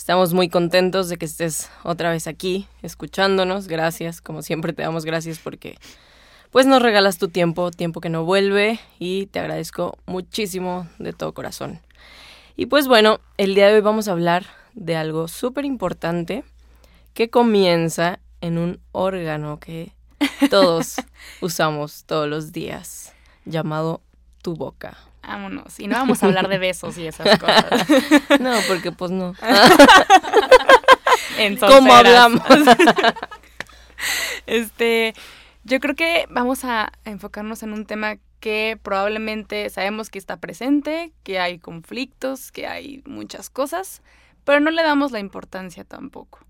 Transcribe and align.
Estamos 0.00 0.32
muy 0.32 0.48
contentos 0.48 1.10
de 1.10 1.18
que 1.18 1.26
estés 1.26 1.68
otra 1.82 2.10
vez 2.10 2.26
aquí 2.26 2.66
escuchándonos. 2.80 3.68
Gracias, 3.68 4.22
como 4.22 4.40
siempre 4.40 4.72
te 4.72 4.80
damos 4.80 5.04
gracias 5.04 5.38
porque 5.38 5.76
pues 6.50 6.64
nos 6.64 6.80
regalas 6.80 7.18
tu 7.18 7.28
tiempo, 7.28 7.70
tiempo 7.70 8.00
que 8.00 8.08
no 8.08 8.24
vuelve 8.24 8.80
y 8.98 9.26
te 9.26 9.40
agradezco 9.40 9.98
muchísimo 10.06 10.88
de 10.98 11.12
todo 11.12 11.34
corazón. 11.34 11.80
Y 12.56 12.64
pues 12.64 12.88
bueno, 12.88 13.20
el 13.36 13.54
día 13.54 13.66
de 13.68 13.74
hoy 13.74 13.82
vamos 13.82 14.08
a 14.08 14.12
hablar 14.12 14.46
de 14.72 14.96
algo 14.96 15.28
súper 15.28 15.66
importante 15.66 16.44
que 17.12 17.28
comienza 17.28 18.20
en 18.40 18.56
un 18.56 18.80
órgano 18.92 19.60
que 19.60 19.92
todos 20.48 20.96
usamos 21.42 22.04
todos 22.04 22.26
los 22.26 22.52
días, 22.52 23.12
llamado 23.44 24.00
tu 24.40 24.54
boca. 24.54 24.96
Vámonos. 25.22 25.78
Y 25.78 25.86
no 25.86 25.96
vamos 25.96 26.22
a 26.22 26.26
hablar 26.26 26.48
de 26.48 26.58
besos 26.58 26.96
y 26.98 27.06
esas 27.06 27.38
cosas. 27.40 27.86
No, 28.40 28.54
porque 28.68 28.92
pues 28.92 29.10
no. 29.10 29.34
En 31.38 31.56
¿Cómo 31.56 31.92
hablamos? 31.94 32.42
Este, 34.46 35.14
yo 35.64 35.78
creo 35.80 35.94
que 35.94 36.26
vamos 36.30 36.64
a 36.64 36.92
enfocarnos 37.04 37.62
en 37.62 37.72
un 37.72 37.84
tema 37.86 38.16
que 38.40 38.78
probablemente 38.82 39.68
sabemos 39.70 40.08
que 40.08 40.18
está 40.18 40.38
presente, 40.38 41.12
que 41.22 41.38
hay 41.38 41.58
conflictos, 41.58 42.50
que 42.52 42.66
hay 42.66 43.02
muchas 43.06 43.50
cosas, 43.50 44.02
pero 44.44 44.60
no 44.60 44.70
le 44.70 44.82
damos 44.82 45.12
la 45.12 45.18
importancia 45.18 45.84
tampoco. 45.84 46.40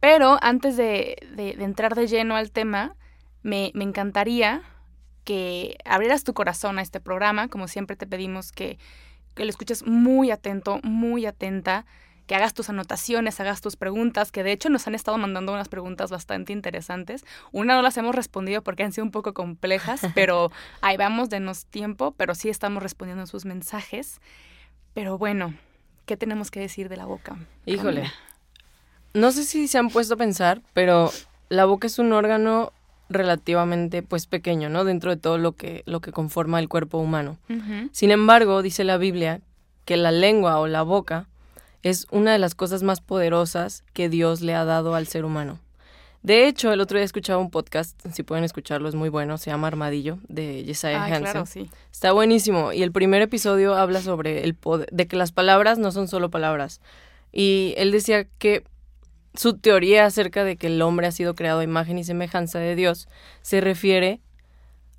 Pero 0.00 0.38
antes 0.42 0.76
de, 0.76 1.16
de- 1.34 1.54
de 1.54 1.64
entrar 1.64 1.94
de 1.94 2.06
lleno 2.06 2.36
al 2.36 2.50
tema, 2.50 2.94
me, 3.42 3.70
me 3.74 3.84
encantaría 3.84 4.62
que 5.24 5.78
abrieras 5.84 6.24
tu 6.24 6.34
corazón 6.34 6.78
a 6.78 6.82
este 6.82 7.00
programa, 7.00 7.48
como 7.48 7.68
siempre 7.68 7.96
te 7.96 8.06
pedimos 8.06 8.52
que, 8.52 8.78
que 9.34 9.44
lo 9.44 9.50
escuches 9.50 9.86
muy 9.86 10.30
atento, 10.30 10.80
muy 10.82 11.26
atenta, 11.26 11.86
que 12.30 12.36
hagas 12.36 12.54
tus 12.54 12.68
anotaciones, 12.68 13.40
hagas 13.40 13.60
tus 13.60 13.74
preguntas, 13.74 14.30
que 14.30 14.44
de 14.44 14.52
hecho 14.52 14.68
nos 14.68 14.86
han 14.86 14.94
estado 14.94 15.18
mandando 15.18 15.52
unas 15.52 15.68
preguntas 15.68 16.12
bastante 16.12 16.52
interesantes. 16.52 17.24
Una 17.50 17.74
no 17.74 17.82
las 17.82 17.96
hemos 17.96 18.14
respondido 18.14 18.62
porque 18.62 18.84
han 18.84 18.92
sido 18.92 19.04
un 19.04 19.10
poco 19.10 19.34
complejas, 19.34 20.00
pero 20.14 20.52
ahí 20.80 20.96
vamos, 20.96 21.28
denos 21.28 21.66
tiempo, 21.66 22.12
pero 22.16 22.36
sí 22.36 22.48
estamos 22.48 22.84
respondiendo 22.84 23.26
sus 23.26 23.46
mensajes. 23.46 24.20
Pero 24.94 25.18
bueno, 25.18 25.54
¿qué 26.06 26.16
tenemos 26.16 26.52
que 26.52 26.60
decir 26.60 26.88
de 26.88 26.96
la 26.96 27.04
boca? 27.04 27.36
Híjole. 27.66 28.12
No 29.12 29.32
sé 29.32 29.42
si 29.42 29.66
se 29.66 29.78
han 29.78 29.88
puesto 29.88 30.14
a 30.14 30.16
pensar, 30.16 30.62
pero 30.72 31.10
la 31.48 31.64
boca 31.64 31.88
es 31.88 31.98
un 31.98 32.12
órgano 32.12 32.72
relativamente 33.10 34.02
pues 34.02 34.26
pequeño, 34.26 34.70
¿no? 34.70 34.84
Dentro 34.84 35.10
de 35.10 35.16
todo 35.20 35.36
lo 35.36 35.52
que, 35.52 35.82
lo 35.84 36.00
que 36.00 36.12
conforma 36.12 36.58
el 36.60 36.68
cuerpo 36.68 36.98
humano. 36.98 37.36
Sin 37.92 38.12
embargo, 38.12 38.62
dice 38.62 38.84
la 38.84 38.96
Biblia 38.96 39.40
que 39.84 39.96
la 39.96 40.12
lengua 40.12 40.58
o 40.60 40.68
la 40.68 40.82
boca 40.82 41.26
es 41.82 42.06
una 42.10 42.32
de 42.32 42.38
las 42.38 42.54
cosas 42.54 42.82
más 42.82 43.00
poderosas 43.00 43.82
que 43.92 44.08
Dios 44.08 44.40
le 44.40 44.54
ha 44.54 44.64
dado 44.64 44.94
al 44.94 45.06
ser 45.06 45.24
humano. 45.24 45.58
De 46.22 46.46
hecho, 46.46 46.70
el 46.70 46.80
otro 46.82 46.98
día 46.98 47.04
escuchaba 47.04 47.40
un 47.40 47.50
podcast, 47.50 47.98
si 48.12 48.22
pueden 48.22 48.44
escucharlo, 48.44 48.88
es 48.90 48.94
muy 48.94 49.08
bueno, 49.08 49.38
se 49.38 49.50
llama 49.50 49.68
Armadillo, 49.68 50.18
de 50.28 50.64
Jesiah 50.66 51.02
Hansen. 51.02 51.22
claro, 51.22 51.46
sí. 51.46 51.70
Está 51.90 52.12
buenísimo. 52.12 52.74
Y 52.74 52.82
el 52.82 52.92
primer 52.92 53.22
episodio 53.22 53.74
habla 53.74 54.02
sobre 54.02 54.44
el 54.44 54.54
poder, 54.54 54.88
de 54.92 55.06
que 55.06 55.16
las 55.16 55.32
palabras 55.32 55.78
no 55.78 55.92
son 55.92 56.08
solo 56.08 56.30
palabras. 56.30 56.82
Y 57.32 57.72
él 57.78 57.90
decía 57.90 58.26
que 58.38 58.64
su 59.34 59.56
teoría 59.56 60.06
acerca 60.06 60.44
de 60.44 60.56
que 60.56 60.66
el 60.68 60.82
hombre 60.82 61.06
ha 61.06 61.12
sido 61.12 61.34
creado 61.34 61.60
a 61.60 61.64
imagen 61.64 61.98
y 61.98 62.04
semejanza 62.04 62.58
de 62.58 62.74
Dios 62.74 63.08
se 63.42 63.60
refiere 63.60 64.20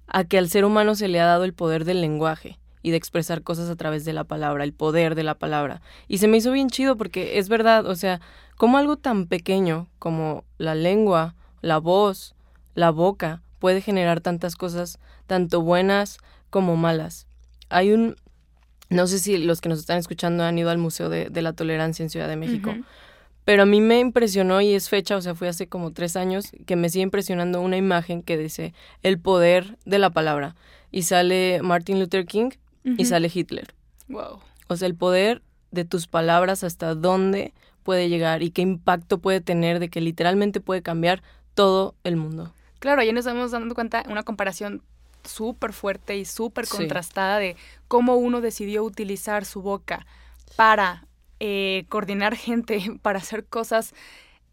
a 0.08 0.24
que 0.24 0.38
al 0.38 0.50
ser 0.50 0.66
humano 0.66 0.96
se 0.96 1.08
le 1.08 1.20
ha 1.20 1.26
dado 1.26 1.44
el 1.44 1.54
poder 1.54 1.86
del 1.86 2.02
lenguaje 2.02 2.58
y 2.84 2.92
de 2.92 2.98
expresar 2.98 3.44
cosas 3.44 3.70
a 3.70 3.76
través 3.76 4.06
de 4.06 4.14
la 4.14 4.24
palabra, 4.24 4.64
el 4.64 4.74
poder 4.74 5.16
de 5.16 5.24
la 5.24 5.36
palabra. 5.36 5.82
Y 6.08 6.18
se 6.18 6.28
me 6.28 6.38
hizo 6.38 6.52
bien 6.52 6.70
chido 6.70 6.98
porque 6.98 7.38
es 7.38 7.48
verdad, 7.48 7.86
o 7.86 7.96
sea, 7.96 8.20
como 8.58 8.78
algo 8.78 8.98
tan 8.98 9.28
pequeño 9.28 9.88
como 10.00 10.44
la 10.58 10.76
lengua, 10.76 11.36
la 11.62 11.78
voz, 11.78 12.36
la 12.74 12.90
boca, 12.90 13.42
puede 13.60 13.82
generar 13.82 14.22
tantas 14.22 14.56
cosas, 14.56 15.00
tanto 15.28 15.62
buenas 15.62 16.18
como 16.50 16.76
malas. 16.76 17.28
Hay 17.70 17.92
un, 17.92 18.16
no 18.90 19.08
sé 19.08 19.20
si 19.20 19.38
los 19.38 19.62
que 19.62 19.70
nos 19.70 19.80
están 19.80 19.98
escuchando 19.98 20.44
han 20.44 20.58
ido 20.58 20.70
al 20.70 20.78
Museo 20.78 21.10
de, 21.10 21.30
la 21.42 21.54
Tolerancia 21.54 22.04
en 22.04 22.10
Ciudad 22.10 22.28
de 22.28 22.36
México. 22.36 22.74
Pero 23.46 23.64
a 23.64 23.66
mí 23.66 23.82
me 23.82 24.00
impresionó 24.00 24.62
y 24.62 24.74
es 24.74 24.90
fecha, 24.90 25.16
o 25.18 25.22
sea, 25.22 25.36
fue 25.36 25.48
hace 25.48 25.68
como 25.68 25.92
tres 25.92 26.16
años, 26.16 26.52
que 26.66 26.76
me 26.76 26.90
sigue 26.90 27.04
impresionando 27.04 27.62
una 27.62 27.78
imagen 27.78 28.22
que 28.24 28.38
dice 28.38 28.74
el 29.04 29.20
poder 29.20 29.78
de 29.86 30.00
la 30.00 30.10
palabra. 30.12 30.56
Y 30.92 31.04
sale 31.04 31.60
Martin 31.64 32.00
Luther 32.00 32.26
King 32.26 32.52
y 32.84 33.06
sale 33.06 33.32
Hitler. 33.34 33.74
Wow. 34.10 34.40
O 34.68 34.76
sea, 34.76 34.88
el 34.88 34.96
poder 34.96 35.42
de 35.72 35.86
tus 35.86 36.08
palabras 36.08 36.64
hasta 36.64 36.96
dónde 36.96 37.54
puede 37.84 38.10
llegar 38.10 38.44
y 38.44 38.52
qué 38.52 38.62
impacto 38.62 39.20
puede 39.20 39.42
tener 39.42 39.80
de 39.80 39.90
que 39.90 40.02
literalmente 40.02 40.60
puede 40.62 40.82
cambiar 40.82 41.24
todo 41.54 41.96
el 42.04 42.16
mundo. 42.18 42.54
Claro, 42.80 43.02
ya 43.04 43.12
nos 43.14 43.26
estamos 43.26 43.52
dando 43.52 43.74
cuenta 43.76 44.04
una 44.10 44.24
comparación 44.24 44.82
súper 45.24 45.72
fuerte 45.74 46.18
y 46.18 46.26
súper 46.26 46.66
Sí. 46.66 46.78
contrastada 46.78 47.38
de 47.40 47.56
cómo 47.88 48.16
uno 48.16 48.42
decidió 48.42 48.84
utilizar 48.84 49.46
su 49.46 49.62
boca 49.62 50.06
para 50.56 51.06
eh, 51.44 51.86
coordinar 51.90 52.36
gente, 52.36 52.80
para 53.02 53.18
hacer 53.18 53.46
cosas 53.46 53.94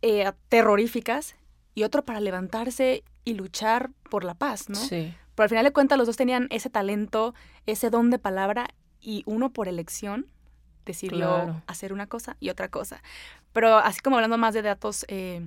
eh, 0.00 0.32
terroríficas 0.48 1.36
y 1.74 1.82
otro 1.84 2.02
para 2.02 2.18
levantarse 2.20 3.04
y 3.24 3.34
luchar 3.34 3.90
por 4.10 4.24
la 4.24 4.32
paz, 4.34 4.70
¿no? 4.70 4.76
Sí. 4.76 5.14
Pero 5.34 5.44
al 5.44 5.48
final 5.50 5.64
de 5.64 5.72
cuentas 5.72 5.98
los 5.98 6.06
dos 6.06 6.16
tenían 6.16 6.46
ese 6.50 6.70
talento, 6.70 7.34
ese 7.66 7.90
don 7.90 8.08
de 8.10 8.18
palabra 8.18 8.68
y 9.00 9.22
uno 9.26 9.50
por 9.52 9.68
elección 9.68 10.26
decidió 10.86 11.18
Claro. 11.18 11.62
hacer 11.66 11.92
una 11.92 12.06
cosa 12.06 12.36
y 12.40 12.48
otra 12.48 12.68
cosa. 12.68 13.02
Pero 13.52 13.76
así 13.76 14.00
como 14.00 14.16
hablando 14.16 14.38
más 14.38 14.54
de 14.54 14.62
datos 14.62 15.04
eh, 15.08 15.46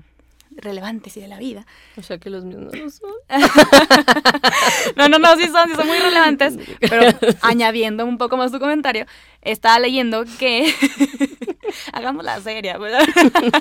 relevantes 0.56 1.16
y 1.18 1.22
de 1.22 1.28
la 1.28 1.38
vida, 1.38 1.66
O 1.98 2.04
sea 2.04 2.18
que 2.18 2.30
los 2.30 2.44
míos 2.44 2.62
no 2.62 2.90
son. 2.90 3.12
No, 4.96 5.10
no, 5.10 5.20
no, 5.20 5.36
sí 5.38 5.48
son, 5.48 5.70
sí 5.70 5.76
son 5.76 5.88
muy 5.88 5.98
relevantes. 5.98 6.58
Pero 6.80 7.18
añadiendo 7.42 8.06
un 8.06 8.18
poco 8.18 8.38
más 8.38 8.52
tu 8.52 8.60
comentario, 8.60 9.06
estaba 9.42 9.80
leyendo 9.80 10.26
que. 10.40 10.74
Hagamos 11.94 12.26
la 12.26 12.40
seria, 12.42 12.78
¿verdad? 12.78 13.08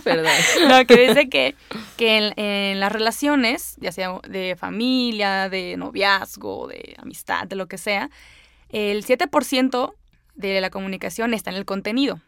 Perdón. 0.02 0.32
No, 0.68 0.84
que 0.84 1.08
dice 1.08 1.28
que, 1.28 1.54
que 1.96 2.18
en, 2.18 2.38
en 2.38 2.80
las 2.80 2.90
relaciones, 2.90 3.76
ya 3.78 3.92
sea 3.92 4.18
de 4.28 4.56
familia, 4.56 5.48
de 5.48 5.76
noviazgo, 5.76 6.66
de 6.66 6.96
amistad, 6.98 7.46
de 7.46 7.56
lo 7.56 7.68
que 7.68 7.78
sea, 7.78 8.10
el 8.70 9.04
7% 9.04 9.94
de 10.34 10.60
la 10.60 10.70
comunicación 10.70 11.34
está 11.34 11.50
en 11.50 11.56
el 11.56 11.64
contenido. 11.64 12.20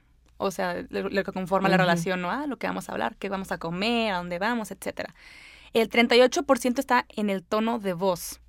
O 0.42 0.50
sea, 0.50 0.84
lo, 0.90 1.08
lo 1.08 1.24
que 1.24 1.32
conforma 1.32 1.68
la 1.68 1.76
relación, 1.76 2.20
¿no? 2.22 2.30
Ah, 2.30 2.46
lo 2.46 2.56
que 2.58 2.66
vamos 2.66 2.88
a 2.88 2.92
hablar, 2.92 3.16
qué 3.18 3.28
vamos 3.28 3.52
a 3.52 3.58
comer, 3.58 4.12
a 4.12 4.18
dónde 4.18 4.38
vamos, 4.38 4.70
etcétera. 4.70 5.14
El 5.72 5.88
38% 5.88 6.78
está 6.78 7.06
en 7.08 7.30
el 7.30 7.42
tono 7.42 7.78
de 7.78 7.92
voz. 7.94 8.40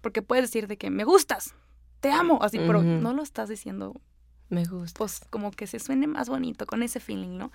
Porque 0.00 0.22
puedes 0.22 0.44
decir 0.46 0.66
de 0.66 0.76
que 0.76 0.90
me 0.90 1.04
gustas, 1.04 1.54
te 2.00 2.10
amo, 2.10 2.40
así, 2.42 2.58
pero 2.58 2.82
no 2.82 3.12
lo 3.12 3.22
estás 3.22 3.48
diciendo 3.48 4.00
Me 4.48 4.64
gusta. 4.64 4.98
pues 4.98 5.20
como 5.30 5.52
que 5.52 5.68
se 5.68 5.78
suene 5.78 6.08
más 6.08 6.28
bonito 6.28 6.66
con 6.66 6.82
ese 6.82 6.98
feeling, 6.98 7.38
¿no? 7.38 7.52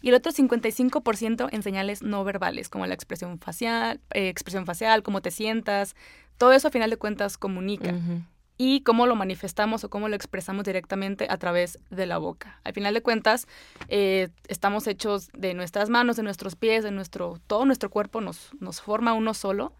Y 0.00 0.10
el 0.10 0.14
otro 0.14 0.30
55% 0.30 1.48
en 1.50 1.62
señales 1.64 2.02
no 2.02 2.22
verbales, 2.22 2.68
como 2.68 2.86
la 2.86 2.94
expresión 2.94 3.40
facial, 3.40 4.00
eh, 4.14 4.28
expresión 4.28 4.64
facial, 4.64 5.02
cómo 5.02 5.20
te 5.22 5.30
sientas, 5.32 5.96
todo 6.36 6.52
eso 6.52 6.68
a 6.68 6.70
final 6.70 6.90
de 6.90 6.96
cuentas 6.98 7.36
comunica. 7.36 7.92
Ujú. 7.92 8.22
Y 8.58 8.82
cómo 8.82 9.06
lo 9.06 9.14
manifestamos 9.14 9.84
o 9.84 9.90
cómo 9.90 10.08
lo 10.08 10.16
expresamos 10.16 10.64
directamente 10.64 11.28
a 11.30 11.38
través 11.38 11.78
de 11.90 12.06
la 12.06 12.18
boca. 12.18 12.60
Al 12.64 12.72
final 12.72 12.92
de 12.92 13.02
cuentas, 13.02 13.46
eh, 13.88 14.28
estamos 14.48 14.86
hechos 14.88 15.30
de 15.32 15.54
nuestras 15.54 15.88
manos, 15.88 16.16
de 16.16 16.24
nuestros 16.24 16.56
pies, 16.56 16.82
de 16.82 16.90
nuestro, 16.90 17.40
todo 17.46 17.64
nuestro 17.64 17.88
cuerpo 17.88 18.20
nos, 18.20 18.50
nos 18.58 18.80
forma 18.80 19.12
uno 19.12 19.32
solo, 19.32 19.72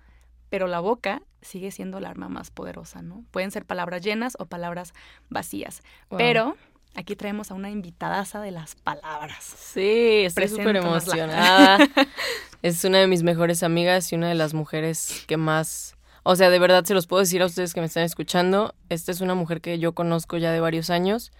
pero 0.48 0.69
la 0.69 0.80
boca 0.80 1.22
sigue 1.42 1.70
siendo 1.70 2.00
la 2.00 2.10
arma 2.10 2.28
más 2.28 2.50
poderosa, 2.50 3.02
¿no? 3.02 3.25
Pueden 3.30 3.50
ser 3.50 3.64
palabras 3.64 4.02
llenas 4.02 4.36
o 4.38 4.46
palabras 4.46 4.92
vacías. 5.28 5.82
Wow. 6.10 6.19
Pero 6.19 6.56
aquí 6.94 7.16
traemos 7.16 7.50
a 7.50 7.54
una 7.54 7.70
invitadaza 7.70 8.40
de 8.40 8.50
las 8.50 8.75
palabras. 8.75 9.44
Sí, 9.44 10.22
estoy 10.25 10.48
súper 10.48 10.76
emocionada. 10.76 11.78
es 12.62 12.84
una 12.84 12.98
de 12.98 13.06
mis 13.06 13.22
mejores 13.22 13.62
amigas 13.62 14.12
y 14.12 14.16
una 14.16 14.28
de 14.28 14.34
las 14.34 14.54
mujeres 14.54 15.25
que 15.26 15.36
más... 15.36 15.94
O 16.30 16.36
sea, 16.36 16.50
de 16.50 16.58
verdad 16.58 16.84
se 16.84 16.92
los 16.92 17.06
puedo 17.06 17.20
decir 17.20 17.40
a 17.40 17.46
ustedes 17.46 17.72
que 17.72 17.80
me 17.80 17.86
están 17.86 18.02
escuchando. 18.02 18.75
Esta 18.90 19.12
es 19.12 19.22
una 19.22 19.34
mujer 19.34 19.62
que 19.62 19.78
yo 19.78 19.94
conozco 19.94 20.36
ya 20.36 20.52
de 20.52 20.60
varios 20.60 20.90
años. 20.90 21.32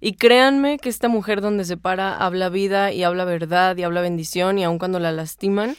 Y 0.00 0.14
créanme 0.14 0.78
que 0.78 0.88
esta 0.88 1.08
mujer 1.08 1.42
donde 1.42 1.66
se 1.66 1.76
para 1.76 2.16
habla 2.16 2.48
vida 2.48 2.92
y 2.92 3.02
habla 3.02 3.26
verdad 3.26 3.76
y 3.76 3.82
habla 3.82 4.00
bendición 4.00 4.58
y 4.58 4.64
aun 4.64 4.78
cuando 4.78 5.00
la 5.00 5.12
lastiman, 5.12 5.76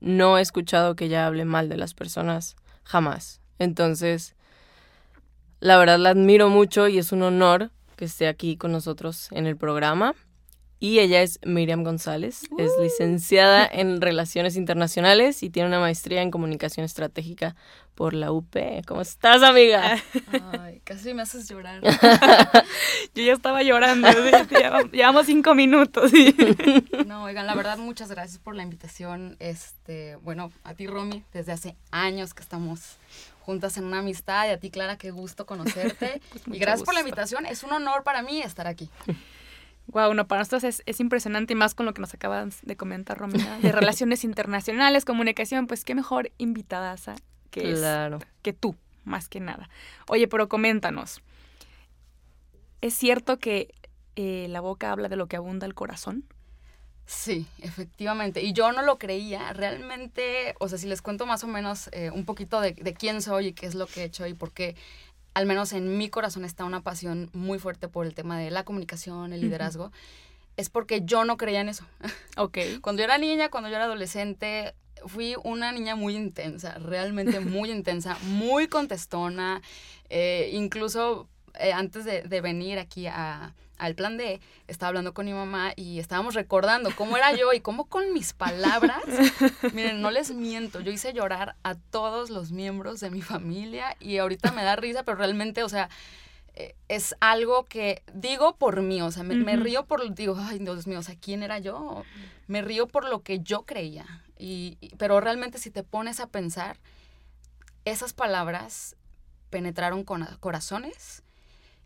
no 0.00 0.36
he 0.36 0.40
escuchado 0.40 0.96
que 0.96 1.04
ella 1.04 1.28
hable 1.28 1.44
mal 1.44 1.68
de 1.68 1.76
las 1.76 1.94
personas 1.94 2.56
jamás. 2.82 3.40
Entonces, 3.60 4.34
la 5.60 5.78
verdad 5.78 6.00
la 6.00 6.08
admiro 6.08 6.48
mucho 6.48 6.88
y 6.88 6.98
es 6.98 7.12
un 7.12 7.22
honor 7.22 7.70
que 7.94 8.06
esté 8.06 8.26
aquí 8.26 8.56
con 8.56 8.72
nosotros 8.72 9.28
en 9.30 9.46
el 9.46 9.56
programa. 9.56 10.16
Y 10.78 10.98
ella 10.98 11.22
es 11.22 11.40
Miriam 11.42 11.84
González, 11.84 12.42
es 12.58 12.70
uh. 12.76 12.82
licenciada 12.82 13.66
en 13.66 14.02
Relaciones 14.02 14.56
Internacionales 14.56 15.42
y 15.42 15.48
tiene 15.48 15.68
una 15.68 15.80
maestría 15.80 16.20
en 16.20 16.30
Comunicación 16.30 16.84
Estratégica 16.84 17.56
por 17.94 18.12
la 18.12 18.30
UP. 18.30 18.54
¿Cómo 18.86 19.00
estás, 19.00 19.42
amiga? 19.42 19.96
Ay, 20.60 20.82
casi 20.84 21.14
me 21.14 21.22
haces 21.22 21.48
llorar. 21.48 21.80
Yo 23.14 23.22
ya 23.24 23.32
estaba 23.32 23.62
llorando, 23.62 24.08
llevamos 24.92 25.26
cinco 25.26 25.54
minutos. 25.54 26.12
No, 27.06 27.24
oigan, 27.24 27.46
la 27.46 27.54
verdad, 27.54 27.78
muchas 27.78 28.10
gracias 28.10 28.38
por 28.38 28.54
la 28.54 28.62
invitación. 28.62 29.36
Este, 29.38 30.16
bueno, 30.16 30.50
a 30.64 30.74
ti, 30.74 30.86
Romy, 30.86 31.22
desde 31.32 31.52
hace 31.52 31.76
años 31.90 32.34
que 32.34 32.42
estamos 32.42 32.98
juntas 33.40 33.76
en 33.76 33.84
una 33.84 34.00
amistad 34.00 34.48
y 34.48 34.50
a 34.50 34.58
ti, 34.58 34.70
Clara, 34.70 34.98
qué 34.98 35.12
gusto 35.12 35.46
conocerte. 35.46 36.20
Pues 36.30 36.42
y 36.48 36.58
gracias 36.58 36.84
por 36.84 36.94
la 36.94 37.00
invitación. 37.00 37.46
Es 37.46 37.62
un 37.62 37.72
honor 37.72 38.02
para 38.02 38.22
mí 38.22 38.42
estar 38.42 38.66
aquí. 38.66 38.90
Wow, 39.88 40.14
no, 40.14 40.26
para 40.26 40.40
nosotros 40.40 40.64
es, 40.64 40.82
es, 40.86 41.00
impresionante 41.00 41.52
y 41.52 41.56
más 41.56 41.74
con 41.74 41.86
lo 41.86 41.94
que 41.94 42.00
nos 42.00 42.12
acabas 42.12 42.58
de 42.62 42.76
comentar, 42.76 43.18
Romina, 43.18 43.58
de 43.58 43.72
relaciones 43.72 44.24
internacionales, 44.24 45.04
comunicación, 45.04 45.66
pues 45.66 45.84
qué 45.84 45.94
mejor 45.94 46.32
invitada 46.38 46.96
que, 47.50 47.74
claro. 47.74 48.18
que 48.42 48.52
tú, 48.52 48.74
más 49.04 49.28
que 49.28 49.40
nada. 49.40 49.68
Oye, 50.08 50.26
pero 50.26 50.48
coméntanos, 50.48 51.22
¿es 52.80 52.94
cierto 52.94 53.38
que 53.38 53.72
eh, 54.16 54.46
la 54.48 54.60
boca 54.60 54.90
habla 54.90 55.08
de 55.08 55.16
lo 55.16 55.28
que 55.28 55.36
abunda 55.36 55.66
el 55.66 55.74
corazón? 55.74 56.24
Sí, 57.06 57.46
efectivamente. 57.60 58.42
Y 58.42 58.52
yo 58.52 58.72
no 58.72 58.82
lo 58.82 58.98
creía. 58.98 59.52
Realmente, 59.52 60.56
o 60.58 60.68
sea, 60.68 60.76
si 60.76 60.88
les 60.88 61.02
cuento 61.02 61.24
más 61.24 61.44
o 61.44 61.46
menos 61.46 61.88
eh, 61.92 62.10
un 62.10 62.24
poquito 62.24 62.60
de, 62.60 62.72
de, 62.72 62.94
quién 62.94 63.22
soy 63.22 63.48
y 63.48 63.52
qué 63.52 63.66
es 63.66 63.76
lo 63.76 63.86
que 63.86 64.00
he 64.00 64.04
hecho 64.04 64.26
y 64.26 64.34
por 64.34 64.50
qué 64.50 64.74
al 65.36 65.44
menos 65.44 65.74
en 65.74 65.98
mi 65.98 66.08
corazón 66.08 66.46
está 66.46 66.64
una 66.64 66.80
pasión 66.80 67.28
muy 67.34 67.58
fuerte 67.58 67.88
por 67.88 68.06
el 68.06 68.14
tema 68.14 68.38
de 68.38 68.50
la 68.50 68.64
comunicación, 68.64 69.34
el 69.34 69.42
liderazgo, 69.42 69.92
es 70.56 70.70
porque 70.70 71.02
yo 71.04 71.26
no 71.26 71.36
creía 71.36 71.60
en 71.60 71.68
eso. 71.68 71.84
Ok. 72.38 72.56
Cuando 72.80 73.00
yo 73.00 73.04
era 73.04 73.18
niña, 73.18 73.50
cuando 73.50 73.68
yo 73.68 73.76
era 73.76 73.84
adolescente, 73.84 74.74
fui 75.04 75.36
una 75.44 75.72
niña 75.72 75.94
muy 75.94 76.16
intensa, 76.16 76.78
realmente 76.78 77.40
muy 77.40 77.70
intensa, 77.70 78.16
muy 78.22 78.66
contestona, 78.66 79.60
eh, 80.08 80.48
incluso 80.54 81.28
eh, 81.60 81.74
antes 81.74 82.06
de, 82.06 82.40
venir 82.40 82.78
aquí 82.78 83.06
a, 83.06 83.52
al 83.78 83.94
plan 83.94 84.16
D, 84.16 84.40
estaba 84.66 84.88
hablando 84.88 85.14
con 85.14 85.26
mi 85.26 85.32
mamá 85.32 85.72
y 85.76 85.98
estábamos 85.98 86.34
recordando 86.34 86.90
cómo 86.96 87.16
era 87.16 87.34
yo 87.34 87.52
y 87.52 87.60
cómo 87.60 87.84
con 87.86 88.12
mis 88.12 88.32
palabras, 88.32 89.02
miren, 89.72 90.00
no 90.00 90.10
les 90.10 90.32
miento, 90.32 90.80
yo 90.80 90.92
hice 90.92 91.12
llorar 91.12 91.56
a 91.62 91.74
todos 91.74 92.30
los 92.30 92.52
miembros 92.52 93.00
de 93.00 93.10
mi 93.10 93.22
familia 93.22 93.96
y 94.00 94.18
ahorita 94.18 94.52
me 94.52 94.64
da 94.64 94.76
risa, 94.76 95.02
pero 95.02 95.18
realmente, 95.18 95.62
o 95.62 95.68
sea, 95.68 95.88
eh, 96.54 96.74
es 96.88 97.14
algo 97.20 97.64
que 97.66 98.02
digo 98.14 98.56
por 98.56 98.80
mí, 98.80 99.02
o 99.02 99.10
sea, 99.10 99.22
me, 99.22 99.56
río 99.56 99.84
por, 99.84 100.14
digo, 100.14 100.36
ay, 100.38 100.58
Dios 100.58 100.86
mío, 100.86 101.00
o 101.00 101.02
sea, 101.02 101.16
¿quién 101.20 101.42
era 101.42 101.58
yo? 101.58 102.02
Me 102.46 102.62
río 102.62 102.86
por 102.86 103.08
lo 103.08 103.22
que 103.22 103.40
yo 103.40 103.62
creía, 103.62 104.24
y, 104.38 104.78
pero 104.96 105.20
realmente 105.20 105.58
si 105.58 105.70
te 105.70 105.82
pones 105.82 106.20
a 106.20 106.28
pensar, 106.28 106.78
esas 107.84 108.14
palabras 108.14 108.96
penetraron 109.50 110.02
con 110.02 110.26
corazones 110.40 111.22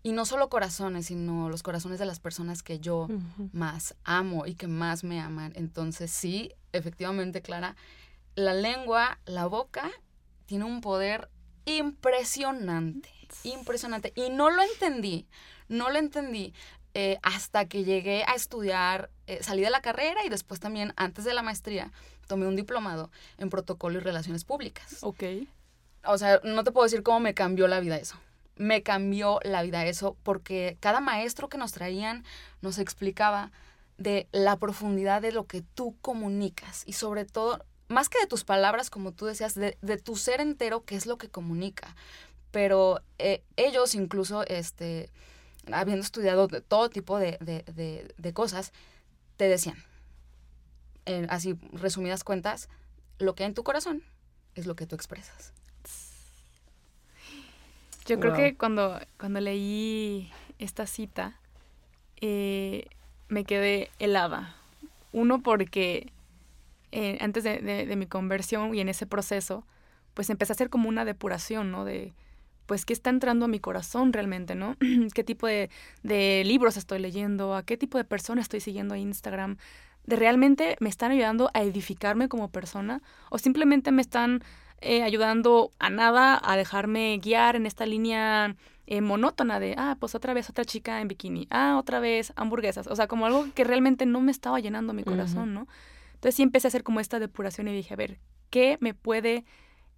y 0.03 0.13
no 0.13 0.25
solo 0.25 0.49
corazones, 0.49 1.07
sino 1.07 1.49
los 1.51 1.63
corazones 1.63 1.99
de 1.99 2.07
las 2.07 2.21
personas 2.21 2.63
que 2.63 2.79
yo 2.79 3.09
más 3.53 3.95
amo 4.05 4.47
y 4.47 4.55
que 4.55 4.67
más 4.67 5.05
me 5.05 5.21
aman. 5.21 5.53
Entonces 5.57 6.11
sí, 6.11 6.53
efectivamente, 6.73 7.43
Clara, 7.43 7.77
la 8.35 8.55
lengua, 8.55 9.19
la 9.27 9.47
boca, 9.47 9.91
tiene 10.47 10.65
un 10.65 10.81
poder 10.81 11.29
impresionante, 11.67 13.11
impresionante. 13.45 14.13
Y 14.15 14.31
no 14.31 14.51
lo 14.51 14.63
entendí, 14.63 15.27
no 15.69 15.91
lo 15.91 15.99
entendí. 15.99 16.55
Eh, 16.93 17.19
hasta 17.23 17.67
que 17.67 17.85
llegué 17.85 18.25
a 18.25 18.35
estudiar, 18.35 19.11
eh, 19.29 19.41
salí 19.43 19.63
de 19.63 19.71
la 19.71 19.81
carrera 19.81 20.25
y 20.25 20.29
después 20.29 20.59
también, 20.59 20.93
antes 20.97 21.25
de 21.25 21.35
la 21.35 21.43
maestría, 21.43 21.93
tomé 22.27 22.49
un 22.49 22.57
diplomado 22.57 23.13
en 23.39 23.49
protocolo 23.49 23.99
y 23.99 24.01
relaciones 24.01 24.45
públicas. 24.45 24.99
Ok. 25.03 25.23
O 26.05 26.19
sea, 26.19 26.41
no 26.43 26.65
te 26.65 26.73
puedo 26.73 26.85
decir 26.85 27.05
cómo 27.05 27.21
me 27.21 27.35
cambió 27.35 27.69
la 27.69 27.79
vida 27.79 27.97
eso 27.97 28.17
me 28.61 28.83
cambió 28.83 29.41
la 29.43 29.63
vida 29.63 29.87
eso, 29.87 30.19
porque 30.23 30.77
cada 30.81 31.01
maestro 31.01 31.49
que 31.49 31.57
nos 31.57 31.73
traían 31.73 32.25
nos 32.61 32.79
explicaba 32.79 33.53
de 33.97 34.29
la 34.33 34.59
profundidad 34.59 35.23
de 35.23 35.33
lo 35.33 35.47
que 35.47 35.63
tú 35.63 35.97
comunicas 36.03 36.83
y 36.85 36.93
sobre 36.93 37.25
todo, 37.25 37.65
más 37.89 38.11
que 38.11 38.21
de 38.21 38.27
tus 38.27 38.45
palabras, 38.45 38.91
como 38.91 39.13
tú 39.13 39.25
decías, 39.25 39.55
de, 39.55 39.73
tu 40.05 40.15
ser 40.15 40.43
entero, 40.43 40.85
que 40.85 40.95
es 40.95 41.07
lo 41.07 41.17
que 41.17 41.31
comunica. 41.31 41.97
Pero 42.51 43.01
eh, 43.19 43.43
ellos 43.57 43.95
incluso, 43.95 44.47
este, 44.47 45.09
habiendo 45.73 46.05
estudiado 46.05 46.47
de 46.47 46.61
todo 46.61 46.91
tipo 46.91 47.19
de, 47.19 47.39
cosas, 48.35 48.75
te 49.39 49.49
decían, 49.49 49.83
así 51.31 51.59
resumidas 51.73 52.25
cuentas, 52.25 52.69
lo 53.19 53.35
que 53.35 53.45
hay 53.45 53.49
en 53.49 53.55
tu 53.55 53.65
corazón 53.65 54.03
es 54.55 54.67
lo 54.67 54.77
que 54.77 54.87
tú 54.87 54.97
expresas. 54.97 55.55
Yo 58.11 58.19
creo 58.19 58.35
que 58.35 58.57
cuando, 58.57 58.99
cuando 59.19 59.41
leí 59.41 60.31
esta 60.59 60.87
cita, 60.87 61.39
eh, 62.21 62.87
me 63.29 63.45
quedé 63.45 63.89
helada. 64.01 64.57
Uno, 65.13 65.43
porque 65.43 66.13
eh, 66.91 67.19
antes 67.21 67.45
de, 67.45 67.95
mi 67.97 68.07
conversión 68.07 68.75
y 68.75 68.81
en 68.81 68.89
ese 68.89 69.07
proceso, 69.07 69.65
pues 70.15 70.29
empecé 70.29 70.53
a 70.53 70.55
hacer 70.55 70.71
como 70.71 70.89
una 70.89 71.05
depuración, 71.05 71.71
¿no? 71.71 71.85
De, 71.85 72.13
pues, 72.67 72.85
¿qué 72.85 72.93
está 72.93 73.11
entrando 73.11 73.45
a 73.45 73.49
mi 73.49 73.61
corazón 73.61 74.13
realmente, 74.13 74.57
¿no? 74.57 74.77
¿Qué 75.15 75.23
tipo 75.23 75.47
de, 75.47 75.71
de 76.03 76.43
libros 76.45 76.77
estoy 76.77 76.99
leyendo? 76.99 77.55
¿A 77.55 77.63
qué 77.63 77.77
tipo 77.77 77.97
de 77.97 78.05
personas 78.05 78.47
estoy 78.47 78.61
siguiendo 78.61 78.95
a 78.95 78.99
Instagram? 78.99 79.57
¿De 80.05 80.17
realmente 80.17 80.77
me 80.81 80.89
están 80.89 81.13
ayudando 81.13 81.51
a 81.55 81.63
edificarme 81.63 82.29
como 82.29 82.51
persona? 82.51 83.03
¿O 83.31 83.39
simplemente 83.39 83.93
me 83.93 84.03
están 84.03 84.43
eh, 84.81 85.03
ayudando 85.03 85.71
a 85.79 85.91
nada 85.91 86.41
a 86.43 86.57
dejarme 86.57 87.19
guiar 87.23 87.57
en 87.57 87.67
esta 87.67 87.87
línea 87.87 88.57
eh, 88.87 89.01
monótona 89.01 89.61
de, 89.61 89.75
ah, 89.79 89.97
pues 90.01 90.15
otra 90.15 90.35
vez 90.35 90.51
otra 90.51 90.65
chica 90.65 91.01
en 91.01 91.09
bikini, 91.09 91.47
ah, 91.51 91.77
otra 91.79 92.01
vez 92.01 92.33
hamburguesas, 92.37 92.87
o 92.87 92.97
sea, 92.97 93.07
como 93.07 93.27
algo 93.27 93.47
que 93.55 93.63
realmente 93.63 94.07
no 94.07 94.21
me 94.21 94.33
estaba 94.33 94.59
llenando 94.59 94.93
mi 94.93 95.05
corazón, 95.05 95.55
¿no? 95.55 95.69
Entonces 96.15 96.35
sí 96.35 96.43
empecé 96.43 96.67
a 96.67 96.71
hacer 96.71 96.83
como 96.83 97.01
esta 97.01 97.19
depuración 97.19 97.69
y 97.69 97.73
dije, 97.73 97.95
a 97.95 97.97
ver, 97.97 98.19
¿qué 98.51 98.79
me 98.81 98.93
puede 98.93 99.45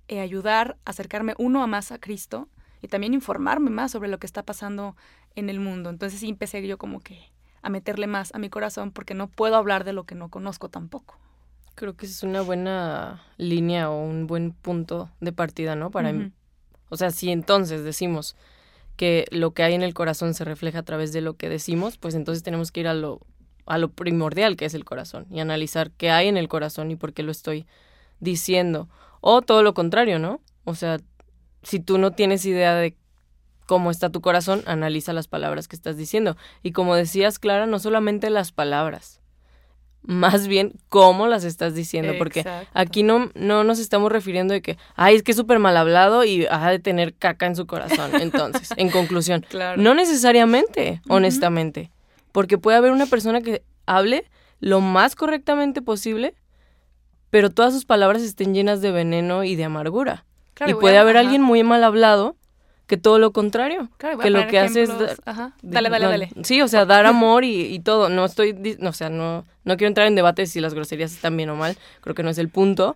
eh, 0.09 0.21
ayudar 0.21 0.77
a 0.85 0.91
acercarme 0.91 1.35
uno 1.39 1.63
a 1.63 1.67
más 1.67 1.91
a 1.91 1.99
Cristo 1.99 2.49
y 2.81 2.89
también 2.89 3.15
informarme 3.15 3.71
más 3.71 3.93
sobre 3.93 4.09
lo 4.09 4.19
que 4.19 4.27
está 4.27 4.43
pasando 4.43 4.95
en 5.37 5.49
el 5.49 5.59
mundo? 5.59 5.91
Entonces 5.91 6.21
sí 6.21 6.29
empecé 6.29 6.65
yo 6.67 6.77
como 6.77 7.01
que 7.01 7.33
a 7.63 7.71
meterle 7.71 8.07
más 8.07 8.35
a 8.35 8.39
mi 8.39 8.51
corazón 8.51 8.93
porque 8.93 9.15
no 9.15 9.29
puedo 9.29 9.57
hablar 9.57 9.85
de 9.85 9.93
lo 9.93 10.05
que 10.05 10.15
no 10.15 10.29
conozco 10.29 10.69
tampoco. 10.69 11.19
Creo 11.75 11.97
que 11.97 12.07
es 12.07 12.23
una 12.23 12.43
buena 12.43 13.23
línea 13.37 13.91
o 13.91 14.03
un 14.03 14.27
buen 14.27 14.53
punto 14.53 15.11
de 15.21 15.33
partida, 15.33 15.75
¿no? 15.75 15.91
Para 15.91 16.13
O 16.89 16.97
sea, 16.97 17.11
si 17.11 17.31
entonces 17.31 17.85
decimos 17.85 18.37
que 18.97 19.27
lo 19.31 19.53
que 19.53 19.63
hay 19.63 19.75
en 19.75 19.83
el 19.83 19.95
corazón 19.95 20.35
se 20.35 20.45
refleja 20.45 20.81
a 20.81 20.85
través 20.85 21.13
de 21.13 21.23
lo 21.23 21.35
que 21.35 21.49
decimos, 21.49 21.97
pues 21.97 22.15
entonces 22.15 22.43
tenemos 22.43 22.71
que 22.71 22.81
ir 22.81 22.89
a 22.89 22.95
lo, 22.95 23.21
a 23.67 23.79
lo 23.79 23.91
primordial 23.91 24.57
que 24.57 24.67
es 24.67 24.75
el 24.75 24.85
corazón 24.85 25.27
y 25.31 25.41
analizar 25.41 25.91
qué 25.93 26.11
hay 26.11 26.29
en 26.29 26.37
el 26.37 26.49
corazón 26.49 26.91
y 26.91 26.97
por 26.97 27.13
qué 27.13 27.23
lo 27.23 27.33
estoy 27.33 27.67
diciendo. 28.21 28.89
O 29.21 29.41
todo 29.41 29.63
lo 29.63 29.73
contrario, 29.73 30.19
¿no? 30.19 30.41
O 30.65 30.75
sea, 30.75 30.99
si 31.63 31.81
tú 31.81 31.99
no 31.99 32.11
tienes 32.11 32.45
idea 32.45 32.75
de 32.75 32.97
cómo 33.67 33.91
está 33.91 34.11
tu 34.11 34.21
corazón, 34.21 34.63
analiza 34.67 35.13
las 35.13 35.29
palabras 35.29 35.69
que 35.69 35.77
estás 35.77 35.97
diciendo. 35.97 36.37
Y 36.63 36.73
como 36.73 36.95
decías, 36.95 37.39
Clara, 37.39 37.67
no 37.67 37.79
solamente 37.79 38.29
las 38.29 38.53
palabras, 38.53 39.22
más 40.03 40.49
bien 40.49 40.73
cómo 40.89 41.29
las 41.29 41.45
estás 41.45 41.75
diciendo, 41.75 42.15
porque 42.19 42.45
aquí 42.75 43.03
no, 43.03 43.31
no 43.35 43.63
nos 43.65 43.79
estamos 43.79 44.11
refiriendo 44.11 44.53
de 44.53 44.61
que, 44.61 44.77
ay, 44.97 45.15
es 45.17 45.23
que 45.23 45.31
es 45.31 45.37
súper 45.37 45.59
mal 45.59 45.77
hablado 45.77 46.25
y 46.25 46.47
ha 46.51 46.71
de 46.71 46.79
tener 46.81 47.15
caca 47.15 47.47
en 47.47 47.57
su 47.57 47.67
corazón. 47.67 48.11
Entonces, 48.21 48.71
en 48.77 48.91
conclusión, 48.91 49.47
no 49.77 49.95
necesariamente, 49.95 51.01
honestamente, 51.09 51.91
porque 52.33 52.59
puede 52.59 52.79
haber 52.79 52.91
una 52.91 53.07
persona 53.07 53.41
que 53.43 53.63
hable 53.87 54.25
lo 54.61 54.81
más 54.81 55.15
correctamente 55.15 55.83
posible, 55.83 56.35
pero 57.31 57.51
todas 57.51 57.73
sus 57.73 57.85
palabras 57.85 58.23
estén 58.23 58.55
llenas 58.55 58.81
de 58.81 58.91
veneno 58.91 59.45
y 59.45 59.57
de 59.57 59.65
amargura. 59.65 60.25
y 60.67 60.75
puede 60.75 60.99
haber 60.99 61.17
alguien 61.17 61.43
muy 61.43 61.63
mal 61.63 61.83
hablado 61.85 62.37
que 62.93 62.99
todo 62.99 63.19
lo 63.19 63.33
contrario. 63.33 63.89
que 64.21 64.29
lo 64.29 64.47
que 64.49 64.59
hace 64.59 64.83
es... 64.83 64.91
Dale, 65.63 65.89
dale, 65.89 66.07
dale. 66.07 66.29
Sí, 66.43 66.61
o 66.61 66.69
sea, 66.69 66.85
dar 66.85 67.07
amor 67.17 67.43
y, 67.43 67.81
todo. 67.81 68.11
No 68.11 68.27
estoy... 68.27 68.77
o 68.83 68.93
sea, 68.93 69.09
no, 69.09 69.47
no 69.65 69.79
quiero 69.79 69.89
entrar 69.89 70.07
en 70.09 70.15
debates 70.15 70.51
si 70.51 70.61
las 70.61 70.75
groserías 70.75 71.11
están 71.11 71.35
bien 71.35 71.49
o 71.49 71.57
mal. 71.57 71.79
Creo 72.03 72.15
que 72.15 72.23
no 72.23 72.29
es 72.29 72.37
el 72.37 72.51
punto. 72.51 72.95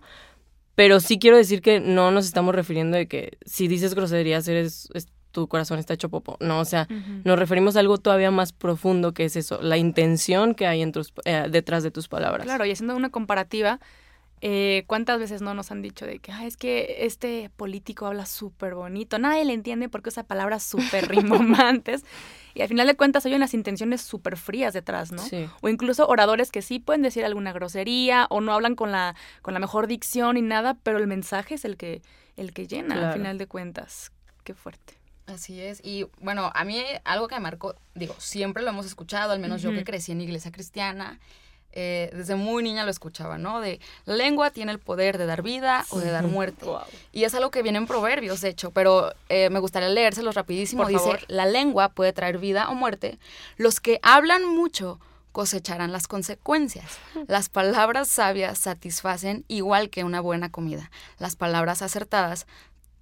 Pero 0.75 0.99
sí 0.99 1.17
quiero 1.17 1.35
decir 1.35 1.63
que 1.63 1.79
no 1.79 2.11
nos 2.11 2.27
estamos 2.27 2.53
refiriendo 2.53 2.95
de 2.95 3.07
que 3.07 3.39
si 3.43 3.67
dices 3.67 3.95
groserías 3.95 4.47
eres... 4.47 4.87
tu 5.31 5.47
corazón 5.47 5.79
está 5.79 5.95
hecho 5.95 6.09
popo. 6.09 6.37
No, 6.41 6.59
o 6.59 6.65
sea, 6.65 6.87
nos 7.23 7.39
referimos 7.39 7.75
a 7.75 7.79
algo 7.79 7.97
todavía 7.97 8.29
más 8.29 8.53
profundo 8.53 9.15
que 9.15 9.25
es 9.25 9.35
eso, 9.35 9.59
la 9.63 9.77
intención 9.77 10.53
que 10.53 10.67
hay 10.67 10.83
en 10.83 10.91
tus, 10.91 11.11
eh, 11.25 11.47
detrás 11.49 11.81
de 11.81 11.89
tus 11.89 12.07
palabras. 12.07 12.45
Claro, 12.45 12.65
y 12.65 12.71
haciendo 12.71 12.95
una 12.95 13.09
comparativa, 13.09 13.79
Eh, 14.41 14.83
¿Cuántas 14.85 15.19
veces 15.19 15.41
no 15.41 15.55
nos 15.55 15.71
han 15.71 15.81
dicho 15.81 16.05
de 16.05 16.19
que 16.19 16.31
es 16.45 16.57
que 16.57 16.97
este 16.99 17.49
político 17.55 18.05
habla 18.05 18.25
súper 18.25 18.75
bonito? 18.75 19.17
Nadie 19.17 19.45
le 19.45 19.53
entiende 19.53 19.89
porque 19.89 20.09
usa 20.09 20.23
palabras 20.23 20.63
súper 20.63 21.07
rimomantes. 21.09 22.03
Y 22.53 22.61
al 22.61 22.69
final 22.69 22.87
de 22.87 22.95
cuentas 22.95 23.23
hay 23.23 23.35
unas 23.35 23.53
intenciones 23.53 24.01
súper 24.01 24.35
frías 24.35 24.73
detrás, 24.73 25.11
¿no? 25.11 25.21
Sí. 25.21 25.47
O 25.61 25.69
incluso 25.69 26.07
oradores 26.07 26.49
que 26.49 26.63
sí 26.63 26.79
pueden 26.79 27.03
decir 27.03 27.23
alguna 27.23 27.53
grosería 27.53 28.25
o 28.31 28.41
no 28.41 28.51
hablan 28.51 28.73
con 28.73 28.91
la, 28.91 29.15
con 29.43 29.53
la 29.53 29.59
mejor 29.59 29.85
dicción 29.85 30.37
y 30.37 30.41
nada, 30.41 30.75
pero 30.81 30.97
el 30.97 31.05
mensaje 31.05 31.53
es 31.53 31.65
el 31.65 31.77
que, 31.77 32.01
el 32.35 32.53
que 32.53 32.65
llena 32.65 33.09
al 33.09 33.13
final 33.13 33.37
de 33.37 33.45
cuentas. 33.45 34.11
Qué 34.43 34.55
fuerte. 34.55 34.95
Así 35.27 35.61
es. 35.61 35.81
Y 35.83 36.07
bueno, 36.19 36.51
a 36.55 36.63
mí 36.63 36.81
algo 37.03 37.27
que 37.27 37.35
me 37.35 37.41
marcó, 37.41 37.75
digo, 37.93 38.15
siempre 38.17 38.63
lo 38.63 38.69
hemos 38.69 38.87
escuchado, 38.87 39.33
al 39.33 39.39
menos 39.39 39.61
yo 39.61 39.71
que 39.71 39.83
crecí 39.83 40.13
en 40.13 40.21
iglesia 40.21 40.51
cristiana, 40.51 41.19
eh, 41.79 42.09
desde 42.11 42.33
muy 42.33 42.63
niña 42.63 42.83
lo 42.85 42.89
escuchaba, 42.89 43.37
¿no? 43.37 43.61
De 43.61 43.79
la 44.05 44.15
lengua 44.15 44.49
tiene 44.49 44.71
el 44.71 44.79
poder 44.79 45.19
de 45.19 45.27
dar 45.27 45.43
vida 45.43 45.85
o 45.91 45.99
de 45.99 46.09
dar 46.09 46.25
muerte. 46.25 46.65
Y 47.11 47.23
es 47.23 47.35
algo 47.35 47.51
que 47.51 47.61
viene 47.61 47.77
en 47.77 47.85
proverbios, 47.85 48.41
de 48.41 48.49
hecho, 48.49 48.71
pero 48.71 49.13
eh, 49.29 49.51
me 49.51 49.59
gustaría 49.59 49.87
leérselos 49.87 50.33
rapidísimo. 50.33 50.81
Por 50.81 50.91
Dice, 50.91 51.03
favor. 51.03 51.19
la 51.27 51.45
lengua 51.45 51.89
puede 51.89 52.13
traer 52.13 52.39
vida 52.39 52.67
o 52.69 52.73
muerte. 52.73 53.19
Los 53.57 53.79
que 53.79 53.99
hablan 54.01 54.43
mucho 54.43 54.99
cosecharán 55.31 55.91
las 55.91 56.07
consecuencias. 56.07 56.97
Las 57.27 57.47
palabras 57.47 58.07
sabias 58.07 58.57
satisfacen 58.57 59.45
igual 59.47 59.91
que 59.91 60.03
una 60.03 60.19
buena 60.19 60.49
comida. 60.51 60.89
Las 61.19 61.35
palabras 61.35 61.83
acertadas 61.83 62.47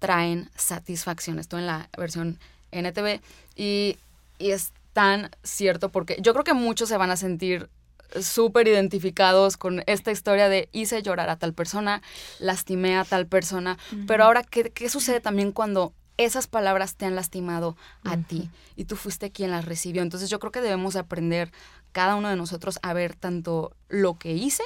traen 0.00 0.50
satisfacción. 0.54 1.38
Esto 1.38 1.56
en 1.58 1.66
la 1.66 1.88
versión 1.96 2.38
NTV. 2.72 3.22
Y, 3.56 3.96
y 4.38 4.50
es 4.50 4.72
tan 4.92 5.30
cierto 5.42 5.88
porque 5.88 6.18
yo 6.20 6.34
creo 6.34 6.44
que 6.44 6.52
muchos 6.52 6.90
se 6.90 6.98
van 6.98 7.10
a 7.10 7.16
sentir 7.16 7.70
súper 8.20 8.68
identificados 8.68 9.56
con 9.56 9.82
esta 9.86 10.10
historia 10.10 10.48
de 10.48 10.68
hice 10.72 11.02
llorar 11.02 11.30
a 11.30 11.36
tal 11.36 11.52
persona, 11.52 12.02
lastimé 12.38 12.96
a 12.96 13.04
tal 13.04 13.26
persona, 13.26 13.78
pero 14.06 14.24
ahora, 14.24 14.42
¿qué, 14.42 14.70
qué 14.70 14.88
sucede 14.88 15.20
también 15.20 15.52
cuando 15.52 15.92
esas 16.16 16.46
palabras 16.46 16.96
te 16.96 17.04
han 17.04 17.14
lastimado 17.14 17.76
a 18.04 18.16
ti 18.16 18.48
y 18.74 18.84
tú 18.84 18.96
fuiste 18.96 19.30
quien 19.30 19.50
las 19.50 19.64
recibió? 19.64 20.02
Entonces 20.02 20.30
yo 20.30 20.38
creo 20.38 20.52
que 20.52 20.60
debemos 20.60 20.96
aprender 20.96 21.52
cada 21.92 22.16
uno 22.16 22.28
de 22.28 22.36
nosotros 22.36 22.78
a 22.82 22.92
ver 22.92 23.14
tanto 23.14 23.72
lo 23.88 24.18
que 24.18 24.32
hice 24.32 24.64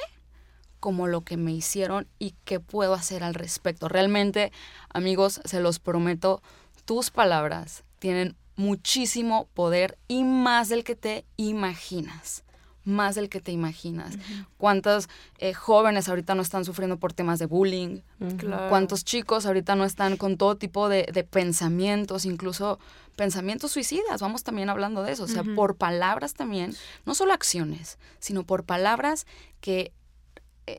como 0.81 1.07
lo 1.07 1.21
que 1.21 1.37
me 1.37 1.51
hicieron 1.51 2.07
y 2.19 2.33
qué 2.43 2.59
puedo 2.59 2.93
hacer 2.93 3.23
al 3.23 3.35
respecto. 3.35 3.87
Realmente, 3.87 4.51
amigos, 4.93 5.39
se 5.45 5.61
los 5.61 5.79
prometo, 5.79 6.41
tus 6.85 7.11
palabras 7.11 7.83
tienen 7.99 8.35
muchísimo 8.55 9.47
poder 9.53 9.97
y 10.07 10.23
más 10.23 10.69
del 10.69 10.83
que 10.83 10.95
te 10.95 11.23
imaginas. 11.37 12.43
Más 12.83 13.13
del 13.15 13.29
que 13.29 13.41
te 13.41 13.51
imaginas. 13.51 14.17
¿Cuántos 14.57 15.07
eh, 15.37 15.53
jóvenes 15.53 16.09
ahorita 16.09 16.33
no 16.33 16.41
están 16.41 16.65
sufriendo 16.65 16.97
por 16.97 17.13
temas 17.13 17.37
de 17.37 17.45
bullying? 17.45 17.99
Claro. 18.37 18.69
¿Cuántos 18.69 19.05
chicos 19.05 19.45
ahorita 19.45 19.75
no 19.75 19.83
están 19.85 20.17
con 20.17 20.35
todo 20.37 20.55
tipo 20.57 20.89
de, 20.89 21.03
de 21.13 21.23
pensamientos, 21.23 22.25
incluso 22.25 22.79
pensamientos 23.15 23.71
suicidas? 23.71 24.21
Vamos 24.21 24.43
también 24.43 24.69
hablando 24.69 25.03
de 25.03 25.11
eso. 25.11 25.25
O 25.25 25.27
sea, 25.27 25.43
por 25.55 25.75
palabras 25.75 26.33
también, 26.33 26.75
no 27.05 27.13
solo 27.13 27.33
acciones, 27.33 27.99
sino 28.19 28.43
por 28.43 28.63
palabras 28.63 29.27
que... 29.59 29.93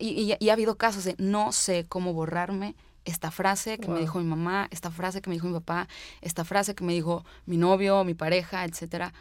Y, 0.00 0.08
y- 0.08 0.36
y 0.38 0.48
ha 0.50 0.52
habido 0.52 0.76
casos 0.76 1.04
de 1.04 1.14
no 1.18 1.52
sé 1.52 1.86
cómo 1.88 2.12
borrarme 2.14 2.74
esta 3.04 3.30
frase 3.32 3.78
que 3.78 3.88
me 3.88 3.98
dijo 4.00 4.18
mi 4.20 4.24
mamá, 4.24 4.68
esta 4.70 4.90
frase 4.90 5.20
que 5.20 5.28
me 5.28 5.34
dijo 5.34 5.48
mi 5.48 5.54
papá, 5.54 5.88
esta 6.20 6.44
frase 6.44 6.74
que 6.76 6.84
me 6.84 6.92
dijo 6.92 7.24
mi 7.46 7.56
novio, 7.56 8.04
mi 8.04 8.14
pareja, 8.14 8.64
etcétera. 8.64 9.12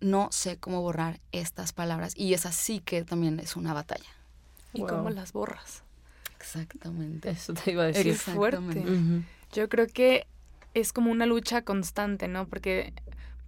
No 0.00 0.28
sé 0.30 0.56
cómo 0.58 0.80
borrar 0.82 1.20
estas 1.32 1.72
palabras. 1.72 2.12
Y 2.16 2.34
es 2.34 2.46
así 2.46 2.80
que 2.80 3.04
también 3.04 3.40
es 3.40 3.56
una 3.56 3.72
batalla. 3.74 4.08
¿Y 4.72 4.80
Wow. 4.80 4.88
cómo 4.88 5.10
las 5.10 5.32
borras? 5.32 5.82
Exactamente. 6.38 7.30
Eso 7.30 7.52
te 7.54 7.72
iba 7.72 7.82
a 7.82 7.86
decir. 7.86 8.14
fuerte. 8.14 8.80
Ujú. 8.80 9.22
Yo 9.52 9.68
creo 9.68 9.86
que 9.86 10.26
es 10.74 10.92
como 10.92 11.10
una 11.10 11.26
lucha 11.26 11.62
constante, 11.62 12.28
¿no? 12.28 12.46
Porque 12.46 12.92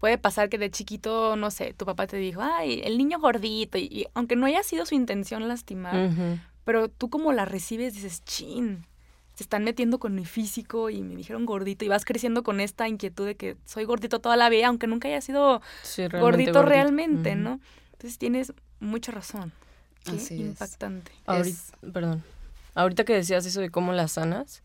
puede 0.01 0.19
pasar 0.19 0.49
que 0.49 0.59
de 0.59 0.71
chiquito, 0.71 1.37
no 1.37 1.51
sé, 1.51 1.75
tu 1.75 1.85
papá 1.85 2.07
te 2.07 2.17
dijo, 2.17 2.41
ay, 2.43 2.81
el 2.85 2.97
niño 2.99 3.21
gordito, 3.21 3.79
y, 3.79 3.83
y 3.83 4.07
aunque 4.15 4.35
no 4.35 4.47
haya 4.47 4.63
sido 4.63 4.87
su 4.87 4.95
intención 4.95 5.47
lastimar, 5.47 6.11
pero 6.65 6.89
tú 6.89 7.11
como 7.11 7.33
la 7.33 7.45
recibes 7.45 7.95
dices, 7.95 8.25
chin, 8.25 8.87
se 9.41 9.45
están 9.45 9.65
metiendo 9.65 9.99
con 9.99 10.15
mi 10.15 10.27
físico 10.27 10.91
y 10.91 11.01
me 11.01 11.17
dijeron 11.17 11.47
gordito 11.47 11.83
y 11.83 11.89
vas 11.89 12.05
creciendo 12.05 12.43
con 12.43 12.61
esta 12.61 12.87
inquietud 12.89 13.25
de 13.25 13.37
que 13.37 13.57
soy 13.65 13.85
gordito 13.85 14.19
toda 14.19 14.37
la 14.37 14.51
vida, 14.51 14.67
aunque 14.67 14.87
nunca 14.87 15.09
haya 15.09 15.23
sido 15.23 15.63
Sí, 15.83 16.07
realmente 16.09 16.21
gordito, 16.21 16.63
realmente. 16.63 17.37
¿no? 17.37 17.59
Entonces 17.93 18.19
tienes 18.19 18.53
mucha 18.81 19.13
razón. 19.13 19.53
Qué 20.05 20.11
Así 20.11 20.35
es. 20.35 20.41
impactante. 20.41 21.11
Perdón. 21.91 22.23
Ahorita 22.75 23.05
que 23.05 23.15
decías 23.15 23.47
eso 23.47 23.63
de 23.63 23.71
cómo 23.71 23.95
las 23.95 24.13
sanas, 24.13 24.63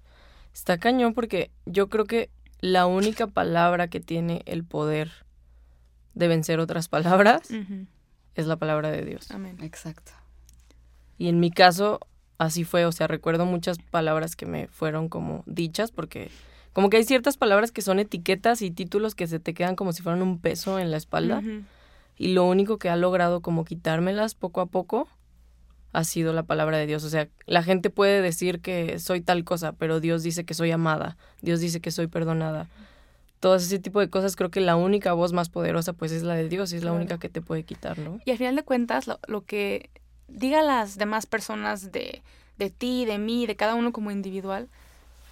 está 0.53 0.77
cañón 0.77 1.13
porque 1.13 1.51
yo 1.65 1.88
creo 1.88 2.03
que 2.03 2.29
la 2.60 2.86
única 2.86 3.27
palabra 3.27 3.88
que 3.88 4.01
tiene 4.01 4.41
el 4.46 4.65
poder 4.65 5.10
de 6.15 6.27
vencer 6.27 6.60
otras 6.60 6.89
palabras 6.89 7.50
es 8.36 8.46
la 8.46 8.58
palabra 8.58 8.91
de 8.91 9.05
Dios. 9.05 9.32
Amén. 9.32 9.55
Exacto. 9.62 10.12
Y 11.17 11.29
en 11.29 11.39
mi 11.39 11.50
caso, 11.50 12.01
así 12.38 12.63
fue. 12.63 12.86
O 12.86 12.92
sea, 12.92 13.08
recuerdo 13.08 13.46
muchas 13.46 13.77
palabras 13.80 14.36
que 14.36 14.46
me 14.46 14.68
fueron 14.68 15.10
como 15.10 15.44
dichas 15.46 15.92
porque 15.92 16.30
como 16.74 16.89
que 16.89 16.98
hay 16.98 17.04
ciertas 17.06 17.38
palabras 17.38 17.72
que 17.72 17.82
son 17.82 18.00
etiquetas 18.00 18.62
y 18.62 18.70
títulos 18.72 19.15
que 19.15 19.27
se 19.27 19.39
te 19.39 19.54
quedan 19.54 19.75
como 19.75 19.94
si 19.94 20.01
fueran 20.04 20.22
un 20.22 20.39
peso 20.39 20.77
en 20.80 20.92
la 20.92 20.98
espalda. 20.98 21.42
Y 22.18 22.34
lo 22.34 22.46
único 22.46 22.77
que 22.77 22.89
ha 22.89 22.96
logrado 22.96 23.42
como 23.42 23.65
quitármelas 23.65 24.36
poco 24.36 24.62
a 24.62 24.65
poco 24.65 25.08
ha 25.94 26.04
sido 26.04 26.34
la 26.34 26.44
palabra 26.44 26.77
de 26.77 26.86
Dios. 26.86 27.04
O 27.06 27.10
sea, 27.10 27.30
la 27.46 27.63
gente 27.63 27.89
puede 27.89 28.22
decir 28.22 28.60
que 28.60 29.00
soy 29.00 29.22
tal 29.22 29.44
cosa, 29.46 29.72
pero 29.74 30.01
Dios 30.01 30.24
dice 30.24 30.44
que 30.44 30.54
soy 30.54 30.72
amada. 30.72 31.15
Dios 31.42 31.62
dice 31.62 31.80
que 31.80 31.92
soy 31.92 32.08
perdonada. 32.08 32.68
Todo 33.39 33.56
ese 33.56 33.80
tipo 33.80 34.00
de 34.01 34.10
cosas, 34.10 34.36
creo 34.36 34.50
que 34.50 34.60
la 34.60 34.75
única 34.75 35.13
voz 35.13 35.32
más 35.32 35.50
poderosa 35.50 35.94
pues 35.94 36.12
es 36.12 36.24
la 36.24 36.34
de 36.36 36.50
Dios 36.50 36.74
y 36.74 36.77
es 36.77 36.84
la 36.84 36.89
Claro. 36.89 36.98
única 36.98 37.18
que 37.20 37.30
te 37.30 37.42
puede 37.42 37.63
quitar, 37.63 37.98
¿no? 38.00 38.20
Y 38.25 38.32
al 38.32 38.38
final 38.38 38.56
de 38.56 38.63
cuentas, 38.63 39.08
lo, 39.08 39.20
lo 39.27 39.42
que 39.46 39.89
diga 40.27 40.62
las 40.62 40.98
demás 40.98 41.25
personas 41.25 41.91
de, 41.91 42.22
de 42.58 42.70
ti, 42.70 43.05
de 43.05 43.17
mí, 43.17 43.46
de 43.46 43.55
cada 43.55 43.75
uno 43.75 43.91
como 43.91 44.12
individual, 44.12 44.70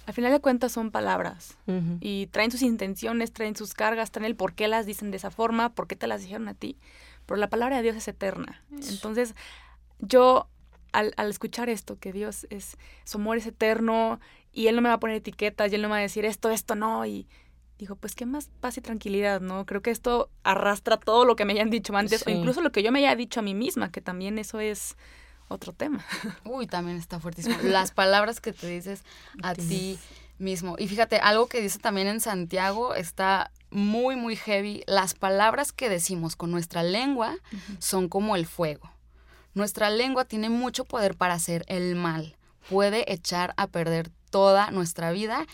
al 0.06 0.12
final 0.12 0.32
de 0.32 0.40
cuentas 0.40 0.72
son 0.72 0.90
palabras. 0.90 1.56
Y 2.00 2.26
traen 2.26 2.50
sus 2.50 2.62
intenciones, 2.62 3.32
traen 3.32 3.56
sus 3.56 3.72
cargas, 3.72 4.10
traen 4.10 4.26
el 4.26 4.36
por 4.36 4.52
qué 4.52 4.68
las 4.68 4.84
dicen 4.84 5.10
de 5.10 5.16
esa 5.16 5.30
forma, 5.30 5.70
por 5.70 5.86
qué 5.86 5.96
te 5.96 6.06
las 6.06 6.20
dijeron 6.20 6.48
a 6.48 6.54
ti. 6.54 6.76
Pero 7.24 7.38
la 7.38 7.48
palabra 7.48 7.76
de 7.76 7.82
Dios 7.82 7.96
es 7.96 8.08
eterna. 8.08 8.62
Entonces, 8.90 9.34
yo 10.00 10.46
al, 10.92 11.14
al 11.16 11.30
escuchar 11.30 11.70
esto, 11.70 11.98
que 11.98 12.12
Dios 12.12 12.46
es, 12.50 12.76
su 13.04 13.16
amor 13.16 13.38
es 13.38 13.46
eterno 13.46 14.20
y 14.52 14.66
Él 14.66 14.76
no 14.76 14.82
me 14.82 14.90
va 14.90 14.96
a 14.96 15.00
poner 15.00 15.16
etiquetas 15.16 15.72
y 15.72 15.74
Él 15.74 15.82
no 15.82 15.88
me 15.88 15.92
va 15.92 15.98
a 15.98 16.02
decir 16.02 16.26
esto, 16.26 16.50
esto 16.50 16.74
no, 16.74 17.06
y 17.06 17.26
digo, 17.78 17.96
pues 17.96 18.14
qué 18.14 18.26
más 18.26 18.50
paz 18.60 18.76
y 18.78 18.80
tranquilidad, 18.80 19.40
¿no? 19.40 19.66
Creo 19.66 19.82
que 19.82 19.90
esto 19.90 20.30
arrastra 20.42 20.96
todo 20.96 21.24
lo 21.24 21.36
que 21.36 21.44
me 21.44 21.52
hayan 21.54 21.70
dicho 21.70 21.96
antes 21.96 22.20
Sí. 22.24 22.30
o 22.30 22.34
incluso 22.34 22.60
lo 22.60 22.70
que 22.72 22.82
yo 22.82 22.92
me 22.92 23.00
haya 23.00 23.16
dicho 23.16 23.40
a 23.40 23.42
mí 23.42 23.54
misma, 23.54 23.90
que 23.90 24.00
también 24.00 24.38
eso 24.38 24.60
es 24.60 24.96
otro 25.48 25.72
tema. 25.72 26.04
Uy, 26.44 26.66
también 26.66 26.96
está 26.96 27.20
fuertísimo. 27.20 27.56
Las 27.62 27.90
palabras 27.90 28.40
que 28.40 28.52
te 28.52 28.66
dices 28.68 29.02
a 29.42 29.54
ti 29.54 29.98
mismo. 30.38 30.76
Y 30.78 30.88
fíjate, 30.88 31.18
algo 31.18 31.48
que 31.48 31.60
dice 31.60 31.78
también 31.78 32.06
en 32.06 32.20
Santiago 32.20 32.94
está 32.94 33.50
muy, 33.70 34.16
muy 34.16 34.36
heavy. 34.36 34.82
Las 34.86 35.14
palabras 35.14 35.72
que 35.72 35.88
decimos 35.88 36.36
con 36.36 36.50
nuestra 36.50 36.82
lengua 36.82 37.36
son 37.78 38.08
como 38.08 38.36
el 38.36 38.46
fuego. 38.46 38.90
Nuestra 39.54 39.90
lengua 39.90 40.24
tiene 40.24 40.48
mucho 40.48 40.84
poder 40.84 41.16
para 41.16 41.34
hacer 41.34 41.64
el 41.68 41.94
mal. 41.94 42.36
Puede 42.68 43.12
echar 43.12 43.54
a 43.56 43.66
perder 43.68 44.10
toda 44.30 44.70
nuestra 44.70 45.12
vida. 45.12 45.46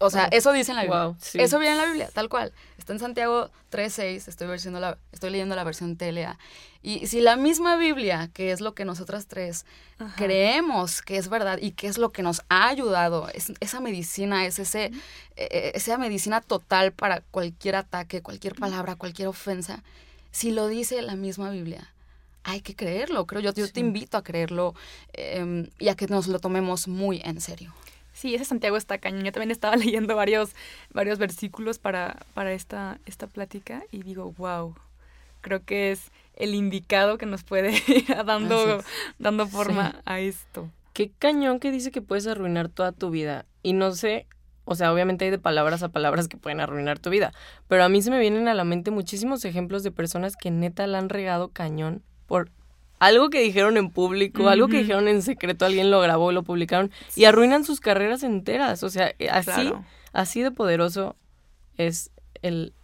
O 0.00 0.10
sea, 0.10 0.22
Wow. 0.24 0.38
eso 0.38 0.52
dice 0.52 0.70
en 0.72 0.76
la 0.76 0.82
Biblia. 0.82 1.04
Wow, 1.06 1.16
sí. 1.20 1.40
Eso 1.40 1.58
viene 1.58 1.72
en 1.74 1.78
la 1.78 1.86
Biblia, 1.86 2.08
tal 2.14 2.28
cual. 2.28 2.52
Está 2.78 2.92
en 2.92 3.00
Santiago 3.00 3.50
3.6, 3.70 4.28
estoy, 4.28 4.46
la- 4.80 4.96
estoy 5.12 5.30
leyendo 5.30 5.56
la 5.56 5.64
versión 5.64 5.96
TLA. 5.96 6.38
Y 6.82 7.08
si 7.08 7.20
la 7.20 7.34
misma 7.36 7.76
Biblia, 7.76 8.30
que 8.32 8.52
es 8.52 8.60
lo 8.60 8.74
que 8.74 8.84
nosotras 8.84 9.26
tres 9.26 9.66
Ajá. 9.98 10.14
creemos 10.16 11.02
que 11.02 11.16
es 11.16 11.28
verdad 11.28 11.58
y 11.60 11.72
que 11.72 11.88
es 11.88 11.98
lo 11.98 12.10
que 12.10 12.22
nos 12.22 12.42
ha 12.48 12.68
ayudado, 12.68 13.28
es, 13.34 13.52
esa 13.58 13.80
medicina, 13.80 14.46
es 14.46 14.60
ese, 14.60 14.92
eh, 15.36 15.72
esa 15.74 15.98
medicina 15.98 16.40
total 16.40 16.92
para 16.92 17.20
cualquier 17.32 17.74
ataque, 17.74 18.22
cualquier 18.22 18.54
palabra, 18.54 18.94
cualquier 18.94 19.26
ofensa, 19.26 19.82
si 20.30 20.52
lo 20.52 20.68
dice 20.68 21.02
la 21.02 21.16
misma 21.16 21.50
Biblia, 21.50 21.92
hay 22.44 22.60
que 22.60 22.76
creerlo, 22.76 23.26
creo 23.26 23.40
yo. 23.42 23.52
Yo 23.52 23.66
Sí. 23.66 23.72
te 23.72 23.80
invito 23.80 24.16
a 24.16 24.22
creerlo 24.22 24.74
eh, 25.14 25.68
y 25.80 25.88
a 25.88 25.96
que 25.96 26.06
nos 26.06 26.28
lo 26.28 26.38
tomemos 26.38 26.86
muy 26.86 27.20
en 27.24 27.40
serio. 27.40 27.74
Sí, 28.18 28.34
ese 28.34 28.44
Santiago 28.44 28.76
está 28.76 28.98
cañón. 28.98 29.22
Yo 29.22 29.30
también 29.30 29.52
estaba 29.52 29.76
leyendo 29.76 30.16
varios, 30.16 30.50
varios 30.92 31.20
versículos 31.20 31.78
para, 31.78 32.16
para 32.34 32.52
esta, 32.52 32.98
esta 33.06 33.28
plática 33.28 33.84
y 33.92 34.02
digo, 34.02 34.34
wow, 34.36 34.74
creo 35.40 35.64
que 35.64 35.92
es 35.92 36.10
el 36.34 36.56
indicado 36.56 37.16
que 37.16 37.26
nos 37.26 37.44
puede 37.44 37.74
ir 37.86 38.06
dando, 38.26 38.82
dando 39.20 39.46
forma 39.46 40.02
a 40.04 40.18
esto. 40.18 40.68
Qué 40.94 41.12
cañón 41.16 41.60
que 41.60 41.70
dice 41.70 41.92
que 41.92 42.02
puedes 42.02 42.26
arruinar 42.26 42.68
toda 42.68 42.90
tu 42.90 43.10
vida. 43.10 43.46
Y 43.62 43.72
no 43.72 43.92
sé, 43.92 44.26
o 44.64 44.74
sea, 44.74 44.92
obviamente 44.92 45.24
hay 45.24 45.30
de 45.30 45.38
palabras 45.38 45.84
a 45.84 45.90
palabras 45.90 46.26
que 46.26 46.36
pueden 46.36 46.58
arruinar 46.58 46.98
tu 46.98 47.10
vida. 47.10 47.32
Pero 47.68 47.84
a 47.84 47.88
mí 47.88 48.02
se 48.02 48.10
me 48.10 48.18
vienen 48.18 48.48
a 48.48 48.54
la 48.54 48.64
mente 48.64 48.90
muchísimos 48.90 49.44
ejemplos 49.44 49.84
de 49.84 49.92
personas 49.92 50.34
que 50.34 50.50
neta 50.50 50.88
la 50.88 50.98
han 50.98 51.08
regado 51.08 51.50
cañón 51.50 52.02
por 52.26 52.50
algo 52.98 53.30
que 53.30 53.40
dijeron 53.40 53.76
en 53.76 53.90
público, 53.90 54.48
algo 54.48 54.68
que 54.68 54.78
dijeron 54.78 55.08
en 55.08 55.22
secreto, 55.22 55.64
alguien 55.66 55.90
lo 55.90 56.00
grabó, 56.00 56.32
lo 56.32 56.42
publicaron 56.42 56.90
y 57.16 57.24
arruinan 57.24 57.64
sus 57.64 57.80
carreras 57.80 58.22
enteras. 58.22 58.82
O 58.82 58.90
sea, 58.90 59.12
eh, 59.18 59.28
así, 59.30 59.50
Claro. 59.50 59.84
así 60.12 60.42
de 60.42 60.50
poderoso 60.50 61.16
es 61.76 62.10
el 62.42 62.74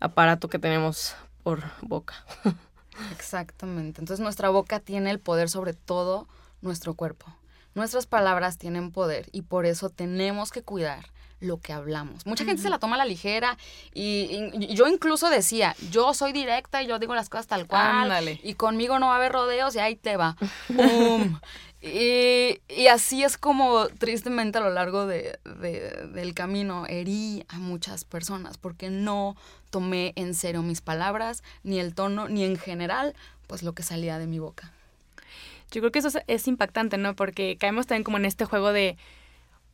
aparato 0.00 0.48
que 0.48 0.58
tenemos 0.58 1.14
por 1.42 1.62
boca. 1.82 2.14
Exactamente. 3.12 4.00
Entonces 4.00 4.20
nuestra 4.22 4.50
boca 4.50 4.80
tiene 4.80 5.10
el 5.10 5.18
poder 5.20 5.48
sobre 5.48 5.74
todo 5.74 6.28
nuestro 6.60 6.94
cuerpo. 6.94 7.26
Nuestras 7.74 8.06
palabras 8.06 8.58
tienen 8.58 8.90
poder 8.90 9.28
y 9.32 9.42
por 9.42 9.64
eso 9.66 9.90
tenemos 9.90 10.50
que 10.50 10.62
cuidar 10.62 11.06
lo 11.40 11.58
que 11.58 11.72
hablamos. 11.72 12.26
Mucha 12.26 12.44
gente 12.44 12.60
se 12.62 12.68
la 12.70 12.78
toma 12.78 12.96
a 12.96 12.98
la 12.98 13.04
ligera 13.06 13.56
y, 13.94 14.50
y- 14.54 14.64
y 14.72 14.74
yo 14.74 14.86
incluso 14.88 15.28
decía, 15.30 15.74
yo 15.90 16.12
soy 16.14 16.32
directa 16.32 16.82
y 16.82 16.86
yo 16.86 16.98
digo 16.98 17.14
las 17.14 17.28
cosas 17.30 17.46
tal 17.46 17.66
cual 17.66 18.02
Ándale. 18.02 18.38
y 18.42 18.54
conmigo 18.54 18.98
no 18.98 19.06
va 19.06 19.14
a 19.14 19.16
haber 19.16 19.32
rodeos 19.32 19.74
y 19.74 19.78
ahí 19.78 19.96
te 19.96 20.16
va. 20.16 20.36
Y, 21.82 22.60
y 22.68 22.88
así 22.88 23.24
es 23.24 23.38
como 23.38 23.86
tristemente 23.88 24.58
a 24.58 24.60
lo 24.60 24.68
largo 24.68 25.06
de- 25.06 25.38
de- 25.62 26.08
del 26.12 26.34
camino 26.34 26.84
herí 26.86 27.44
a 27.48 27.58
muchas 27.58 28.04
personas 28.04 28.58
porque 28.58 28.90
no 28.90 29.34
tomé 29.70 30.12
en 30.16 30.34
serio 30.34 30.60
mis 30.62 30.82
palabras, 30.82 31.42
ni 31.62 31.80
el 31.80 31.94
tono, 31.94 32.28
ni 32.28 32.44
en 32.44 32.58
general, 32.58 33.14
pues 33.46 33.62
lo 33.62 33.72
que 33.72 33.82
salía 33.82 34.18
de 34.18 34.26
mi 34.26 34.38
boca. 34.38 34.72
Yo 35.70 35.80
creo 35.80 35.90
que 35.90 36.00
eso 36.00 36.08
es, 36.08 36.18
es 36.26 36.48
impactante, 36.48 36.98
¿no? 36.98 37.16
Porque 37.16 37.56
caemos 37.58 37.86
también 37.86 38.04
como 38.04 38.18
en 38.18 38.26
este 38.26 38.44
juego 38.44 38.74
de, 38.74 38.98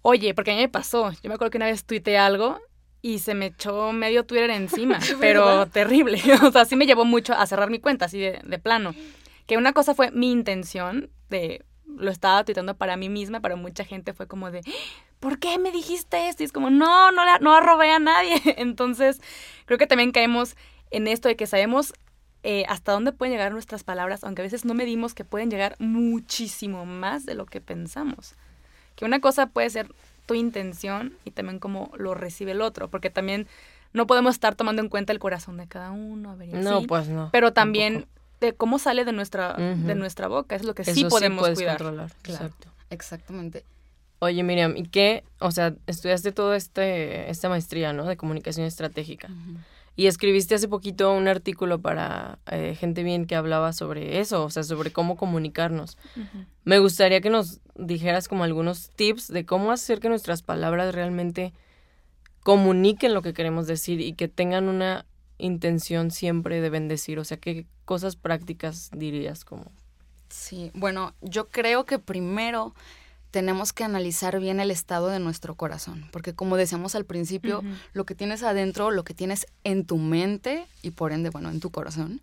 oye, 0.08 0.34
porque 0.34 0.52
a 0.52 0.54
mí 0.54 0.60
me 0.60 0.68
pasó. 0.68 1.10
Yo 1.22 1.28
me 1.28 1.34
acuerdo 1.34 1.50
que 1.50 1.58
una 1.58 1.66
vez 1.66 1.84
tuiteé 1.84 2.16
algo 2.18 2.60
y 3.02 3.18
se 3.18 3.34
me 3.34 3.46
echó 3.46 3.92
medio 3.92 4.24
Twitter 4.24 4.50
encima, 4.50 4.98
pero 5.20 5.66
terrible. 5.66 6.20
O 6.44 6.52
sea, 6.52 6.64
sí 6.64 6.76
me 6.76 6.86
llevó 6.86 7.04
mucho 7.04 7.32
a 7.34 7.46
cerrar 7.46 7.70
mi 7.70 7.78
cuenta, 7.80 8.04
así 8.04 8.18
de, 8.20 8.40
de 8.44 8.58
plano. 8.58 8.94
Que 9.46 9.56
una 9.56 9.72
cosa 9.72 9.94
fue 9.94 10.10
mi 10.12 10.30
intención 10.30 11.10
de, 11.28 11.64
lo 11.86 12.10
estaba 12.10 12.44
tuiteando 12.44 12.76
para 12.76 12.96
mí 12.96 13.08
misma, 13.08 13.40
pero 13.40 13.56
mucha 13.56 13.84
gente 13.84 14.12
fue 14.12 14.26
como 14.28 14.50
de, 14.50 14.60
¿por 15.20 15.38
qué 15.38 15.58
me 15.58 15.72
dijiste 15.72 16.28
esto? 16.28 16.42
Y 16.42 16.46
es 16.46 16.52
como, 16.52 16.70
no, 16.70 17.10
no, 17.12 17.24
la- 17.24 17.38
no 17.40 17.52
arrobé 17.54 17.90
a 17.90 17.98
nadie. 17.98 18.40
Entonces, 18.58 19.20
creo 19.64 19.78
que 19.78 19.86
también 19.88 20.12
caemos 20.12 20.56
en 20.90 21.06
esto 21.08 21.28
de 21.28 21.34
que 21.36 21.46
sabemos 21.48 21.92
eh, 22.44 22.64
hasta 22.68 22.92
dónde 22.92 23.10
pueden 23.12 23.32
llegar 23.32 23.50
nuestras 23.52 23.82
palabras, 23.82 24.22
aunque 24.22 24.42
a 24.42 24.44
veces 24.44 24.64
no 24.64 24.74
medimos 24.74 25.14
que 25.14 25.24
pueden 25.24 25.50
llegar 25.50 25.74
muchísimo 25.80 26.86
más 26.86 27.26
de 27.26 27.34
lo 27.34 27.44
que 27.46 27.60
pensamos. 27.60 28.34
Que 28.96 29.04
una 29.04 29.20
cosa 29.20 29.46
puede 29.46 29.70
ser 29.70 29.88
tu 30.26 30.34
intención 30.34 31.14
y 31.24 31.30
también 31.30 31.58
cómo 31.60 31.92
lo 31.96 32.14
recibe 32.14 32.50
el 32.52 32.60
otro, 32.62 32.88
porque 32.88 33.10
también 33.10 33.46
no 33.92 34.06
podemos 34.08 34.34
estar 34.34 34.56
tomando 34.56 34.82
en 34.82 34.88
cuenta 34.88 35.12
el 35.12 35.18
corazón 35.20 35.56
de 35.56 35.68
cada 35.68 35.92
uno, 35.92 36.30
a 36.30 36.34
ver, 36.34 36.48
No, 36.54 36.78
así, 36.78 36.86
pues 36.86 37.08
no. 37.08 37.28
pero 37.32 37.52
también 37.52 37.92
tampoco. 38.00 38.12
de 38.40 38.52
cómo 38.54 38.78
sale 38.80 39.04
de 39.04 39.12
nuestra, 39.12 39.54
de 39.54 39.94
nuestra 39.94 40.26
boca, 40.28 40.56
es 40.56 40.64
lo 40.64 40.74
que 40.74 40.82
Eso 40.82 40.92
sí 40.94 41.04
podemos 41.04 41.40
puedes 41.40 41.58
cuidar. 41.58 41.78
controlar. 41.78 42.10
Claro. 42.22 42.46
Exacto. 42.46 42.68
Exactamente. 42.90 43.64
Oye, 44.18 44.42
Miriam, 44.42 44.76
¿y 44.76 44.84
qué? 44.88 45.24
O 45.40 45.50
sea, 45.50 45.74
estudiaste 45.86 46.32
toda 46.32 46.56
este, 46.56 47.30
esta 47.30 47.48
maestría, 47.50 47.92
¿no? 47.92 48.04
De 48.06 48.16
comunicación 48.16 48.66
estratégica. 48.66 49.28
Y 49.96 50.06
escribiste 50.08 50.54
hace 50.54 50.68
poquito 50.68 51.10
un 51.12 51.26
artículo 51.26 51.80
para 51.80 52.38
eh, 52.50 52.76
Gente 52.78 53.02
Bien 53.02 53.26
que 53.26 53.34
hablaba 53.34 53.72
sobre 53.72 54.20
eso, 54.20 54.44
o 54.44 54.50
sea, 54.50 54.62
sobre 54.62 54.92
cómo 54.92 55.16
comunicarnos. 55.16 55.96
Me 56.64 56.78
gustaría 56.78 57.22
que 57.22 57.30
nos 57.30 57.60
dijeras 57.74 58.28
como 58.28 58.44
algunos 58.44 58.90
tips 58.90 59.28
de 59.28 59.46
cómo 59.46 59.72
hacer 59.72 60.00
que 60.00 60.10
nuestras 60.10 60.42
palabras 60.42 60.94
realmente 60.94 61.54
comuniquen 62.42 63.14
lo 63.14 63.22
que 63.22 63.32
queremos 63.32 63.66
decir 63.66 64.00
y 64.02 64.12
que 64.12 64.28
tengan 64.28 64.68
una 64.68 65.06
intención 65.38 66.10
siempre 66.10 66.60
de 66.60 66.68
bendecir. 66.70 67.18
O 67.18 67.24
sea, 67.24 67.38
¿qué 67.38 67.66
cosas 67.86 68.16
prácticas 68.16 68.90
dirías 68.94 69.46
como? 69.46 69.72
Sí, 70.28 70.70
bueno, 70.74 71.14
yo 71.22 71.48
creo 71.48 71.86
que 71.86 71.98
primero 71.98 72.74
tenemos 73.36 73.74
que 73.74 73.84
analizar 73.84 74.40
bien 74.40 74.60
el 74.60 74.70
estado 74.70 75.08
de 75.08 75.18
nuestro 75.18 75.56
corazón, 75.56 76.08
porque 76.10 76.34
como 76.34 76.56
decíamos 76.56 76.94
al 76.94 77.04
principio, 77.04 77.62
lo 77.92 78.06
que 78.06 78.14
tienes 78.14 78.42
adentro, 78.42 78.90
lo 78.90 79.04
que 79.04 79.12
tienes 79.12 79.46
en 79.62 79.84
tu 79.84 79.98
mente 79.98 80.66
y 80.80 80.92
por 80.92 81.12
ende, 81.12 81.28
bueno, 81.28 81.50
en 81.50 81.60
tu 81.60 81.70
corazón, 81.70 82.22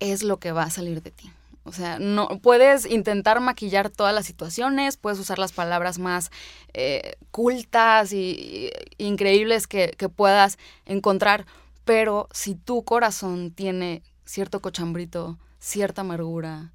es 0.00 0.22
lo 0.22 0.36
que 0.36 0.52
va 0.52 0.64
a 0.64 0.70
salir 0.70 1.00
de 1.00 1.12
ti. 1.12 1.32
O 1.64 1.72
sea, 1.72 1.98
no 1.98 2.28
puedes 2.42 2.84
intentar 2.84 3.40
maquillar 3.40 3.88
todas 3.88 4.14
las 4.14 4.26
situaciones, 4.26 4.98
puedes 4.98 5.18
usar 5.18 5.38
las 5.38 5.52
palabras 5.52 5.98
más 5.98 6.30
eh, 6.74 7.16
cultas 7.30 8.12
y, 8.12 8.70
y 8.98 9.06
increíbles 9.06 9.66
que, 9.66 9.94
que 9.96 10.10
puedas 10.10 10.58
encontrar, 10.84 11.46
pero 11.86 12.28
si 12.32 12.54
tu 12.54 12.84
corazón 12.84 13.50
tiene 13.50 14.02
cierto 14.26 14.60
cochambrito, 14.60 15.38
cierta 15.58 16.02
amargura, 16.02 16.70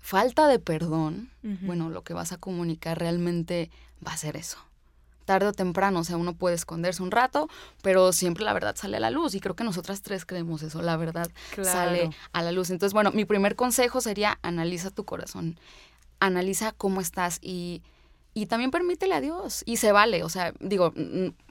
falta 0.00 0.46
de 0.48 0.58
perdón, 0.58 1.30
bueno, 1.42 1.90
lo 1.90 2.02
que 2.02 2.14
vas 2.14 2.32
a 2.32 2.36
comunicar 2.38 2.98
realmente 2.98 3.70
va 4.06 4.12
a 4.12 4.16
ser 4.16 4.36
eso. 4.36 4.58
Tarde 5.26 5.46
o 5.46 5.52
temprano, 5.52 6.00
o 6.00 6.04
sea, 6.04 6.16
uno 6.16 6.34
puede 6.34 6.56
esconderse 6.56 7.02
un 7.02 7.10
rato, 7.12 7.48
pero 7.82 8.12
siempre 8.12 8.44
la 8.44 8.52
verdad 8.52 8.74
sale 8.76 8.96
a 8.96 9.00
la 9.00 9.10
luz 9.10 9.34
y 9.34 9.40
creo 9.40 9.54
que 9.54 9.62
nosotras 9.62 10.02
tres 10.02 10.24
creemos 10.24 10.62
eso, 10.62 10.82
la 10.82 10.96
verdad 10.96 11.30
Claro. 11.54 11.70
sale 11.70 12.10
a 12.32 12.42
la 12.42 12.50
luz. 12.50 12.70
Entonces, 12.70 12.92
bueno, 12.94 13.12
mi 13.12 13.24
primer 13.24 13.54
consejo 13.54 14.00
sería 14.00 14.38
analiza 14.42 14.90
tu 14.90 15.04
corazón, 15.04 15.58
analiza 16.18 16.72
cómo 16.72 17.00
estás 17.00 17.38
y, 17.42 17.82
y 18.34 18.46
también 18.46 18.70
permítele 18.70 19.14
a 19.14 19.20
Dios 19.20 19.62
y 19.66 19.76
se 19.76 19.92
vale, 19.92 20.24
o 20.24 20.28
sea, 20.28 20.52
digo, 20.60 20.92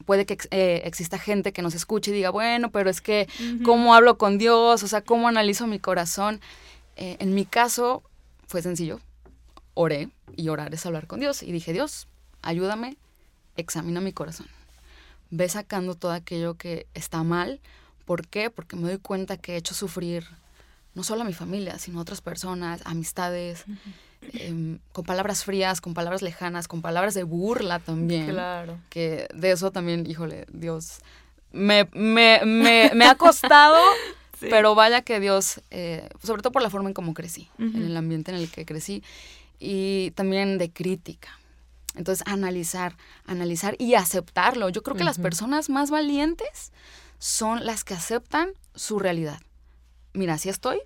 puede 0.06 0.26
que 0.26 0.38
eh, 0.52 0.82
exista 0.84 1.18
gente 1.18 1.54
que 1.54 1.62
nos 1.62 1.74
escuche 1.76 2.12
y 2.12 2.16
diga, 2.16 2.32
bueno, 2.32 2.72
pero 2.72 2.90
es 2.90 3.00
que. 3.00 3.28
¿cómo 3.64 3.94
hablo 3.94 4.18
con 4.18 4.38
Dios? 4.38 4.84
O 4.84 4.88
sea, 4.88 5.02
¿cómo 5.02 5.28
analizo 5.28 5.68
mi 5.68 5.80
corazón? 5.80 6.42
Eh, 6.98 7.16
en 7.20 7.34
mi 7.34 7.46
caso 7.46 8.04
fue 8.50 8.64
sencillo, 8.64 9.00
oré 9.76 10.10
y 10.36 10.50
orar 10.50 10.74
es 10.74 10.84
hablar 10.88 11.06
con 11.06 11.20
Dios 11.20 11.44
y 11.44 11.52
dije, 11.52 11.72
Dios, 11.72 12.08
ayúdame, 12.42 12.98
examina 13.56 14.02
mi 14.02 14.12
corazón. 14.12 14.48
Ve 15.30 15.48
sacando 15.48 15.94
todo 15.94 16.12
aquello 16.12 16.56
que 16.56 16.88
está 16.96 17.22
mal. 17.22 17.60
¿Por 18.06 18.28
qué? 18.28 18.50
Porque 18.50 18.76
me 18.76 18.90
doy 18.90 18.98
cuenta 18.98 19.38
que 19.38 19.54
he 19.54 19.58
hecho 19.58 19.76
sufrir 19.76 20.26
no 20.96 21.04
solo 21.04 21.22
a 21.22 21.26
mi 21.26 21.34
familia, 21.34 21.78
sino 21.78 22.00
a 22.00 22.02
otras 22.02 22.22
personas, 22.22 22.82
amistades, 22.86 23.66
em, 24.34 24.80
con 24.94 25.06
palabras 25.06 25.44
frías, 25.44 25.80
con 25.80 25.94
palabras 25.94 26.24
lejanas, 26.24 26.68
con 26.68 26.82
palabras 26.82 27.14
de 27.14 27.22
burla 27.22 27.78
también. 27.78 28.30
Claro. 28.30 28.80
Que 28.90 29.28
de 29.36 29.52
eso 29.52 29.72
también, 29.72 30.10
híjole, 30.10 30.48
Dios, 30.52 31.02
me, 31.52 31.88
me, 31.94 32.42
me, 32.44 32.92
me 32.96 33.06
ha 33.06 33.14
costado, 33.14 33.78
Sí. 34.40 34.48
pero 34.50 34.74
vaya 34.76 35.02
que 35.02 35.20
Dios, 35.20 35.62
eh, 35.70 36.08
sobre 36.24 36.42
todo 36.42 36.52
por 36.54 36.62
la 36.62 36.70
forma 36.70 36.88
en 36.90 36.94
cómo 36.94 37.14
crecí, 37.14 37.50
Ujú. 37.56 37.78
en 37.78 37.84
el 37.84 37.98
ambiente 37.98 38.32
en 38.32 38.38
el 38.38 38.50
que 38.50 38.66
crecí, 38.66 39.04
y 39.60 40.12
también 40.12 40.58
de 40.58 40.72
crítica. 40.72 41.30
Entonces, 41.96 42.26
analizar, 42.28 42.96
analizar 43.26 43.76
y 43.80 43.96
aceptarlo. 43.96 44.70
Yo 44.70 44.84
creo 44.84 44.96
que 44.96 45.04
las 45.04 45.18
Ujú. 45.18 45.24
personas 45.24 45.70
más 45.70 45.90
valientes 45.92 46.72
son 47.18 47.66
las 47.66 47.84
que 47.84 47.94
aceptan 47.96 48.52
su 48.76 49.00
realidad. 49.00 49.42
Mira, 50.14 50.36
así 50.36 50.48
estoy, 50.50 50.80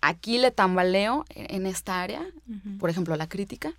aquí 0.00 0.38
le 0.38 0.50
tambaleo 0.52 1.24
en 1.30 1.66
esta 1.66 2.02
área, 2.02 2.20
Ujú. 2.48 2.78
por 2.78 2.90
ejemplo, 2.90 3.16
la 3.16 3.28
crítica, 3.28 3.74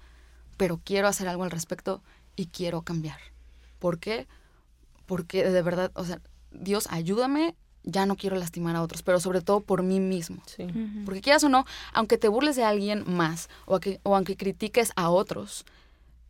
pero 0.57 0.79
quiero 0.83 1.07
hacer 1.07 1.27
algo 1.29 1.43
al 1.43 1.51
respecto 1.51 2.01
y 2.35 2.47
quiero 2.47 2.81
cambiar. 2.81 3.19
¿Por 3.79 3.99
qué? 3.99 4.27
Porque 5.05 5.49
de 5.49 5.61
verdad, 5.61 5.91
o 5.95 6.03
sea, 6.05 6.19
Dios, 6.51 6.87
ayúdame, 6.91 7.55
ya 7.83 8.05
no 8.05 8.15
quiero 8.15 8.35
lastimar 8.37 8.75
a 8.75 8.81
otros, 8.81 9.01
pero 9.03 9.19
sobre 9.19 9.41
todo 9.41 9.59
por 9.59 9.83
mí 9.83 9.99
mismo. 9.99 10.41
Sí. 10.45 10.67
Porque 11.05 11.21
quieras 11.21 11.43
o 11.43 11.49
no, 11.49 11.65
aunque 11.93 12.17
te 12.17 12.27
burles 12.29 12.55
de 12.55 12.63
alguien 12.63 13.03
más 13.07 13.49
o, 13.65 13.75
a 13.75 13.79
que- 13.79 13.99
o 14.03 14.15
aunque 14.15 14.37
critiques 14.37 14.91
a 14.95 15.09
otros, 15.09 15.65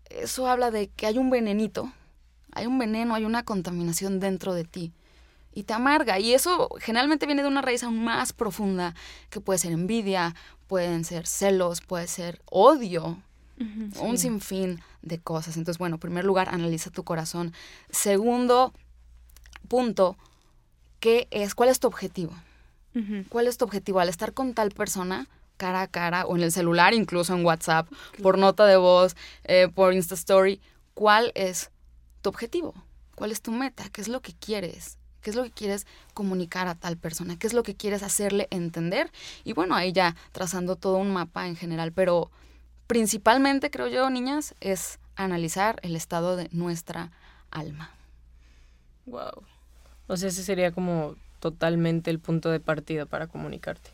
eso 0.09 0.47
habla 0.47 0.71
de 0.71 0.87
que 0.89 1.05
hay 1.07 1.17
un 1.17 1.29
venenito, 1.29 1.91
hay 2.51 2.65
un 2.67 2.77
veneno, 2.79 3.15
hay 3.15 3.25
una 3.25 3.43
contaminación 3.43 4.19
dentro 4.19 4.53
de 4.53 4.63
ti. 4.63 4.91
Y 5.55 5.63
te 5.63 5.73
amarga. 5.73 6.17
Y 6.19 6.33
eso 6.33 6.69
generalmente 6.79 7.27
viene 7.27 7.43
de 7.43 7.47
una 7.47 7.61
raíz 7.61 7.83
aún 7.83 8.03
más 8.03 8.33
profunda, 8.33 8.95
que 9.29 9.39
puede 9.39 9.59
ser 9.59 9.71
envidia, 9.71 10.33
pueden 10.67 11.05
ser 11.05 11.27
celos, 11.27 11.81
puede 11.81 12.07
ser 12.07 12.41
odio, 12.49 13.19
un 14.01 14.17
sinfín 14.17 14.81
de 15.03 15.19
cosas. 15.19 15.57
Entonces, 15.57 15.77
bueno, 15.77 15.97
en 15.97 15.99
primer 15.99 16.25
lugar, 16.25 16.49
analiza 16.49 16.89
tu 16.89 17.03
corazón. 17.03 17.53
Segundo 17.91 18.73
punto, 19.67 20.17
¿qué 21.03 21.27
es? 21.31 21.53
¿Cuál 21.53 21.67
es 21.67 21.81
tu 21.81 21.87
objetivo? 21.87 22.33
¿Cuál 23.27 23.47
es 23.47 23.57
tu 23.57 23.65
objetivo? 23.65 23.99
Al 23.99 24.07
estar 24.07 24.31
con 24.31 24.53
tal 24.53 24.71
persona, 24.71 25.27
cara 25.57 25.81
a 25.81 25.87
cara, 25.87 26.25
o 26.25 26.37
en 26.37 26.43
el 26.43 26.51
celular, 26.53 26.93
incluso 26.93 27.33
en 27.33 27.43
WhatsApp, 27.43 27.89
por 28.21 28.37
nota 28.37 28.65
de 28.65 28.77
voz, 28.77 29.17
eh, 29.43 29.67
por 29.67 29.93
Insta 29.93 30.15
Story, 30.15 30.61
¿cuál 30.93 31.33
es 31.35 31.71
tu 32.21 32.29
objetivo? 32.29 32.73
¿Cuál 33.15 33.33
es 33.33 33.41
tu 33.41 33.51
meta? 33.51 33.89
¿Qué 33.89 33.99
es 33.99 34.07
lo 34.07 34.21
que 34.21 34.31
quieres? 34.31 34.97
¿Qué 35.19 35.31
es 35.31 35.35
lo 35.35 35.43
que 35.43 35.51
quieres 35.51 35.87
comunicar 36.13 36.69
a 36.69 36.75
tal 36.75 36.95
persona? 36.95 37.37
¿Qué 37.37 37.47
es 37.47 37.53
lo 37.53 37.63
que 37.63 37.75
quieres 37.75 38.01
hacerle 38.01 38.47
entender? 38.49 39.11
Y 39.43 39.51
bueno, 39.51 39.75
ahí 39.75 39.91
ya 39.91 40.15
trazando 40.31 40.77
todo 40.77 40.95
un 40.95 41.11
mapa 41.11 41.47
en 41.47 41.57
general, 41.57 41.91
pero 41.91 42.31
principalmente, 42.87 43.71
creo 43.71 43.89
yo, 43.89 44.09
niñas, 44.09 44.55
es 44.61 44.99
analizar 45.17 45.81
el 45.83 45.97
estado 45.97 46.37
de 46.37 46.47
nuestra 46.53 47.11
alma. 47.51 47.91
Wow. 49.05 49.43
O 50.07 50.17
sea, 50.17 50.29
ese 50.29 50.43
sería 50.43 50.71
como 50.71 51.15
totalmente 51.39 52.11
el 52.11 52.19
punto 52.19 52.49
de 52.51 52.59
partida 52.59 53.05
para 53.05 53.27
comunicarte. 53.27 53.91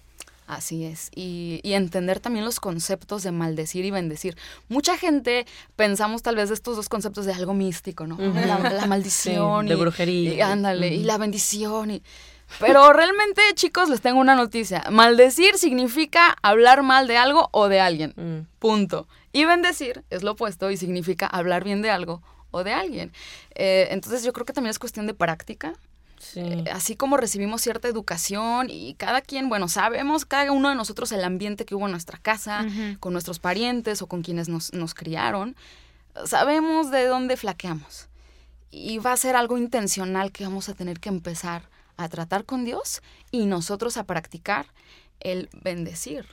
Así 0.50 0.84
es. 0.84 1.12
Y, 1.14 1.60
y, 1.62 1.74
entender 1.74 2.20
también 2.20 2.44
los 2.44 2.60
conceptos 2.60 3.22
de 3.22 3.32
maldecir 3.32 3.86
y 3.86 3.92
bendecir. 3.92 4.36
Mucha 4.68 4.98
gente 4.98 5.46
pensamos 5.76 6.24
tal 6.24 6.36
vez 6.36 6.50
de 6.50 6.56
estos 6.56 6.76
dos 6.76 6.90
conceptos 6.90 7.28
de 7.28 7.34
algo 7.34 7.54
místico, 7.54 8.08
¿no? 8.08 8.18
la, 8.18 8.58
maldición. 8.88 9.68
de 9.68 9.76
brujería. 9.76 10.34
Y, 10.34 10.42
ándale, 10.42 10.88
y 10.88 11.04
la 11.04 11.20
bendición. 11.20 11.92
Y, 11.92 12.02
pero 12.60 12.92
realmente, 12.94 13.44
chicos, 13.54 13.90
les 13.90 14.02
tengo 14.02 14.20
una 14.20 14.34
noticia. 14.34 14.84
Maldecir 14.90 15.56
significa 15.58 16.36
hablar 16.42 16.82
mal 16.82 17.08
de 17.08 17.18
algo 17.18 17.50
o 17.52 17.68
de 17.68 17.80
alguien. 17.80 18.14
Mm. 18.16 18.48
Punto. 18.58 19.08
Y 19.32 19.46
bendecir 19.46 20.04
es 20.10 20.24
lo 20.24 20.32
opuesto 20.32 20.72
y 20.72 20.78
significa 20.78 21.28
hablar 21.28 21.64
bien 21.64 21.84
de 21.84 21.92
algo 21.92 22.24
o 22.50 22.64
de 22.64 22.74
alguien. 22.74 23.12
Eh, 23.54 23.90
entonces 23.92 24.24
yo 24.24 24.34
creo 24.34 24.48
que 24.48 24.54
también 24.54 24.72
es 24.72 24.80
cuestión 24.80 25.06
de 25.06 25.14
práctica. 25.14 25.74
Eh, 26.36 26.66
así 26.72 26.96
como 26.96 27.18
recibimos 27.18 27.62
cierta 27.62 27.88
educación 27.88 28.70
y 28.70 28.94
cada 28.96 29.22
quien, 29.22 29.50
bueno, 29.50 29.68
sabemos 29.68 30.26
cada 30.26 30.52
uno 30.52 30.70
de 30.70 30.76
nosotros 30.76 31.12
el 31.12 31.24
ambiente 31.24 31.66
que 31.66 31.76
hubo 31.76 31.86
en 31.86 31.92
nuestra 31.92 32.18
casa, 32.18 32.66
con 33.00 33.14
nuestros 33.14 33.40
parientes 33.40 34.02
o 34.02 34.08
con 34.08 34.22
quienes 34.22 34.50
nos, 34.50 34.74
nos 34.74 34.94
criaron, 34.94 35.56
sabemos 36.26 36.92
de 36.92 37.06
dónde 37.06 37.38
flaqueamos. 37.38 38.08
Y 38.72 39.00
va 39.00 39.14
a 39.14 39.18
ser 39.18 39.36
algo 39.36 39.58
intencional 39.58 40.32
que 40.32 40.44
vamos 40.44 40.70
a 40.70 40.74
tener 40.74 41.00
que 41.00 41.10
empezar 41.10 41.70
a 41.98 42.08
tratar 42.08 42.46
con 42.46 42.66
Dios 42.66 43.02
y 43.32 43.46
nosotros 43.46 43.98
a 43.98 44.04
practicar 44.04 44.68
el 45.20 45.50
bendecir, 45.54 46.26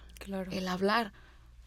el 0.50 0.68
hablar, 0.68 1.12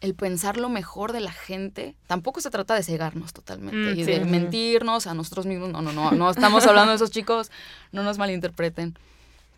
el 0.00 0.14
pensar 0.14 0.56
lo 0.56 0.68
mejor 0.68 1.12
de 1.12 1.20
la 1.20 1.32
gente. 1.32 1.94
Tampoco 2.06 2.40
se 2.40 2.50
trata 2.50 2.74
de 2.74 2.82
cegarnos 2.82 3.32
totalmente 3.32 3.94
mm, 3.94 3.98
y 3.98 4.02
de 4.04 4.24
mentirnos 4.24 5.06
a 5.06 5.14
nosotros 5.14 5.46
mismos. 5.46 5.70
No, 5.70 5.82
no, 5.82 5.92
no, 5.92 6.12
no 6.12 6.30
estamos 6.30 6.66
hablando 6.66 6.90
de 6.90 6.96
esos 6.96 7.10
chicos, 7.10 7.50
no 7.92 8.02
nos 8.02 8.18
malinterpreten. 8.18 8.96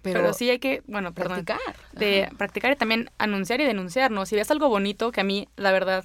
Pero, 0.02 0.32
sí 0.34 0.50
hay 0.50 0.58
que, 0.58 0.82
bueno, 0.88 1.14
practicar. 1.14 1.60
De 1.92 2.28
practicar 2.36 2.72
y 2.72 2.76
también 2.76 3.10
anunciar 3.18 3.60
y 3.60 3.64
denunciarnos. 3.64 4.28
Si 4.28 4.34
ves 4.34 4.50
algo 4.50 4.68
bonito, 4.68 5.12
que 5.12 5.20
a 5.20 5.24
mí, 5.24 5.48
la 5.56 5.70
verdad, 5.70 6.04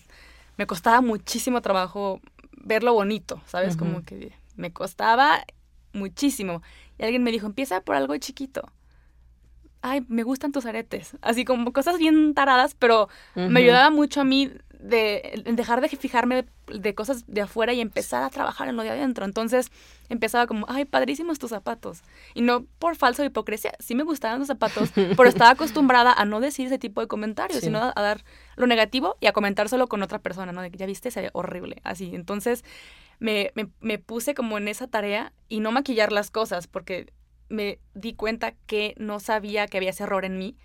me 0.58 0.67
costaba 0.67 1.02
muchísimo 1.02 1.62
trabajo 1.62 2.21
verlo 2.52 2.93
bonito, 2.93 3.41
¿sabes? 3.47 3.76
Como 3.76 4.04
que 4.04 4.34
me 4.56 4.71
costaba 4.71 5.43
muchísimo. 5.93 6.62
Y 7.00 7.04
alguien 7.04 7.23
me 7.23 7.32
dijo, 7.32 7.47
empieza 7.47 7.82
por 7.82 7.95
algo 7.95 8.15
chiquito. 8.17 8.71
Ay, 9.81 10.03
me 10.07 10.23
gustan 10.23 10.51
tus 10.51 10.65
aretes. 10.65 11.15
Así 11.21 11.45
como 11.45 11.71
cosas 11.71 11.97
bien 11.97 12.33
taradas, 12.33 12.75
pero 12.75 13.09
me 13.35 13.59
ayudaba 13.59 13.89
mucho 13.89 14.21
a 14.21 14.23
mí 14.23 14.51
de 14.79 15.43
dejar 15.45 15.81
de 15.81 15.89
fijarme 15.89 16.45
de, 16.67 16.95
cosas 16.95 17.25
de 17.27 17.41
afuera 17.41 17.73
y 17.73 17.81
empezar 17.81 18.23
a 18.23 18.29
trabajar 18.29 18.67
en 18.67 18.75
lo 18.75 18.83
de 18.83 18.89
adentro. 18.89 19.25
Entonces 19.25 19.71
empezaba 20.09 20.47
como, 20.47 20.65
ay, 20.69 20.85
padrísimos 20.85 21.39
tus 21.39 21.49
zapatos. 21.49 22.01
Y 22.33 22.41
no 22.41 22.65
por 22.79 22.95
falsa 22.95 23.25
hipocresía, 23.25 23.73
sí 23.79 23.95
me 23.95 24.03
gustaban 24.03 24.39
los 24.39 24.47
zapatos, 24.47 24.91
pero 24.93 25.25
estaba 25.25 25.51
acostumbrada 25.51 26.13
a 26.13 26.25
no 26.25 26.39
decir 26.39 26.67
ese 26.67 26.77
tipo 26.77 27.01
de 27.01 27.07
comentarios, 27.07 27.61
sino 27.61 27.79
a, 27.79 27.93
dar 27.95 28.23
lo 28.55 28.67
negativo 28.67 29.15
y 29.19 29.27
a 29.27 29.33
comentárselo 29.33 29.87
con 29.87 30.03
otra 30.03 30.19
persona, 30.19 30.51
¿no? 30.51 30.61
De 30.61 30.71
que 30.71 30.77
ya 30.77 30.85
viste, 30.85 31.11
se 31.11 31.21
ve 31.21 31.29
horrible, 31.33 31.77
así. 31.83 32.11
Entonces 32.13 32.63
me, 33.19 33.51
me, 33.55 33.69
me 33.81 33.97
puse 33.97 34.35
como 34.35 34.57
en 34.57 34.67
esa 34.67 34.87
tarea 34.87 35.33
y 35.49 35.59
no 35.59 35.71
maquillar 35.71 36.11
las 36.11 36.31
cosas 36.31 36.67
porque 36.67 37.11
me 37.49 37.79
di 37.93 38.13
cuenta 38.13 38.53
que 38.65 38.93
no 38.97 39.19
sabía 39.19 39.67
que 39.67 39.77
había 39.77 39.91
ese 39.91 40.03
error 40.03 40.25
en 40.25 40.38
mí 40.38 40.57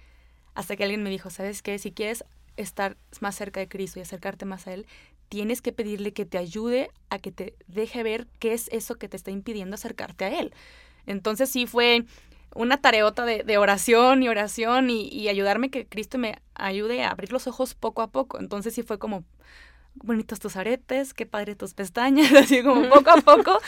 hasta 0.55 0.77
que 0.77 0.85
alguien 0.85 1.03
me 1.03 1.11
dijo, 1.11 1.31
¿sabes 1.31 1.63
qué? 1.63 1.79
Si 1.79 1.93
quieres 1.93 2.25
estar 2.57 2.97
más 3.21 3.35
cerca 3.35 3.61
de 3.61 3.69
Cristo 3.69 3.99
y 3.99 4.03
acercarte 4.03 4.45
más 4.45 4.67
a 4.67 4.75
Él, 4.75 4.87
tienes 5.29 5.63
que 5.63 5.73
pedirle 5.73 6.13
que 6.13 6.27
te 6.27 6.39
ayude 6.39 6.91
a 7.09 7.19
que 7.19 7.33
te 7.33 7.55
deje 7.67 8.03
ver 8.03 8.27
qué 8.39 8.53
es 8.53 8.69
eso 8.71 8.97
que 8.97 9.09
te 9.09 9.17
está 9.17 9.31
impidiendo 9.31 9.75
acercarte 9.75 10.27
a 10.27 10.39
Él. 10.41 10.53
Entonces 11.07 11.49
sí 11.49 11.67
fue 11.67 12.05
una 12.55 12.83
tareota 12.83 13.25
de, 13.25 13.57
oración 13.59 14.23
y 14.23 14.29
oración 14.29 14.91
y, 14.91 15.09
y, 15.09 15.29
ayudarme 15.29 15.71
que 15.71 15.87
Cristo 15.87 16.19
me 16.19 16.39
ayude 16.55 17.03
a 17.03 17.11
abrir 17.11 17.33
los 17.33 17.47
ojos 17.47 17.75
poco 17.75 18.03
a 18.03 18.11
poco. 18.11 18.39
Entonces 18.39 18.75
sí 18.75 18.83
fue 18.83 18.99
como 18.99 19.25
bonitos 19.95 20.39
tus 20.39 20.57
aretes, 20.57 21.15
qué 21.15 21.27
padre 21.27 21.55
tus 21.55 21.75
pestañas, 21.75 22.33
así 22.37 22.63
como 22.63 22.89
poco 22.89 23.11
a 23.11 23.21
poco. 23.21 23.59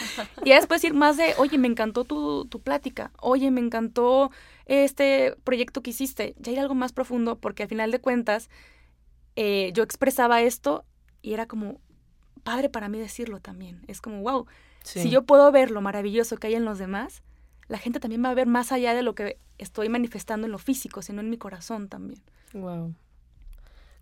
y 0.45 0.51
después 0.51 0.83
ir 0.85 0.95
más 0.95 1.17
de, 1.17 1.35
oye, 1.39 1.59
me 1.59 1.69
encantó 1.69 2.05
tu, 2.05 2.47
tu 2.47 2.61
plática, 2.61 3.11
oye, 3.21 3.51
me 3.51 3.61
encantó 3.61 4.31
este 4.67 5.37
proyecto 5.45 5.83
que 5.83 5.91
hiciste. 5.91 6.35
Ya 6.39 6.53
ir 6.53 6.61
algo 6.61 6.75
más 6.75 6.93
profundo, 6.93 7.39
porque 7.39 7.65
al 7.65 7.69
final 7.69 7.91
de 7.91 8.01
cuentas, 8.01 8.49
eh, 9.37 9.71
yo 9.75 9.83
expresaba 9.83 10.43
esto 10.43 10.85
y 11.23 11.35
era 11.35 11.47
como 11.47 11.81
padre 12.43 12.69
para 12.69 12.89
mí 12.89 12.99
decirlo 12.99 13.41
también. 13.41 13.83
Es 13.89 14.01
como, 14.01 14.23
wow, 14.23 14.47
si 14.83 15.11
yo 15.11 15.23
puedo 15.23 15.51
ver 15.51 15.71
lo 15.71 15.81
maravilloso 15.81 16.37
que 16.37 16.49
hay 16.49 16.55
en 16.55 16.65
los 16.65 16.79
demás, 16.79 17.23
la 17.69 17.79
gente 17.79 18.01
también 18.01 18.23
va 18.23 18.31
a 18.31 18.35
ver 18.35 18.47
más 18.47 18.73
allá 18.73 18.95
de 18.95 19.03
lo 19.03 19.15
que 19.15 19.39
estoy 19.59 19.89
manifestando 19.89 20.47
en 20.47 20.53
lo 20.53 20.59
físico, 20.59 21.03
sino 21.03 21.21
en 21.21 21.31
mi 21.31 21.39
corazón 21.39 21.89
también. 21.89 22.21
Wow. 22.53 22.95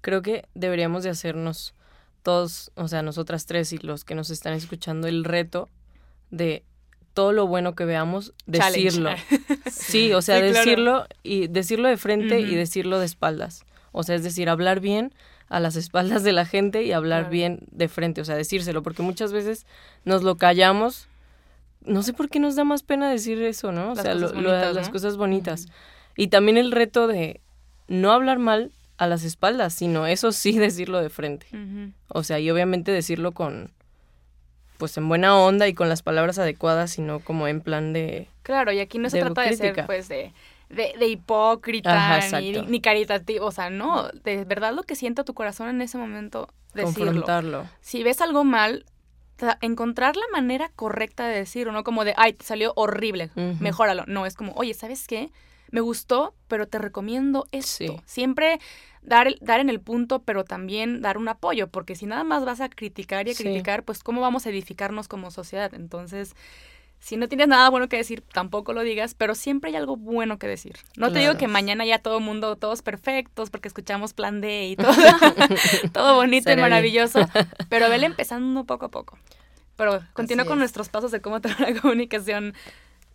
Creo 0.00 0.22
que 0.22 0.48
deberíamos 0.54 1.04
de 1.04 1.10
hacernos 1.10 1.74
todos, 2.22 2.70
o 2.74 2.88
sea, 2.88 3.02
nosotras 3.02 3.46
tres 3.46 3.72
y 3.72 3.78
los 3.78 4.04
que 4.04 4.14
nos 4.14 4.30
están 4.30 4.54
escuchando, 4.54 5.08
el 5.08 5.24
reto 5.24 5.68
de 6.30 6.64
todo 7.14 7.32
lo 7.32 7.46
bueno 7.46 7.74
que 7.74 7.84
veamos, 7.84 8.32
decirlo. 8.46 9.10
Sí, 9.70 10.12
o 10.12 10.22
sea, 10.22 10.40
decirlo 10.40 11.06
y 11.22 11.48
decirlo 11.48 11.88
de 11.88 11.96
frente 11.96 12.40
y 12.40 12.54
decirlo 12.54 12.98
de 12.98 13.06
espaldas. 13.06 13.64
O 13.90 14.02
sea, 14.02 14.14
es 14.14 14.22
decir, 14.22 14.48
hablar 14.48 14.80
bien 14.80 15.12
a 15.48 15.60
las 15.60 15.76
espaldas 15.76 16.22
de 16.22 16.32
la 16.32 16.46
gente 16.46 16.82
y 16.82 16.92
hablar 16.92 17.28
bien 17.28 17.60
de 17.70 17.88
frente, 17.88 18.22
o 18.22 18.24
sea, 18.24 18.36
decírselo, 18.36 18.82
porque 18.82 19.02
muchas 19.02 19.32
veces 19.32 19.66
nos 20.04 20.22
lo 20.22 20.36
callamos. 20.36 21.08
No 21.84 22.02
sé 22.02 22.12
por 22.12 22.30
qué 22.30 22.38
nos 22.38 22.56
da 22.56 22.64
más 22.64 22.82
pena 22.82 23.10
decir 23.10 23.42
eso, 23.42 23.72
¿no? 23.72 23.92
O 23.92 23.96
sea, 23.96 24.14
las 24.14 24.88
cosas 24.88 25.16
bonitas. 25.16 25.66
Y 26.16 26.28
también 26.28 26.56
el 26.56 26.72
reto 26.72 27.06
de 27.06 27.40
no 27.88 28.12
hablar 28.12 28.38
mal 28.38 28.72
a 29.02 29.06
las 29.08 29.24
espaldas, 29.24 29.74
sino 29.74 30.06
eso 30.06 30.32
sí 30.32 30.52
decirlo 30.58 31.00
de 31.00 31.10
frente. 31.10 31.46
O 32.08 32.22
sea, 32.22 32.38
y 32.38 32.50
obviamente 32.50 32.92
decirlo 32.92 33.32
con, 33.32 33.70
pues 34.78 34.96
en 34.96 35.08
buena 35.08 35.36
onda 35.36 35.66
y 35.66 35.74
con 35.74 35.88
las 35.88 36.02
palabras 36.02 36.38
adecuadas, 36.38 36.92
sino 36.92 37.20
como 37.20 37.48
en 37.48 37.60
plan 37.60 37.92
de... 37.92 38.28
Claro, 38.42 38.72
y 38.72 38.80
aquí 38.80 38.98
no 38.98 39.10
se 39.10 39.20
trata 39.20 39.42
de 39.42 39.56
ser, 39.56 39.86
pues, 39.86 40.08
de, 40.08 40.32
de, 40.68 41.06
hipócrita 41.06 42.20
ni, 42.40 42.52
ni, 42.52 42.80
caritativo, 42.80 43.46
o 43.46 43.52
sea, 43.52 43.70
no, 43.70 44.08
de 44.08 44.44
verdad 44.44 44.72
lo 44.72 44.84
que 44.84 44.94
sienta 44.94 45.24
tu 45.24 45.34
corazón 45.34 45.68
en 45.68 45.82
ese 45.82 45.98
momento, 45.98 46.48
decirlo. 46.74 47.06
Confrontarlo. 47.06 47.66
Si 47.80 48.02
ves 48.02 48.20
algo 48.20 48.44
mal, 48.44 48.84
encontrar 49.60 50.16
la 50.16 50.26
manera 50.32 50.70
correcta 50.76 51.26
de 51.26 51.36
decirlo, 51.36 51.72
no 51.72 51.82
como 51.82 52.04
de, 52.04 52.14
ay, 52.16 52.34
te 52.34 52.44
salió 52.44 52.72
horrible, 52.76 53.30
mejóralo. 53.60 54.04
No, 54.06 54.26
es 54.26 54.34
como, 54.34 54.52
oye, 54.52 54.74
¿sabes 54.74 55.06
qué? 55.08 55.30
Me 55.72 55.80
gustó, 55.80 56.34
pero 56.48 56.68
te 56.68 56.78
recomiendo 56.78 57.46
esto. 57.50 58.02
Siempre 58.04 58.60
dar, 59.02 59.34
dar 59.40 59.60
en 59.60 59.68
el 59.68 59.80
punto, 59.80 60.22
pero 60.22 60.44
también 60.44 61.02
dar 61.02 61.18
un 61.18 61.28
apoyo, 61.28 61.68
porque 61.68 61.94
si 61.94 62.06
nada 62.06 62.24
más 62.24 62.44
vas 62.44 62.60
a 62.60 62.68
criticar 62.68 63.28
y 63.28 63.32
a 63.32 63.34
criticar, 63.34 63.82
pues 63.84 64.02
cómo 64.02 64.20
vamos 64.20 64.46
a 64.46 64.50
edificarnos 64.50 65.08
como 65.08 65.30
sociedad. 65.30 65.74
Entonces, 65.74 66.34
si 67.00 67.16
no 67.16 67.28
tienes 67.28 67.48
nada 67.48 67.68
bueno 67.68 67.88
que 67.88 67.96
decir, 67.96 68.22
tampoco 68.32 68.72
lo 68.72 68.82
digas, 68.82 69.14
pero 69.14 69.34
siempre 69.34 69.70
hay 69.70 69.76
algo 69.76 69.96
bueno 69.96 70.38
que 70.38 70.46
decir. 70.46 70.76
No 70.96 71.12
te 71.12 71.18
digo 71.18 71.36
que 71.36 71.48
mañana 71.48 71.84
ya 71.84 71.98
todo 71.98 72.18
el 72.18 72.24
mundo, 72.24 72.54
todos 72.56 72.82
perfectos, 72.82 73.50
porque 73.50 73.66
escuchamos 73.66 74.14
plan 74.14 74.40
D 74.40 74.68
y 74.68 74.76
todo, 74.76 74.92
todo 75.92 76.14
bonito 76.14 76.52
y 76.52 76.56
maravilloso, 76.56 77.18
pero 77.68 77.88
vele 77.90 78.06
empezando 78.06 78.64
poco 78.64 78.86
a 78.86 78.90
poco. 78.90 79.18
Pero 79.74 80.00
continúa 80.12 80.44
con 80.44 80.58
nuestros 80.60 80.88
pasos 80.90 81.10
de 81.10 81.20
cómo 81.20 81.40
tener 81.40 81.56
una 81.58 81.80
comunicación 81.80 82.54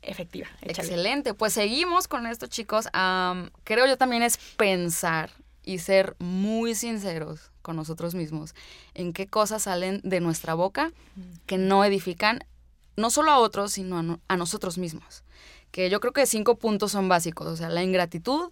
efectiva. 0.01 0.47
Excelente, 0.61 1.33
pues 1.33 1.53
seguimos 1.53 2.09
con 2.09 2.27
esto, 2.27 2.47
chicos. 2.47 2.89
creo 3.63 3.87
yo 3.87 3.97
también 3.97 4.21
es 4.21 4.37
pensar 4.57 5.29
y 5.67 5.79
ser 5.79 6.15
muy 6.19 6.75
sinceros 6.75 7.51
con 7.61 7.75
nosotros 7.75 8.15
mismos 8.15 8.55
en 8.93 9.11
qué 9.11 9.27
cosas 9.27 9.63
salen 9.63 9.99
de 10.05 10.21
nuestra 10.21 10.53
boca 10.53 10.93
que 11.45 11.57
no 11.57 11.83
edifican 11.83 12.39
no 12.95 13.09
solo 13.09 13.31
a 13.31 13.39
otros, 13.39 13.73
sino 13.73 14.21
a, 14.27 14.37
nosotros 14.37 14.77
mismos. 14.77 15.25
Que 15.71 15.89
yo 15.89 15.99
creo 15.99 16.13
que 16.13 16.25
cinco 16.25 16.55
puntos 16.55 16.93
son 16.93 17.09
básicos, 17.09 17.47
o 17.47 17.55
sea, 17.57 17.67
la 17.67 17.83
ingratitud. 17.83 18.49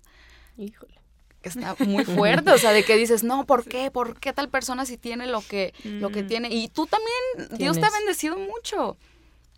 Híjole. 0.58 1.00
Que 1.42 1.50
está 1.50 1.76
muy 1.80 2.04
fuerte, 2.04 2.52
o 2.52 2.58
sea, 2.58 2.74
de 2.74 2.84
que 2.84 2.98
dices, 2.98 3.24
no, 3.24 3.46
¿por 3.46 3.64
qué? 3.64 3.92
¿Por 3.92 4.20
qué 4.20 4.34
tal 4.34 4.50
persona 4.50 4.86
si 4.86 4.98
tiene 4.98 5.26
lo 5.26 5.42
que, 5.42 5.74
lo 5.86 6.10
que 6.10 6.22
tiene? 6.22 6.50
Y 6.50 6.68
tú 6.68 6.86
también, 6.86 7.58
Dios 7.58 7.80
te 7.80 7.86
ha 7.86 7.92
bendecido 7.92 8.38
mucho. 8.38 8.98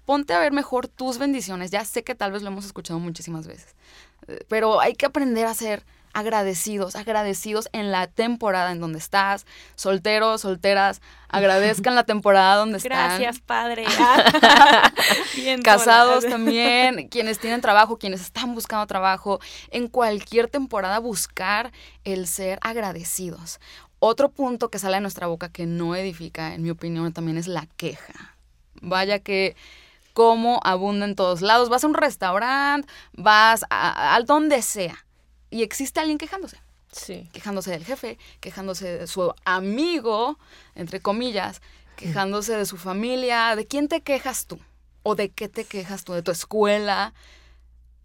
Ponte 0.05 0.33
a 0.33 0.39
ver 0.39 0.51
mejor 0.51 0.87
tus 0.87 1.17
bendiciones. 1.17 1.71
Ya 1.71 1.83
sé 1.85 2.03
que 2.03 2.13
tal 2.13 2.31
vez 2.31 2.43
lo 2.43 2.49
hemos 2.49 2.65
escuchado 2.65 2.99
muchísimas 2.99 3.47
veces, 3.47 3.75
eh, 4.27 4.45
pero 4.47 4.79
hay 4.79 4.93
que 4.93 5.07
aprender 5.07 5.47
a 5.47 5.55
ser 5.55 5.83
agradecidos, 6.13 6.95
agradecidos 6.95 7.69
en 7.73 7.91
la 7.91 8.07
temporada 8.07 8.71
en 8.71 8.79
donde 8.79 8.99
estás, 8.99 9.45
solteros, 9.75 10.41
solteras, 10.41 11.01
agradezcan 11.29 11.95
la 11.95 12.03
temporada 12.03 12.55
donde 12.55 12.77
están. 12.77 13.19
Gracias, 13.19 13.39
padre. 13.39 13.85
Casados 15.63 16.25
también, 16.25 17.07
quienes 17.09 17.39
tienen 17.39 17.61
trabajo, 17.61 17.97
quienes 17.97 18.21
están 18.21 18.55
buscando 18.55 18.85
trabajo, 18.87 19.39
en 19.71 19.87
cualquier 19.87 20.47
temporada 20.47 20.99
buscar 20.99 21.71
el 22.03 22.27
ser 22.27 22.59
agradecidos. 22.61 23.59
Otro 23.99 24.29
punto 24.29 24.69
que 24.69 24.79
sale 24.79 24.95
de 24.95 25.01
nuestra 25.01 25.27
boca 25.27 25.49
que 25.49 25.65
no 25.65 25.95
edifica, 25.95 26.53
en 26.53 26.63
mi 26.63 26.69
opinión, 26.69 27.13
también 27.13 27.37
es 27.37 27.47
la 27.47 27.67
queja. 27.77 28.35
Vaya 28.81 29.19
que 29.19 29.55
como 30.13 30.59
abunda 30.63 31.05
en 31.05 31.13
todos 31.13 31.43
lados. 31.43 31.69
Vas 31.69 31.83
a 31.83 31.87
un 31.87 31.93
restaurante, 31.93 32.91
vas 33.13 33.63
a, 33.69 34.15
a 34.15 34.21
donde 34.21 34.63
sea 34.63 35.06
y 35.49 35.63
existe 35.63 35.99
alguien 35.99 36.17
quejándose. 36.17 36.57
Sí. 36.91 37.29
quejándose 37.33 37.71
del 37.71 37.83
jefe, 37.83 38.17
quejándose 38.39 38.99
de 38.99 39.07
su 39.07 39.33
amigo, 39.43 40.39
entre 40.73 41.01
comillas, 41.01 41.61
quejándose 41.97 42.55
de 42.55 42.65
su 42.65 42.77
familia. 42.77 43.55
¿De 43.55 43.67
quién 43.67 43.87
te 43.87 44.01
quejas 44.01 44.45
tú? 44.47 44.57
¿O 45.03 45.15
de 45.15 45.29
qué 45.29 45.49
te 45.49 45.65
quejas 45.65 46.05
tú? 46.05 46.13
¿De 46.13 46.23
tu 46.23 46.31
escuela? 46.31 47.13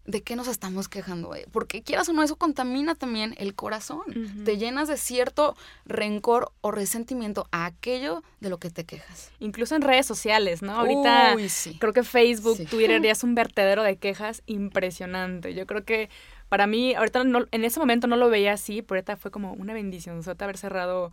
¿De 0.04 0.20
qué 0.22 0.34
nos 0.34 0.48
estamos 0.48 0.88
quejando? 0.88 1.32
Porque 1.52 1.82
quieras 1.82 2.08
o 2.08 2.12
no, 2.12 2.24
eso 2.24 2.34
contamina 2.34 2.96
también 2.96 3.34
el 3.38 3.54
corazón. 3.54 4.02
Te 4.44 4.58
llenas 4.58 4.88
de 4.88 4.96
cierto 4.96 5.56
rencor 5.84 6.50
o 6.60 6.72
resentimiento 6.72 7.46
a 7.52 7.66
aquello 7.66 8.24
de 8.40 8.50
lo 8.50 8.58
que 8.58 8.68
te 8.70 8.84
quejas. 8.84 9.30
Incluso 9.38 9.76
en 9.76 9.82
redes 9.82 10.04
sociales, 10.06 10.60
¿no? 10.60 10.72
Ahorita 10.74 11.34
Uy, 11.36 11.48
sí. 11.48 11.76
creo 11.78 11.92
que 11.92 12.02
Facebook, 12.02 12.56
Sí. 12.56 12.64
Twitter 12.66 13.00
ya 13.02 13.12
es 13.12 13.22
un 13.22 13.36
vertedero 13.36 13.84
de 13.84 13.96
quejas 13.96 14.42
impresionante. 14.46 15.54
Yo 15.54 15.66
creo 15.66 15.84
que 15.84 16.10
para 16.48 16.66
mí, 16.66 16.94
ahorita 16.94 17.22
no- 17.24 17.46
en 17.52 17.64
ese 17.64 17.78
momento 17.78 18.06
no 18.08 18.16
lo 18.16 18.28
veía 18.28 18.54
así, 18.54 18.82
pero 18.82 18.98
ahorita 18.98 19.16
fue 19.16 19.30
como 19.30 19.52
una 19.52 19.72
bendición 19.72 20.20
haber 20.44 20.58
cerrado 20.58 21.12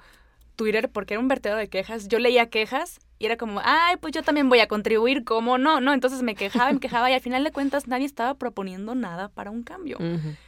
Twitter 0.59 0.89
porque 0.91 1.13
era 1.13 1.21
un 1.21 1.29
vertedero 1.29 1.57
de 1.57 1.69
quejas. 1.69 2.09
Yo 2.09 2.19
leía 2.19 2.49
quejas 2.49 2.99
y 3.17 3.25
era 3.25 3.37
como, 3.37 3.61
ay, 3.63 3.95
pues 3.97 4.13
yo 4.13 4.21
también 4.23 4.49
voy 4.49 4.59
a 4.59 4.67
contribuir, 4.67 5.23
¿cómo 5.23 5.57
no? 5.57 5.79
No, 5.79 5.93
entonces 5.93 6.21
me 6.21 6.35
quejaba, 6.35 6.71
me 6.73 6.79
quejaba 6.81 7.09
y 7.09 7.13
al 7.13 7.21
final 7.21 7.43
de 7.45 7.51
cuentas 7.51 7.87
nadie 7.87 8.05
estaba 8.05 8.33
proponiendo 8.35 8.93
nada 8.93 9.29
para 9.29 9.51
un 9.51 9.63
cambio. 9.63 9.97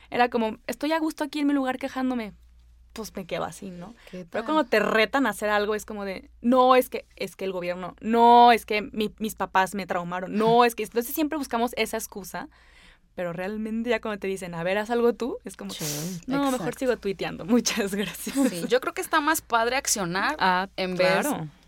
Era 0.10 0.30
como, 0.30 0.58
estoy 0.68 0.92
a 0.92 1.00
gusto 1.00 1.24
aquí 1.24 1.40
en 1.40 1.48
mi 1.48 1.54
lugar 1.54 1.78
quejándome, 1.78 2.34
pues 2.94 3.16
me 3.16 3.26
quedo 3.26 3.46
así, 3.46 3.70
¿no? 3.70 3.96
¿Qué 4.12 4.26
Pero 4.30 4.44
cuando 4.44 4.66
te 4.66 4.80
retan 4.82 5.26
a 5.26 5.30
hacer 5.30 5.50
algo 5.50 5.76
es 5.76 5.86
como 5.86 6.04
de, 6.04 6.30
no, 6.42 6.76
es 6.76 6.90
que 6.90 7.06
es 7.16 7.38
que 7.38 7.46
el 7.46 7.54
gobierno, 7.54 7.96
no, 8.02 8.52
es 8.52 8.66
que 8.66 8.82
mi- 8.82 9.14
mis 9.18 9.36
papás 9.36 9.74
me 9.76 9.88
traumaron, 9.88 10.34
no, 10.36 10.66
es 10.66 10.76
que 10.76 10.84
entonces 10.84 11.16
siempre 11.16 11.38
buscamos 11.38 11.72
esa 11.78 11.96
excusa, 11.96 12.50
pero 13.16 13.34
realmente 13.34 13.90
ya 13.90 14.00
cuando 14.02 14.20
te 14.20 14.28
dicen, 14.28 14.54
a 14.56 14.64
ver, 14.64 14.78
haz 14.78 14.90
algo 14.90 15.14
tú, 15.14 15.38
es 15.46 15.58
como, 15.58 15.72
Sí. 15.72 15.86
no, 16.28 16.52
mejor 16.52 16.76
sigo 16.76 16.98
tuiteando, 16.98 17.46
muchas 17.46 17.94
gracias. 17.94 18.36
Sí, 18.50 18.64
yo 18.68 18.80
creo 18.82 18.94
que 18.94 19.02
está 19.02 19.20
más 19.22 19.42
padre 19.42 19.76
accionar 19.76 20.36
Ah, 20.40 20.68
en 20.78 20.96
vez 20.96 21.26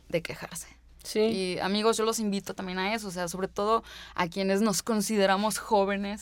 de 0.10 0.22
quejarse. 0.22 0.68
Sí. 1.04 1.20
Y 1.20 1.60
amigos, 1.60 1.98
yo 1.98 2.06
los 2.06 2.20
invito 2.20 2.54
también 2.54 2.80
a 2.80 2.94
eso, 2.94 3.10
o 3.10 3.12
sea, 3.12 3.28
sobre 3.28 3.50
todo 3.50 3.84
a 4.16 4.30
quienes 4.30 4.62
nos 4.62 4.82
consideramos 4.84 5.58
jóvenes. 5.58 6.22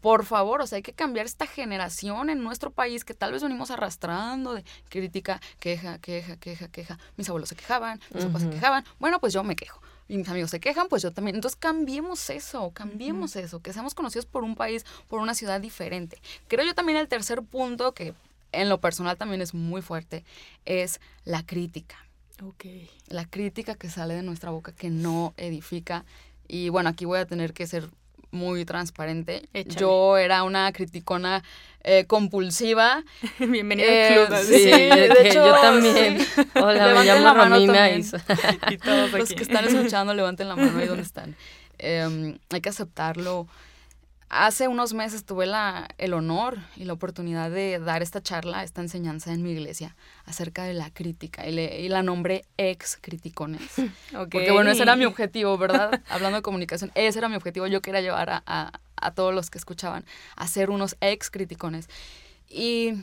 Por 0.00 0.24
favor, 0.24 0.60
o 0.60 0.68
sea, 0.68 0.76
hay 0.76 0.82
que 0.82 0.92
cambiar 0.92 1.26
esta 1.26 1.48
generación 1.48 2.30
en 2.30 2.40
nuestro 2.44 2.70
país 2.70 3.04
que 3.04 3.12
tal 3.12 3.32
vez 3.32 3.42
venimos 3.42 3.72
arrastrando 3.72 4.54
de 4.54 4.62
crítica, 4.88 5.40
queja, 5.58 5.98
queja, 5.98 6.36
queja, 6.36 6.68
queja. 6.68 6.96
Mis 7.16 7.28
abuelos 7.28 7.48
se 7.48 7.56
quejaban, 7.56 7.98
mis 8.14 8.24
papás 8.24 8.42
se 8.42 8.50
quejaban. 8.50 8.84
Bueno, 9.00 9.18
pues 9.18 9.32
yo 9.32 9.42
me 9.42 9.56
quejo. 9.56 9.82
Y 10.10 10.18
mis 10.18 10.28
amigos 10.28 10.50
se 10.50 10.58
quejan, 10.58 10.88
pues 10.88 11.02
yo 11.02 11.12
también. 11.12 11.36
Entonces 11.36 11.56
cambiemos 11.56 12.30
eso, 12.30 12.72
cambiemos 12.72 13.36
eso, 13.36 13.60
que 13.62 13.72
seamos 13.72 13.94
conocidos 13.94 14.26
por 14.26 14.42
un 14.42 14.56
país, 14.56 14.84
por 15.06 15.20
una 15.20 15.34
ciudad 15.34 15.60
diferente. 15.60 16.20
Creo 16.48 16.66
yo 16.66 16.74
también 16.74 16.98
el 16.98 17.06
tercer 17.06 17.42
punto, 17.42 17.92
que 17.94 18.12
en 18.50 18.68
lo 18.68 18.80
personal 18.80 19.16
también 19.16 19.40
es 19.40 19.54
muy 19.54 19.82
fuerte, 19.82 20.24
es 20.64 21.00
la 21.24 21.46
crítica 21.46 21.96
Ok. 22.42 22.64
la 23.06 23.24
crítica 23.24 23.76
que 23.76 23.88
sale 23.88 24.14
de 24.14 24.22
nuestra 24.22 24.50
boca 24.50 24.72
que 24.72 24.90
no 24.90 25.32
edifica. 25.36 26.04
Y 26.48 26.70
bueno, 26.70 26.88
aquí 26.88 27.04
voy 27.04 27.20
a 27.20 27.26
tener 27.26 27.52
que 27.52 27.68
ser 27.68 27.88
muy 28.30 28.64
transparente. 28.64 29.48
Échale. 29.54 29.80
Yo 29.80 30.16
era 30.18 30.42
una 30.44 30.72
criticona 30.72 31.42
eh, 31.82 32.04
compulsiva. 32.06 33.02
Bienvenido 33.38 33.88
Eh, 33.88 34.18
al 34.18 34.26
club. 34.26 34.38
sí, 34.44 34.64
de 34.64 35.08
yo, 35.08 35.20
hecho, 35.20 35.46
yo 35.46 35.52
también. 35.60 36.20
sí. 36.20 36.42
Hola, 36.54 36.72
me 36.72 36.88
Levanten 36.88 37.06
llamo 37.06 37.24
la 37.24 37.34
mano 37.34 37.54
Romina. 37.56 37.90
y- 37.90 38.00
Y 38.74 38.78
todos 38.78 39.12
Los 39.12 39.24
aquí. 39.30 39.34
que 39.36 39.42
están 39.42 39.64
escuchando, 39.64 40.14
levanten 40.14 40.48
la 40.48 40.56
mano 40.56 40.78
ahí 40.78 40.86
donde 40.86 41.02
están. 41.02 41.36
Eh, 41.78 42.36
hay 42.50 42.60
que 42.60 42.68
aceptarlo. 42.68 43.46
Hace 44.32 44.68
unos 44.68 44.94
meses 44.94 45.24
tuve 45.24 45.44
la, 45.46 45.88
el 45.98 46.14
honor 46.14 46.58
y 46.76 46.84
la 46.84 46.92
oportunidad 46.92 47.50
de 47.50 47.80
dar 47.80 48.00
esta 48.00 48.22
charla, 48.22 48.62
esta 48.62 48.80
enseñanza 48.80 49.32
en 49.32 49.42
mi 49.42 49.50
iglesia 49.50 49.96
acerca 50.24 50.62
de 50.62 50.72
la 50.72 50.90
crítica 50.90 51.48
y, 51.48 51.52
le- 51.52 51.80
y 51.80 51.88
la 51.88 52.04
nombré 52.04 52.44
ex 52.56 52.96
criticones. 53.00 53.60
Porque 54.30 54.52
bueno, 54.52 54.70
ese 54.70 54.82
era 54.82 54.94
mi 54.94 55.04
objetivo, 55.04 55.58
¿verdad? 55.58 56.00
Hablando 56.08 56.36
de 56.36 56.42
comunicación, 56.42 56.92
ese 56.94 57.18
era 57.18 57.28
mi 57.28 57.34
objetivo. 57.34 57.66
Yo 57.66 57.82
quería 57.82 58.02
llevar 58.02 58.30
a, 58.30 58.42
a- 58.46 58.80
a 59.02 59.10
todos 59.14 59.34
los 59.34 59.50
que 59.50 59.58
escuchaban 59.58 60.04
a 60.36 60.46
ser 60.46 60.70
unos 60.70 60.96
ex 61.00 61.28
criticones. 61.28 61.88
Y 62.48 63.02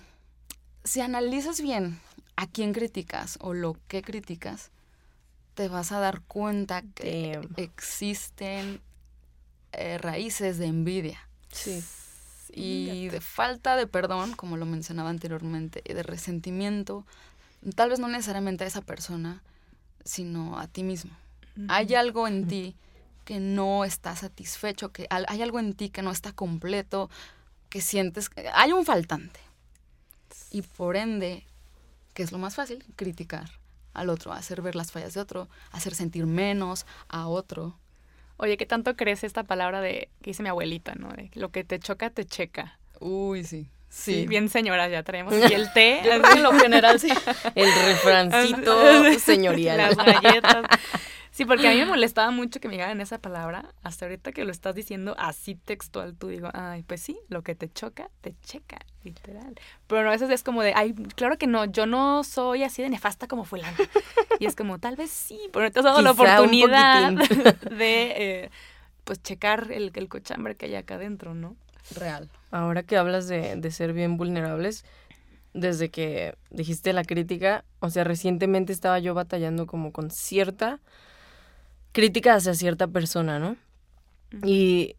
si 0.86 1.02
analizas 1.02 1.60
bien 1.60 2.00
a 2.38 2.48
quién 2.48 2.72
criticas 2.72 3.38
o 3.42 3.54
lo 3.54 3.76
que 3.90 4.02
criticas, 4.02 4.72
te 5.56 5.68
vas 5.68 5.92
a 5.92 6.00
dar 6.00 6.22
cuenta 6.22 6.84
que 6.96 7.34
Damn. 7.42 7.54
existen 7.58 8.80
eh, 9.78 9.98
raíces 9.98 10.58
de 10.58 10.66
envidia 10.66 11.20
Sí. 11.52 11.84
y 12.54 13.08
de 13.10 13.22
falta 13.22 13.76
de 13.76 13.88
perdón, 13.88 14.34
como 14.34 14.58
lo 14.58 14.66
mencionaba 14.66 15.10
anteriormente, 15.10 15.82
y 15.86 15.94
de 15.94 16.04
resentimiento, 16.04 17.06
tal 17.76 17.90
vez 17.90 18.00
no 18.00 18.08
necesariamente 18.08 18.64
a 18.64 18.68
esa 18.68 18.82
persona, 18.82 19.42
sino 20.04 20.58
a 20.60 20.68
ti 20.68 20.84
mismo. 20.84 21.12
Hay 21.70 21.94
algo 21.96 22.28
en 22.28 22.48
ti 22.48 22.76
que 23.26 23.40
no 23.40 23.84
está 23.84 24.16
satisfecho, 24.16 24.92
que 24.92 25.08
hay 25.10 25.42
algo 25.42 25.60
en 25.60 25.74
ti 25.74 25.90
que 25.90 26.02
no 26.02 26.12
está 26.12 26.32
completo, 26.32 27.10
que 27.70 27.82
sientes 27.82 28.30
que 28.30 28.48
hay 28.54 28.72
un 28.72 28.86
faltante. 28.86 29.40
Y 30.52 30.62
por 30.62 30.96
ende, 30.96 31.46
que 32.14 32.24
es 32.24 32.32
lo 32.32 32.38
más 32.38 32.56
fácil, 32.56 32.86
criticar 32.96 33.50
al 33.94 34.10
otro, 34.10 34.32
hacer 34.32 34.62
ver 34.62 34.76
las 34.76 34.92
fallas 34.92 35.14
de 35.14 35.20
otro, 35.20 35.50
hacer 35.72 35.94
sentir 35.96 36.26
menos 36.26 36.86
a 37.10 37.28
otro. 37.28 37.76
Oye, 38.38 38.58
¿qué 38.58 38.66
tanto 38.66 38.96
crees 38.96 39.24
esta 39.24 39.44
palabra 39.44 39.82
de 39.82 40.10
que 40.22 40.30
dice 40.32 40.44
mi 40.44 40.50
abuelita, 40.50 40.94
no? 40.96 41.10
De 41.10 41.30
lo 41.34 41.50
que 41.50 41.64
te 41.64 41.80
choca, 41.80 42.10
te 42.10 42.26
checa. 42.26 42.78
Uy, 43.00 43.44
sí. 43.44 43.68
Sí, 43.90 44.28
bien 44.28 44.50
señora, 44.50 44.88
ya 44.90 45.02
traemos 45.04 45.34
aquí 45.34 45.54
el 45.54 45.72
té. 45.74 46.02
En 46.08 46.44
lo 46.44 46.52
general 46.54 47.00
sí. 47.00 47.10
El 47.56 47.74
refrancito 47.86 49.14
señorial. 49.20 49.78
Las 49.78 49.96
galletas. 49.96 50.66
Sí, 51.38 51.46
porque 51.46 51.68
a 51.68 51.72
mí 51.72 51.78
me 51.78 51.86
molestaba 51.86 52.32
mucho 52.32 52.60
que 52.60 52.68
me 52.68 52.74
dijeran 52.74 53.00
esa 53.00 53.20
palabra. 53.20 53.72
Hasta 53.84 54.06
ahorita 54.06 54.32
que 54.32 54.44
lo 54.44 54.50
estás 54.50 54.74
diciendo 54.74 55.14
así 55.20 55.54
textual, 55.54 56.16
tú 56.16 56.30
digo, 56.30 56.50
ay, 56.52 56.82
pues 56.82 57.00
sí, 57.00 57.20
lo 57.30 57.44
que 57.44 57.54
te 57.54 57.72
choca, 57.72 58.10
te 58.22 58.34
checa, 58.42 58.80
literal. 59.04 59.54
Pero 59.86 60.02
no, 60.02 60.10
a 60.10 60.14
veces 60.14 60.32
es 60.32 60.42
como 60.42 60.64
de, 60.64 60.74
ay, 60.76 60.96
claro 61.16 61.38
que 61.38 61.46
no, 61.46 61.66
yo 61.66 61.86
no 61.86 62.24
soy 62.24 62.64
así 62.64 62.82
de 62.82 62.90
nefasta 62.90 63.28
como 63.28 63.46
fulano. 63.46 63.78
Y 64.40 64.48
es 64.48 64.56
como, 64.56 64.80
tal 64.80 64.96
vez 64.96 65.12
sí, 65.12 65.40
pero 65.54 65.72
te 65.72 65.78
has 65.78 65.86
dado 65.86 66.02
la 66.02 66.10
oportunidad 66.10 67.12
de, 67.70 68.14
eh, 68.16 68.50
pues, 69.04 69.22
checar 69.22 69.72
el, 69.72 69.92
el 69.94 70.10
cochambre 70.10 70.56
que 70.56 70.66
hay 70.66 70.74
acá 70.74 70.96
adentro, 70.96 71.36
¿no? 71.36 71.56
Real. 71.96 72.32
Ahora 72.50 72.82
que 72.82 72.98
hablas 72.98 73.28
de, 73.28 73.58
de 73.58 73.70
ser 73.70 73.94
bien 73.94 74.18
vulnerables, 74.18 74.86
desde 75.54 75.90
que 75.90 76.36
dijiste 76.50 76.94
la 76.94 77.04
crítica, 77.04 77.64
o 77.80 77.92
sea, 77.92 78.04
recientemente 78.04 78.74
estaba 78.74 78.98
yo 78.98 79.14
batallando 79.14 79.68
como 79.68 79.92
con 79.92 80.10
cierta 80.10 80.80
crítica 81.98 82.36
hacia 82.36 82.54
cierta 82.54 82.86
persona, 82.86 83.40
¿no? 83.40 83.58
Y 84.46 84.98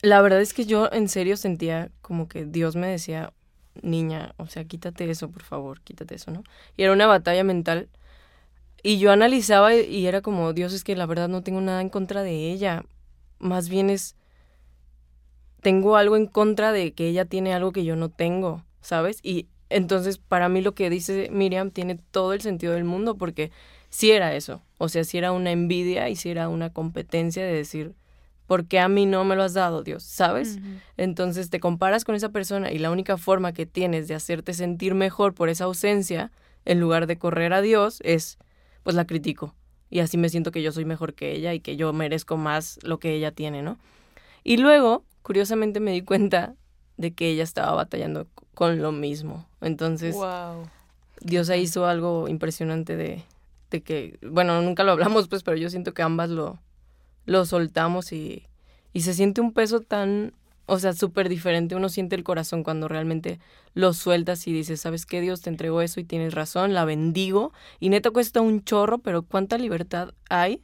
la 0.00 0.22
verdad 0.22 0.40
es 0.40 0.54
que 0.54 0.64
yo 0.64 0.88
en 0.90 1.10
serio 1.10 1.36
sentía 1.36 1.90
como 2.00 2.26
que 2.26 2.46
Dios 2.46 2.74
me 2.74 2.86
decía, 2.86 3.34
niña, 3.82 4.32
o 4.38 4.46
sea, 4.46 4.64
quítate 4.64 5.10
eso, 5.10 5.30
por 5.30 5.42
favor, 5.42 5.82
quítate 5.82 6.14
eso, 6.14 6.30
¿no? 6.30 6.44
Y 6.74 6.84
era 6.84 6.94
una 6.94 7.06
batalla 7.06 7.44
mental. 7.44 7.90
Y 8.82 8.98
yo 8.98 9.12
analizaba 9.12 9.74
y, 9.74 9.80
y 9.94 10.06
era 10.06 10.22
como, 10.22 10.54
Dios, 10.54 10.72
es 10.72 10.84
que 10.84 10.96
la 10.96 11.04
verdad 11.04 11.28
no 11.28 11.42
tengo 11.42 11.60
nada 11.60 11.82
en 11.82 11.90
contra 11.90 12.22
de 12.22 12.50
ella. 12.50 12.82
Más 13.38 13.68
bien 13.68 13.90
es, 13.90 14.16
tengo 15.60 15.96
algo 15.96 16.16
en 16.16 16.28
contra 16.28 16.72
de 16.72 16.94
que 16.94 17.08
ella 17.08 17.26
tiene 17.26 17.52
algo 17.52 17.72
que 17.72 17.84
yo 17.84 17.94
no 17.94 18.08
tengo, 18.08 18.64
¿sabes? 18.80 19.18
Y 19.22 19.48
entonces 19.68 20.16
para 20.16 20.48
mí 20.48 20.62
lo 20.62 20.74
que 20.74 20.88
dice 20.88 21.28
Miriam 21.30 21.72
tiene 21.72 21.96
todo 22.10 22.32
el 22.32 22.40
sentido 22.40 22.72
del 22.72 22.84
mundo 22.84 23.18
porque 23.18 23.50
sí 23.90 24.12
era 24.12 24.34
eso, 24.34 24.62
o 24.78 24.88
sea, 24.88 25.04
sí 25.04 25.18
era 25.18 25.32
una 25.32 25.50
envidia 25.50 26.08
y 26.08 26.16
sí 26.16 26.30
era 26.30 26.48
una 26.48 26.72
competencia 26.72 27.44
de 27.44 27.52
decir, 27.52 27.94
¿por 28.46 28.66
qué 28.66 28.80
a 28.80 28.88
mí 28.88 29.06
no 29.06 29.24
me 29.24 29.36
lo 29.36 29.42
has 29.42 29.54
dado, 29.54 29.82
Dios? 29.82 30.04
¿Sabes? 30.04 30.58
Entonces 30.96 31.50
te 31.50 31.60
comparas 31.60 32.04
con 32.04 32.14
esa 32.14 32.30
persona 32.30 32.72
y 32.72 32.78
la 32.78 32.90
única 32.90 33.18
forma 33.18 33.52
que 33.52 33.66
tienes 33.66 34.08
de 34.08 34.14
hacerte 34.14 34.54
sentir 34.54 34.94
mejor 34.94 35.34
por 35.34 35.48
esa 35.48 35.64
ausencia, 35.64 36.32
en 36.64 36.80
lugar 36.80 37.06
de 37.06 37.18
correr 37.18 37.52
a 37.52 37.60
Dios, 37.60 38.00
es, 38.04 38.38
pues 38.82 38.94
la 38.94 39.04
critico. 39.04 39.54
Y 39.90 40.00
así 40.00 40.16
me 40.16 40.28
siento 40.28 40.50
que 40.50 40.62
yo 40.62 40.70
soy 40.70 40.84
mejor 40.84 41.14
que 41.14 41.32
ella 41.32 41.54
y 41.54 41.60
que 41.60 41.76
yo 41.76 41.92
merezco 41.92 42.36
más 42.36 42.78
lo 42.82 42.98
que 42.98 43.14
ella 43.14 43.32
tiene, 43.32 43.62
¿no? 43.62 43.78
Y 44.44 44.58
luego, 44.58 45.04
curiosamente, 45.22 45.80
me 45.80 45.92
di 45.92 46.02
cuenta 46.02 46.54
de 46.96 47.12
que 47.12 47.30
ella 47.30 47.42
estaba 47.42 47.72
batallando 47.72 48.26
con 48.54 48.80
lo 48.82 48.92
mismo. 48.92 49.46
Entonces, 49.60 50.14
wow. 50.14 50.68
Dios 51.20 51.50
ahí 51.50 51.62
hizo 51.62 51.86
algo 51.86 52.28
impresionante 52.28 52.96
de, 52.96 53.24
de 53.70 53.82
que, 53.82 54.18
bueno, 54.22 54.60
nunca 54.62 54.84
lo 54.84 54.92
hablamos, 54.92 55.28
pues, 55.28 55.42
pero 55.42 55.56
yo 55.56 55.70
siento 55.70 55.94
que 55.94 56.02
ambas 56.02 56.30
lo, 56.30 56.58
lo 57.26 57.44
soltamos 57.44 58.12
y, 58.12 58.46
y 58.92 59.02
se 59.02 59.14
siente 59.14 59.40
un 59.40 59.52
peso 59.52 59.80
tan, 59.80 60.32
o 60.66 60.78
sea, 60.78 60.92
súper 60.92 61.28
diferente. 61.28 61.74
Uno 61.74 61.88
siente 61.88 62.16
el 62.16 62.24
corazón 62.24 62.62
cuando 62.62 62.88
realmente 62.88 63.38
lo 63.74 63.92
sueltas 63.92 64.46
y 64.48 64.52
dices, 64.52 64.80
¿sabes 64.80 65.06
qué? 65.06 65.20
Dios 65.20 65.42
te 65.42 65.50
entregó 65.50 65.82
eso 65.82 66.00
y 66.00 66.04
tienes 66.04 66.34
razón, 66.34 66.74
la 66.74 66.84
bendigo. 66.84 67.52
Y 67.80 67.90
neta 67.90 68.10
cuesta 68.10 68.40
un 68.40 68.64
chorro, 68.64 68.98
pero 68.98 69.22
cuánta 69.22 69.58
libertad 69.58 70.10
hay 70.30 70.62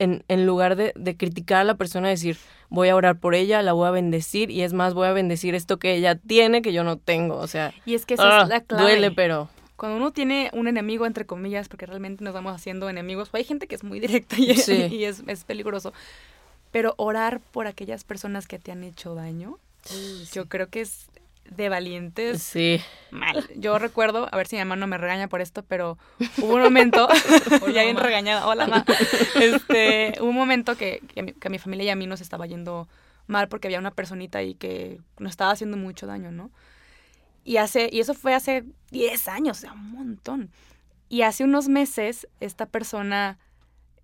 en, 0.00 0.24
en 0.28 0.46
lugar 0.46 0.76
de, 0.76 0.92
de 0.96 1.16
criticar 1.16 1.60
a 1.62 1.64
la 1.64 1.76
persona, 1.76 2.08
decir, 2.08 2.36
voy 2.68 2.88
a 2.88 2.94
orar 2.96 3.18
por 3.18 3.34
ella, 3.34 3.62
la 3.62 3.72
voy 3.72 3.88
a 3.88 3.90
bendecir 3.90 4.50
y 4.50 4.62
es 4.62 4.72
más, 4.72 4.94
voy 4.94 5.08
a 5.08 5.12
bendecir 5.12 5.54
esto 5.56 5.78
que 5.78 5.94
ella 5.94 6.14
tiene 6.14 6.62
que 6.62 6.72
yo 6.72 6.84
no 6.84 6.98
tengo. 6.98 7.36
O 7.36 7.46
sea, 7.48 7.72
Y 7.84 7.94
es 7.94 8.06
que 8.06 8.14
esa 8.14 8.40
ah, 8.40 8.42
es 8.42 8.48
la 8.48 8.60
clave. 8.60 8.82
duele, 8.84 9.10
pero 9.10 9.48
Cuando 9.78 9.96
uno 9.96 10.10
tiene 10.10 10.50
un 10.52 10.66
enemigo, 10.66 11.06
entre 11.06 11.24
comillas, 11.24 11.68
porque 11.68 11.86
realmente 11.86 12.24
nos 12.24 12.34
vamos 12.34 12.52
haciendo 12.54 12.90
enemigos, 12.90 13.30
hay 13.32 13.44
gente 13.44 13.68
que 13.68 13.76
es 13.76 13.84
muy 13.84 14.00
directa 14.06 14.36
y, 14.36 14.54
Sí. 14.56 14.88
y 14.90 15.04
es, 15.04 15.22
es 15.26 15.44
peligroso. 15.44 15.92
Pero 16.72 16.94
orar 16.98 17.40
por 17.40 17.66
aquellas 17.68 18.02
personas 18.04 18.46
que 18.48 18.58
te 18.58 18.72
han 18.72 18.82
hecho 18.84 19.14
daño, 19.14 19.58
yo 20.32 20.46
creo 20.48 20.68
que 20.68 20.80
es 20.82 21.06
de 21.48 21.68
valientes 21.68 22.42
sí. 22.42 22.80
mal. 23.10 23.48
Yo 23.56 23.78
recuerdo, 23.78 24.28
a 24.30 24.36
ver 24.36 24.48
si 24.48 24.56
mi 24.56 24.60
mamá 24.62 24.76
no 24.76 24.86
me 24.88 24.98
regaña 24.98 25.28
por 25.28 25.40
esto, 25.40 25.62
pero 25.62 25.96
hubo 26.38 26.56
un 26.56 26.62
momento, 26.62 27.08
ya 27.72 27.84
bien 27.84 27.96
regañada, 27.96 28.46
hola 28.48 28.66
mamá, 28.66 28.84
este, 29.40 30.14
hubo 30.20 30.28
un 30.28 30.34
momento 30.36 30.76
que, 30.76 31.00
que, 31.14 31.20
a 31.20 31.22
mi, 31.22 31.32
que 31.32 31.48
a 31.48 31.50
mi 31.50 31.58
familia 31.58 31.84
y 31.84 31.88
a 31.90 31.96
mí 31.96 32.06
nos 32.06 32.20
estaba 32.20 32.46
yendo 32.46 32.88
mal 33.28 33.48
porque 33.48 33.68
había 33.68 33.78
una 33.78 33.92
personita 33.92 34.38
ahí 34.40 34.54
que 34.54 34.98
nos 35.18 35.30
estaba 35.30 35.52
haciendo 35.52 35.76
mucho 35.76 36.06
daño, 36.06 36.32
¿no? 36.32 36.50
Y, 37.48 37.56
hace, 37.56 37.88
y 37.90 38.00
eso 38.00 38.12
fue 38.12 38.34
hace 38.34 38.66
10 38.90 39.26
años, 39.26 39.56
o 39.56 39.60
sea, 39.62 39.72
un 39.72 39.92
montón. 39.92 40.50
Y 41.08 41.22
hace 41.22 41.44
unos 41.44 41.70
meses 41.70 42.28
esta 42.40 42.66
persona 42.66 43.38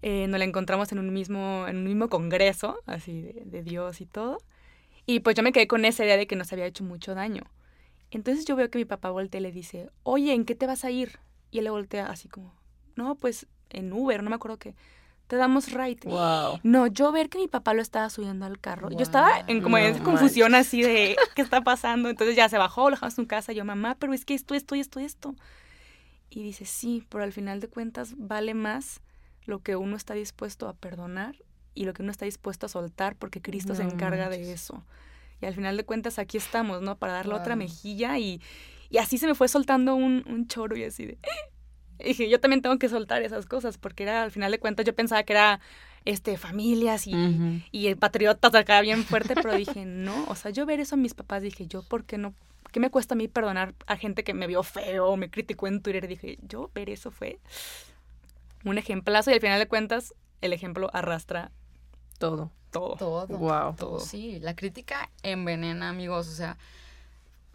eh, 0.00 0.26
nos 0.28 0.38
la 0.38 0.46
encontramos 0.46 0.90
en 0.92 0.98
un 0.98 1.12
mismo, 1.12 1.66
en 1.68 1.76
un 1.76 1.84
mismo 1.84 2.08
congreso, 2.08 2.78
así 2.86 3.20
de, 3.20 3.42
de 3.44 3.62
Dios 3.62 4.00
y 4.00 4.06
todo. 4.06 4.38
Y 5.04 5.20
pues 5.20 5.36
yo 5.36 5.42
me 5.42 5.52
quedé 5.52 5.66
con 5.66 5.84
esa 5.84 6.06
idea 6.06 6.16
de 6.16 6.26
que 6.26 6.36
nos 6.36 6.54
había 6.54 6.64
hecho 6.64 6.84
mucho 6.84 7.14
daño. 7.14 7.42
Entonces 8.10 8.46
yo 8.46 8.56
veo 8.56 8.70
que 8.70 8.78
mi 8.78 8.86
papá 8.86 9.10
voltea 9.10 9.40
y 9.40 9.42
le 9.42 9.52
dice, 9.52 9.90
oye, 10.04 10.32
¿en 10.32 10.46
qué 10.46 10.54
te 10.54 10.66
vas 10.66 10.86
a 10.86 10.90
ir? 10.90 11.18
Y 11.50 11.58
él 11.58 11.64
le 11.64 11.70
voltea 11.70 12.06
así 12.06 12.30
como, 12.30 12.54
no, 12.96 13.14
pues 13.16 13.46
en 13.68 13.92
Uber, 13.92 14.22
no 14.22 14.30
me 14.30 14.36
acuerdo 14.36 14.58
qué. 14.58 14.74
Te 15.26 15.36
damos 15.36 15.72
ride. 15.72 16.00
Wow. 16.04 16.60
No, 16.62 16.86
yo 16.86 17.10
ver 17.10 17.30
que 17.30 17.38
mi 17.38 17.48
papá 17.48 17.72
lo 17.72 17.80
estaba 17.80 18.10
subiendo 18.10 18.44
al 18.44 18.58
carro. 18.58 18.90
Yo 18.90 19.00
estaba 19.00 19.44
en 19.46 19.62
como 19.62 19.78
No 19.78 19.84
en 19.84 19.98
confusión 20.00 20.54
así 20.54 20.82
de 20.82 21.16
qué 21.34 21.42
está 21.42 21.62
pasando. 21.62 22.10
Entonces 22.10 22.36
ya 22.36 22.48
se 22.48 22.58
bajó, 22.58 22.90
lo 22.90 22.96
dejamos 22.96 23.18
en 23.18 23.24
casa. 23.24 23.52
Yo, 23.52 23.64
mamá, 23.64 23.96
pero 23.98 24.12
es 24.12 24.24
que 24.24 24.34
esto, 24.34 24.54
esto, 24.54 24.74
esto, 24.74 25.00
esto. 25.00 25.34
Y 26.28 26.42
dice, 26.42 26.66
sí, 26.66 27.06
pero 27.08 27.24
al 27.24 27.32
final 27.32 27.60
de 27.60 27.68
cuentas 27.68 28.14
vale 28.16 28.54
más 28.54 29.00
lo 29.46 29.60
que 29.60 29.76
uno 29.76 29.96
está 29.96 30.14
dispuesto 30.14 30.68
a 30.68 30.74
perdonar 30.74 31.36
y 31.74 31.84
lo 31.84 31.94
que 31.94 32.02
uno 32.02 32.10
está 32.10 32.24
dispuesto 32.24 32.66
a 32.66 32.68
soltar 32.68 33.16
porque 33.16 33.40
Cristo 33.40 33.74
se 33.74 33.82
encarga 33.82 34.28
de 34.28 34.52
eso. 34.52 34.84
Y 35.40 35.46
al 35.46 35.54
final 35.54 35.76
de 35.76 35.84
cuentas 35.84 36.18
aquí 36.18 36.36
estamos, 36.36 36.82
¿no? 36.82 36.96
Para 36.96 37.14
dar 37.14 37.26
la 37.26 37.36
otra 37.36 37.56
mejilla 37.56 38.18
y, 38.18 38.40
y 38.90 38.98
así 38.98 39.18
se 39.18 39.26
me 39.26 39.34
fue 39.34 39.48
soltando 39.48 39.94
un, 39.94 40.24
un 40.28 40.46
choro 40.48 40.76
y 40.76 40.84
así 40.84 41.06
de... 41.06 41.18
Y 41.98 42.04
dije, 42.04 42.28
yo 42.28 42.40
también 42.40 42.60
tengo 42.62 42.78
que 42.78 42.88
soltar 42.88 43.22
esas 43.22 43.46
cosas 43.46 43.78
porque 43.78 44.02
era, 44.02 44.22
al 44.22 44.30
final 44.30 44.50
de 44.50 44.58
cuentas 44.58 44.84
yo 44.84 44.94
pensaba 44.94 45.22
que 45.22 45.32
era 45.32 45.60
este 46.04 46.36
familias 46.36 47.06
y, 47.06 47.14
Ujú. 47.14 47.60
y 47.70 47.86
el 47.86 47.96
patriotas 47.96 48.54
acá 48.54 48.80
bien 48.82 49.04
fuerte, 49.04 49.34
pero 49.34 49.54
dije, 49.54 49.84
no, 49.86 50.24
o 50.28 50.34
sea, 50.34 50.50
yo 50.50 50.66
ver 50.66 50.80
eso 50.80 50.96
a 50.96 50.98
mis 50.98 51.14
papás, 51.14 51.42
dije, 51.42 51.66
yo, 51.66 51.82
¿por 51.82 52.04
qué 52.04 52.18
no? 52.18 52.34
¿Qué 52.72 52.80
me 52.80 52.90
cuesta 52.90 53.14
a 53.14 53.16
mí 53.16 53.28
perdonar 53.28 53.72
a 53.86 53.96
gente 53.96 54.24
que 54.24 54.34
me 54.34 54.46
vio 54.48 54.62
feo 54.64 55.06
o 55.08 55.16
me 55.16 55.30
criticó 55.30 55.68
en 55.68 55.80
Twitter? 55.80 56.08
Dije, 56.08 56.38
yo 56.42 56.70
ver 56.74 56.90
eso 56.90 57.10
fue 57.12 57.38
un 58.64 58.78
ejemplazo 58.78 59.30
y 59.30 59.34
al 59.34 59.40
final 59.40 59.60
de 59.60 59.68
cuentas 59.68 60.12
el 60.40 60.52
ejemplo 60.52 60.90
arrastra 60.92 61.52
Todo. 62.18 62.50
todo. 62.72 62.96
Todo. 62.96 63.26
Wow. 63.28 63.76
todo. 63.76 64.00
Sí, 64.00 64.40
la 64.40 64.56
crítica 64.56 65.08
envenena, 65.22 65.88
amigos. 65.90 66.26
O 66.28 66.32
sea, 66.32 66.56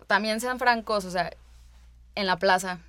también 0.07 0.39
sean 0.39 0.57
francos, 0.57 1.03
o 1.05 1.11
sea, 1.11 1.31
en 2.15 2.25
la 2.25 2.37
plaza 2.37 2.79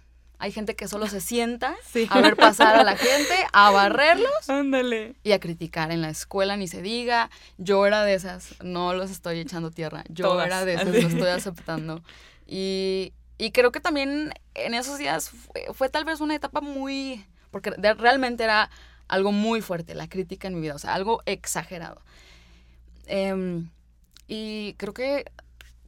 hay 0.41 0.51
gente 0.53 0.75
que 0.75 0.89
solo 0.89 1.07
se 1.07 1.21
sienta 1.21 1.77
Sí. 1.93 2.09
a 2.11 2.21
ver 2.21 2.35
pasar 2.37 2.75
a 2.77 2.83
la 2.83 2.97
gente, 2.97 3.35
a 3.53 3.71
barrerlos 3.71 4.49
Ándale. 4.49 5.15
y 5.23 5.33
a 5.33 5.39
criticar. 5.39 5.93
En 5.93 6.01
la 6.01 6.09
escuela 6.11 6.57
ni 6.57 6.67
se 6.67 6.83
diga. 6.83 7.31
Yo 7.59 7.87
era 7.87 8.03
de 8.05 8.15
esas, 8.15 8.55
no 8.63 8.95
los 8.95 9.11
estoy 9.11 9.39
echando 9.39 9.71
tierra. 9.71 10.03
Yo 10.09 10.25
Todas. 10.25 10.47
era 10.47 10.65
de 10.65 10.75
esas, 10.75 10.87
lo 10.89 10.95
estoy 10.97 11.29
aceptando. 11.29 12.03
Y, 12.47 13.13
y 13.39 13.53
creo 13.53 13.71
que 13.71 13.81
también 13.81 14.33
en 14.55 14.75
esos 14.75 14.99
días 14.99 15.31
fue, 15.31 15.67
fue 15.73 15.89
tal 15.89 16.05
vez 16.05 16.21
una 16.21 16.35
etapa 16.35 16.61
muy. 16.61 17.25
Porque 17.51 17.71
de- 17.79 17.95
realmente 17.95 18.43
era 18.45 18.71
algo 19.09 19.33
muy 19.33 19.61
fuerte, 19.61 19.95
la 19.95 20.09
crítica 20.09 20.49
en 20.49 20.55
mi 20.55 20.61
vida, 20.61 20.75
o 20.75 20.79
sea, 20.79 20.95
algo 20.95 21.21
exagerado. 21.27 22.01
Em, 23.07 23.69
y 24.29 24.75
creo 24.75 24.95
que 24.95 25.25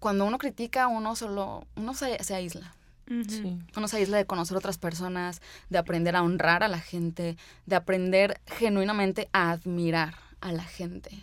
cuando 0.00 0.24
uno 0.24 0.38
critica, 0.38 0.88
uno 0.88 1.14
solo. 1.16 1.66
uno 1.76 1.94
se, 1.94 2.22
se 2.24 2.34
aísla. 2.34 2.74
Ujú. 3.20 3.30
Sí. 3.30 3.58
Uno 3.76 3.88
se 3.88 3.96
aísla 3.98 4.16
de 4.16 4.26
conocer 4.26 4.56
otras 4.56 4.78
personas, 4.78 5.42
de 5.68 5.78
aprender 5.78 6.16
a 6.16 6.22
honrar 6.22 6.62
a 6.62 6.68
la 6.68 6.80
gente, 6.80 7.36
de 7.66 7.76
aprender 7.76 8.40
genuinamente 8.46 9.28
a 9.32 9.50
admirar 9.50 10.14
a 10.40 10.52
la 10.52 10.64
gente. 10.64 11.22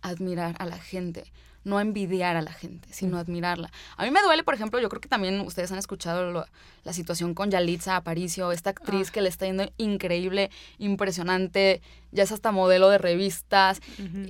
Admirar 0.00 0.54
a 0.58 0.64
la 0.66 0.78
gente. 0.78 1.24
No 1.68 1.80
envidiar 1.80 2.36
a 2.36 2.40
la 2.42 2.52
gente, 2.52 2.88
sino 2.92 3.18
admirarla. 3.18 3.70
A 3.98 4.04
mí 4.04 4.10
me 4.10 4.22
duele, 4.22 4.42
por 4.42 4.54
ejemplo, 4.54 4.80
yo 4.80 4.88
creo 4.88 5.00
que 5.02 5.08
también 5.08 5.38
ustedes 5.42 5.70
han 5.70 5.78
escuchado 5.78 6.30
lo- 6.32 6.46
la 6.84 6.92
situación 6.94 7.34
con 7.34 7.50
Yalitza 7.50 7.94
Aparicio, 7.96 8.52
esta 8.52 8.70
actriz 8.70 9.08
Ah. 9.08 9.12
que 9.12 9.20
le 9.20 9.28
está 9.28 9.44
yendo 9.44 9.70
increíble, 9.76 10.50
impresionante, 10.78 11.82
ya 12.10 12.22
es 12.22 12.32
hasta 12.32 12.52
modelo 12.52 12.88
de 12.88 12.96
revistas. 12.98 13.80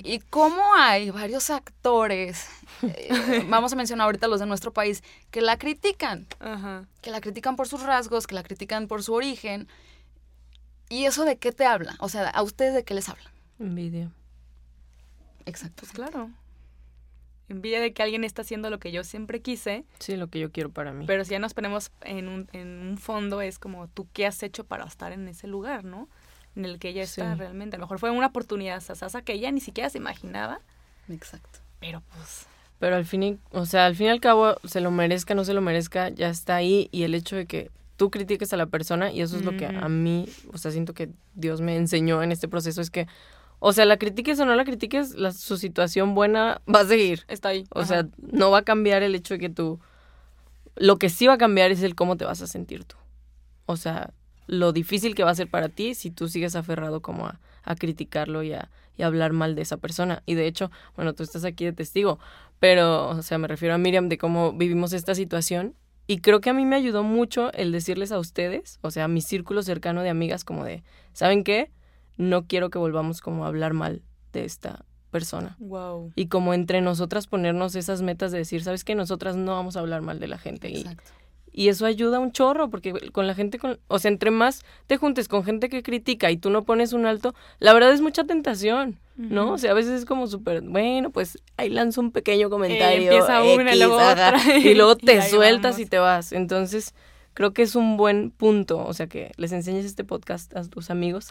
Y 0.02 0.18
cómo 0.18 0.60
hay 0.76 1.10
varios 1.10 1.50
actores, 1.50 2.48
eh, 2.82 3.08
vamos 3.48 3.72
a 3.72 3.76
mencionar 3.76 4.06
ahorita 4.06 4.26
los 4.26 4.40
de 4.40 4.46
nuestro 4.46 4.72
país, 4.72 5.04
que 5.30 5.40
la 5.40 5.56
critican 5.58 6.26
Ajá. 6.40 6.86
que 7.02 7.10
la 7.12 7.20
critican 7.20 7.54
por 7.54 7.68
sus 7.68 7.82
rasgos, 7.84 8.26
que 8.26 8.34
la 8.34 8.42
critican 8.42 8.88
por 8.88 9.04
su 9.04 9.14
origen. 9.14 9.68
¿Y 10.88 11.04
eso 11.04 11.24
de 11.24 11.36
qué 11.36 11.52
te 11.52 11.64
habla? 11.66 11.94
O 12.00 12.08
sea, 12.08 12.28
¿a 12.30 12.42
ustedes 12.42 12.74
de 12.74 12.82
qué 12.82 12.94
les 12.94 13.08
habla? 13.08 13.30
Envidia. 13.60 14.10
Exacto. 15.46 15.76
Pues 15.82 15.92
claro. 15.92 16.30
Envidia 17.48 17.80
de 17.80 17.92
que 17.92 18.02
alguien 18.02 18.24
está 18.24 18.42
haciendo 18.42 18.68
lo 18.70 18.78
que 18.78 18.92
yo 18.92 19.04
siempre 19.04 19.40
quise, 19.40 19.84
Sí, 20.00 20.16
lo 20.16 20.28
que 20.28 20.38
yo 20.38 20.50
quiero 20.52 20.70
para 20.70 20.92
mí. 20.92 21.04
pero 21.06 21.24
si 21.24 21.30
ya 21.30 21.38
nos 21.38 21.54
ponemos 21.54 21.90
en 22.02 22.28
un, 22.28 22.48
en 22.52 22.68
un 22.86 22.98
fondo, 22.98 23.40
es 23.40 23.58
como 23.58 23.88
tú 23.88 24.06
qué 24.12 24.26
has 24.26 24.42
hecho 24.42 24.64
para 24.64 24.84
estar 24.84 25.12
en 25.12 25.26
ese 25.28 25.46
lugar, 25.46 25.84
¿no? 25.84 26.08
En 26.56 26.64
el 26.64 26.78
que 26.78 26.88
ella 26.90 27.02
está 27.04 27.32
Sí. 27.34 27.38
realmente. 27.38 27.76
A 27.76 27.78
lo 27.78 27.84
mejor 27.86 27.98
fue 27.98 28.10
una 28.10 28.26
oportunidad 28.26 28.80
sasasa 28.80 29.22
que 29.22 29.32
ella 29.32 29.50
ni 29.50 29.60
siquiera 29.60 29.88
se 29.90 29.98
imaginaba, 29.98 30.60
Exacto. 31.08 31.60
pero 31.80 32.02
pues. 32.14 32.46
Pero 32.78 32.94
al 32.96 33.04
fin, 33.06 33.22
y- 33.22 33.38
o 33.50 33.64
sea, 33.66 33.86
al 33.86 33.96
fin 33.96 34.06
y 34.06 34.10
al 34.10 34.20
cabo, 34.20 34.56
se 34.64 34.80
lo 34.80 34.90
merezca, 34.90 35.34
no 35.34 35.44
se 35.44 35.52
lo 35.54 35.60
merezca, 35.60 36.10
ya 36.10 36.28
está 36.28 36.56
ahí. 36.56 36.88
Y 36.92 37.02
el 37.04 37.14
hecho 37.14 37.34
de 37.34 37.46
que 37.46 37.70
tú 37.96 38.10
critiques 38.10 38.52
a 38.52 38.56
la 38.56 38.66
persona, 38.66 39.10
y 39.10 39.20
eso 39.20 39.36
es 39.36 39.44
lo 39.44 39.56
que 39.56 39.66
a 39.66 39.88
mí, 39.88 40.28
o 40.52 40.58
sea, 40.58 40.70
siento 40.70 40.94
que 40.94 41.08
Dios 41.34 41.60
me 41.60 41.76
enseñó 41.76 42.22
en 42.22 42.30
este 42.30 42.46
proceso, 42.46 42.80
es 42.80 42.90
que, 42.90 43.08
o 43.60 43.72
sea, 43.72 43.84
la 43.84 43.96
critiques 43.96 44.38
o 44.40 44.44
no 44.44 44.54
la 44.54 44.64
critiques, 44.64 45.14
la, 45.14 45.32
su 45.32 45.56
situación 45.56 46.14
buena 46.14 46.60
va 46.72 46.80
a 46.80 46.84
seguir. 46.84 47.24
Está 47.28 47.50
ahí. 47.50 47.64
O 47.74 47.80
Ajá. 47.80 47.88
sea, 47.88 48.08
no 48.18 48.50
va 48.50 48.58
a 48.58 48.62
cambiar 48.62 49.02
el 49.02 49.14
hecho 49.14 49.34
de 49.34 49.40
que 49.40 49.48
tú... 49.48 49.80
Lo 50.76 50.98
que 50.98 51.08
sí 51.08 51.26
va 51.26 51.34
a 51.34 51.38
cambiar 51.38 51.72
es 51.72 51.82
el 51.82 51.94
cómo 51.96 52.16
te 52.16 52.24
vas 52.24 52.40
a 52.40 52.46
sentir 52.46 52.84
tú. 52.84 52.96
O 53.66 53.76
sea, 53.76 54.12
lo 54.46 54.72
difícil 54.72 55.14
que 55.14 55.24
va 55.24 55.30
a 55.30 55.34
ser 55.34 55.48
para 55.48 55.68
ti 55.68 55.94
si 55.94 56.10
tú 56.10 56.28
sigues 56.28 56.54
aferrado 56.54 57.02
como 57.02 57.26
a, 57.26 57.40
a 57.64 57.74
criticarlo 57.74 58.42
y 58.44 58.52
a, 58.52 58.70
y 58.96 59.02
a 59.02 59.06
hablar 59.06 59.32
mal 59.32 59.54
de 59.56 59.62
esa 59.62 59.76
persona. 59.76 60.22
Y 60.24 60.34
de 60.34 60.46
hecho, 60.46 60.70
bueno, 60.94 61.14
tú 61.14 61.24
estás 61.24 61.44
aquí 61.44 61.64
de 61.64 61.72
testigo, 61.72 62.20
pero, 62.60 63.08
o 63.08 63.22
sea, 63.22 63.38
me 63.38 63.48
refiero 63.48 63.74
a 63.74 63.78
Miriam 63.78 64.08
de 64.08 64.18
cómo 64.18 64.52
vivimos 64.52 64.92
esta 64.92 65.14
situación. 65.14 65.74
Y 66.06 66.20
creo 66.20 66.40
que 66.40 66.48
a 66.48 66.54
mí 66.54 66.64
me 66.64 66.76
ayudó 66.76 67.02
mucho 67.02 67.52
el 67.52 67.70
decirles 67.70 68.12
a 68.12 68.18
ustedes, 68.18 68.78
o 68.80 68.90
sea, 68.90 69.04
a 69.04 69.08
mi 69.08 69.20
círculo 69.20 69.62
cercano 69.62 70.02
de 70.02 70.08
amigas, 70.08 70.42
como 70.44 70.64
de, 70.64 70.82
¿saben 71.12 71.44
qué? 71.44 71.70
No 72.18 72.46
quiero 72.46 72.68
que 72.68 72.78
volvamos 72.78 73.20
como 73.22 73.44
a 73.44 73.48
hablar 73.48 73.72
mal 73.72 74.02
de 74.34 74.44
esta 74.44 74.84
persona 75.10 75.56
Wow. 75.58 76.12
y 76.16 76.26
como 76.26 76.52
entre 76.52 76.82
nosotras 76.82 77.26
ponernos 77.26 77.74
esas 77.74 78.02
metas 78.02 78.30
de 78.30 78.38
decir, 78.38 78.62
sabes 78.62 78.84
que 78.84 78.94
nosotras 78.94 79.36
no 79.36 79.52
vamos 79.52 79.76
a 79.76 79.80
hablar 79.80 80.02
mal 80.02 80.20
de 80.20 80.28
la 80.28 80.36
gente 80.36 80.68
y, 80.68 80.80
Exacto. 80.80 81.10
y 81.50 81.68
eso 81.68 81.86
ayuda 81.86 82.18
un 82.18 82.30
chorro 82.32 82.68
porque 82.68 82.92
con 83.12 83.26
la 83.26 83.34
gente 83.34 83.58
con, 83.58 83.78
o 83.88 83.98
sea, 83.98 84.10
entre 84.10 84.30
más 84.30 84.64
te 84.86 84.98
juntes 84.98 85.26
con 85.26 85.44
gente 85.44 85.70
que 85.70 85.82
critica 85.82 86.30
y 86.30 86.36
tú 86.36 86.50
no 86.50 86.64
pones 86.64 86.92
un 86.92 87.06
alto, 87.06 87.34
la 87.58 87.72
verdad 87.72 87.92
es 87.92 88.02
mucha 88.02 88.24
tentación, 88.24 88.98
¿no? 89.16 89.52
O 89.52 89.58
sea, 89.58 89.70
a 89.70 89.74
veces 89.74 89.92
es 89.92 90.04
como 90.04 90.26
súper, 90.26 90.60
bueno, 90.60 91.08
pues 91.10 91.38
ahí 91.56 91.70
lanzo 91.70 92.02
un 92.02 92.12
pequeño 92.12 92.50
comentario, 92.50 93.10
empieza 93.10 93.42
una 93.42 93.74
y 93.74 93.78
luego 93.78 93.96
otra, 93.96 94.34
y 94.58 94.74
luego 94.74 94.94
te 94.98 95.22
sueltas 95.22 95.72
vamos. 95.76 95.80
y 95.80 95.86
te 95.86 95.98
vas. 95.98 96.32
Entonces, 96.32 96.94
creo 97.38 97.54
que 97.54 97.62
es 97.62 97.76
un 97.76 97.96
buen 97.96 98.32
punto, 98.32 98.84
o 98.84 98.92
sea, 98.92 99.06
que 99.06 99.30
les 99.36 99.52
enseñes 99.52 99.84
este 99.84 100.02
podcast 100.02 100.56
a 100.56 100.64
tus 100.64 100.90
amigos. 100.90 101.28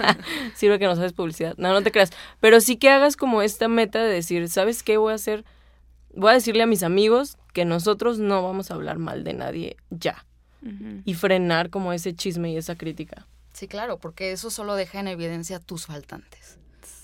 Sirve 0.54 0.78
que 0.78 0.86
no 0.86 0.96
sabes 0.96 1.12
publicidad. 1.12 1.54
No, 1.58 1.70
no 1.74 1.82
te 1.82 1.92
creas. 1.92 2.12
Pero 2.40 2.62
sí 2.62 2.78
que 2.78 2.88
hagas 2.88 3.14
como 3.14 3.42
esta 3.42 3.68
meta 3.68 4.02
de 4.02 4.10
decir, 4.10 4.48
¿sabes 4.48 4.82
qué 4.82 4.96
voy 4.96 5.12
a 5.12 5.16
hacer? 5.16 5.44
Voy 6.14 6.30
a 6.30 6.32
decirle 6.32 6.62
a 6.62 6.66
mis 6.66 6.82
amigos 6.82 7.36
que 7.52 7.66
nosotros 7.66 8.18
no 8.18 8.42
vamos 8.42 8.70
a 8.70 8.74
hablar 8.74 8.96
mal 8.96 9.22
de 9.22 9.34
nadie 9.34 9.76
ya. 9.90 10.24
Y 11.04 11.12
frenar 11.12 11.68
como 11.68 11.92
ese 11.92 12.14
chisme 12.14 12.52
y 12.52 12.56
esa 12.56 12.76
crítica. 12.76 13.26
Sí, 13.52 13.68
claro, 13.68 13.98
porque 13.98 14.32
eso 14.32 14.48
solo 14.48 14.76
deja 14.76 14.98
en 15.00 15.08
evidencia 15.08 15.60
tus 15.60 15.84
faltantes. 15.84 16.56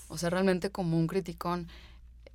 O 0.07 0.17
sea, 0.17 0.31
realmente 0.31 0.71
como 0.71 0.97
un 0.97 1.05
criticón, 1.05 1.67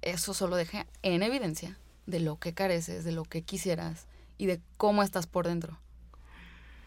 eso 0.02 0.34
solo 0.34 0.54
deja 0.54 0.86
en 1.02 1.24
evidencia 1.24 1.80
de 2.06 2.20
lo 2.20 2.38
que 2.38 2.54
careces, 2.54 3.02
de 3.02 3.10
lo 3.10 3.24
que 3.24 3.42
quisieras 3.42 4.06
y 4.38 4.46
de 4.46 4.60
cómo 4.76 5.02
estás 5.02 5.26
por 5.26 5.48
dentro. 5.48 5.80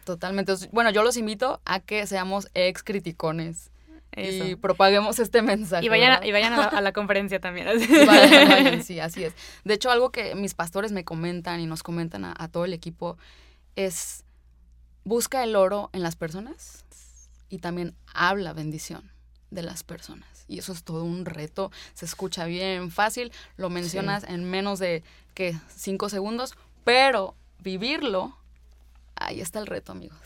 Totalmente. 0.06 0.54
Bueno, 0.70 0.90
yo 0.90 1.02
los 1.02 1.16
invito 1.16 1.60
a 1.64 1.80
que 1.80 2.06
seamos 2.06 2.48
ex 2.54 2.84
criticones 2.84 3.72
Eso. 4.12 4.46
y 4.46 4.54
propaguemos 4.54 5.18
este 5.18 5.42
mensaje. 5.42 5.84
Y 5.84 5.88
vayan, 5.88 6.22
a, 6.22 6.24
y 6.24 6.30
vayan 6.30 6.52
a, 6.52 6.58
la, 6.58 6.64
a 6.66 6.80
la 6.80 6.92
conferencia 6.92 7.40
también. 7.40 7.66
así. 7.68 7.88
Vayan, 8.06 8.48
vayan, 8.48 8.84
sí, 8.84 9.00
así 9.00 9.24
es. 9.24 9.34
De 9.64 9.74
hecho, 9.74 9.90
algo 9.90 10.12
que 10.12 10.36
mis 10.36 10.54
pastores 10.54 10.92
me 10.92 11.04
comentan 11.04 11.58
y 11.58 11.66
nos 11.66 11.82
comentan 11.82 12.24
a, 12.24 12.36
a 12.38 12.46
todo 12.46 12.64
el 12.64 12.72
equipo 12.72 13.18
es 13.74 14.22
busca 15.02 15.42
el 15.42 15.56
oro 15.56 15.90
en 15.92 16.04
las 16.04 16.14
personas 16.14 16.84
y 17.48 17.58
también 17.58 17.96
habla 18.14 18.52
bendición 18.52 19.10
de 19.50 19.62
las 19.62 19.82
personas. 19.82 20.44
Y 20.46 20.60
eso 20.60 20.72
es 20.72 20.84
todo 20.84 21.02
un 21.02 21.24
reto. 21.24 21.72
Se 21.94 22.04
escucha 22.04 22.44
bien 22.44 22.92
fácil, 22.92 23.32
lo 23.56 23.70
mencionas 23.70 24.22
en 24.22 24.48
menos 24.48 24.78
de 24.78 25.02
¿qué? 25.34 25.56
cinco 25.68 26.08
segundos, 26.08 26.54
pero 26.84 27.34
vivirlo, 27.58 28.38
ahí 29.16 29.40
está 29.40 29.58
el 29.58 29.66
reto, 29.66 29.92
amigos. 29.92 30.18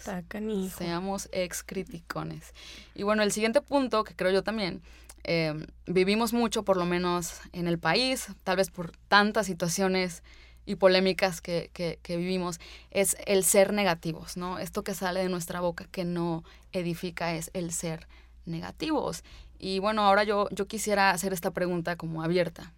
Seamos 0.79 1.29
ex 1.33 1.63
criticones. 1.63 2.53
Y 2.95 3.03
bueno, 3.03 3.23
el 3.23 3.33
siguiente 3.33 3.61
punto, 3.61 4.05
que 4.05 4.15
creo 4.15 4.31
yo 4.31 4.43
también, 4.43 4.83
eh, 5.25 5.67
vivimos 5.87 6.33
mucho, 6.33 6.63
por 6.65 6.77
lo 6.77 6.85
menos 6.87 7.41
en 7.53 7.67
el 7.69 7.79
país, 7.79 8.29
tal 8.45 8.57
vez 8.57 8.71
por 8.71 8.93
tantas 9.09 9.47
situaciones 9.47 10.23
y 10.67 10.77
polémicas 10.77 11.41
que, 11.41 11.71
que- 11.73 11.99
que 12.03 12.17
vivimos, 12.17 12.61
es 12.91 13.17
el 13.27 13.45
ser 13.45 13.73
negativos, 13.73 14.37
¿no? 14.37 14.59
Esto 14.59 14.85
que 14.85 14.95
sale 14.95 15.21
de 15.21 15.29
nuestra 15.29 15.61
boca 15.61 15.87
que 15.91 16.05
no 16.05 16.45
edifica 16.73 17.35
es 17.35 17.51
el 17.55 17.73
ser 17.73 18.07
negativos. 18.47 19.25
Y 19.59 19.79
bueno, 19.79 20.03
ahora 20.03 20.25
yo, 20.25 20.49
yo 20.51 20.67
quisiera 20.67 21.11
hacer 21.11 21.33
esta 21.33 21.51
pregunta 21.51 21.97
como 21.97 22.23
abierta. 22.23 22.73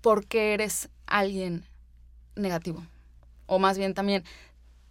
¿Por 0.00 0.26
qué 0.26 0.54
eres 0.54 0.88
alguien 1.06 1.64
negativo? 2.36 2.84
O 3.46 3.58
más 3.58 3.78
bien 3.78 3.94
también, 3.94 4.24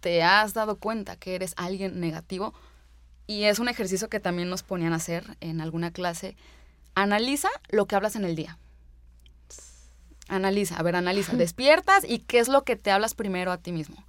¿te 0.04 0.22
has 0.22 0.52
dado 0.52 0.76
cuenta 0.76 1.16
que 1.16 1.34
eres 1.34 1.54
alguien 1.56 1.98
negativo? 1.98 2.52
Y 3.26 3.44
es 3.44 3.58
un 3.58 3.70
ejercicio 3.70 4.10
que 4.10 4.20
también 4.20 4.50
nos 4.50 4.62
ponían 4.62 4.92
a 4.92 4.96
hacer 4.96 5.24
en 5.40 5.62
alguna 5.62 5.92
clase. 5.92 6.36
Analiza 6.94 7.48
lo 7.70 7.86
que 7.86 7.96
hablas 7.96 8.14
en 8.14 8.26
el 8.26 8.36
día. 8.36 8.58
Analiza, 10.28 10.76
a 10.76 10.82
ver, 10.82 10.96
analiza. 10.96 11.34
Despiertas 11.36 12.04
y 12.06 12.18
qué 12.18 12.38
es 12.38 12.48
lo 12.48 12.64
que 12.64 12.76
te 12.76 12.90
hablas 12.90 13.14
primero 13.14 13.50
a 13.50 13.56
ti 13.56 13.72
mismo. 13.72 14.04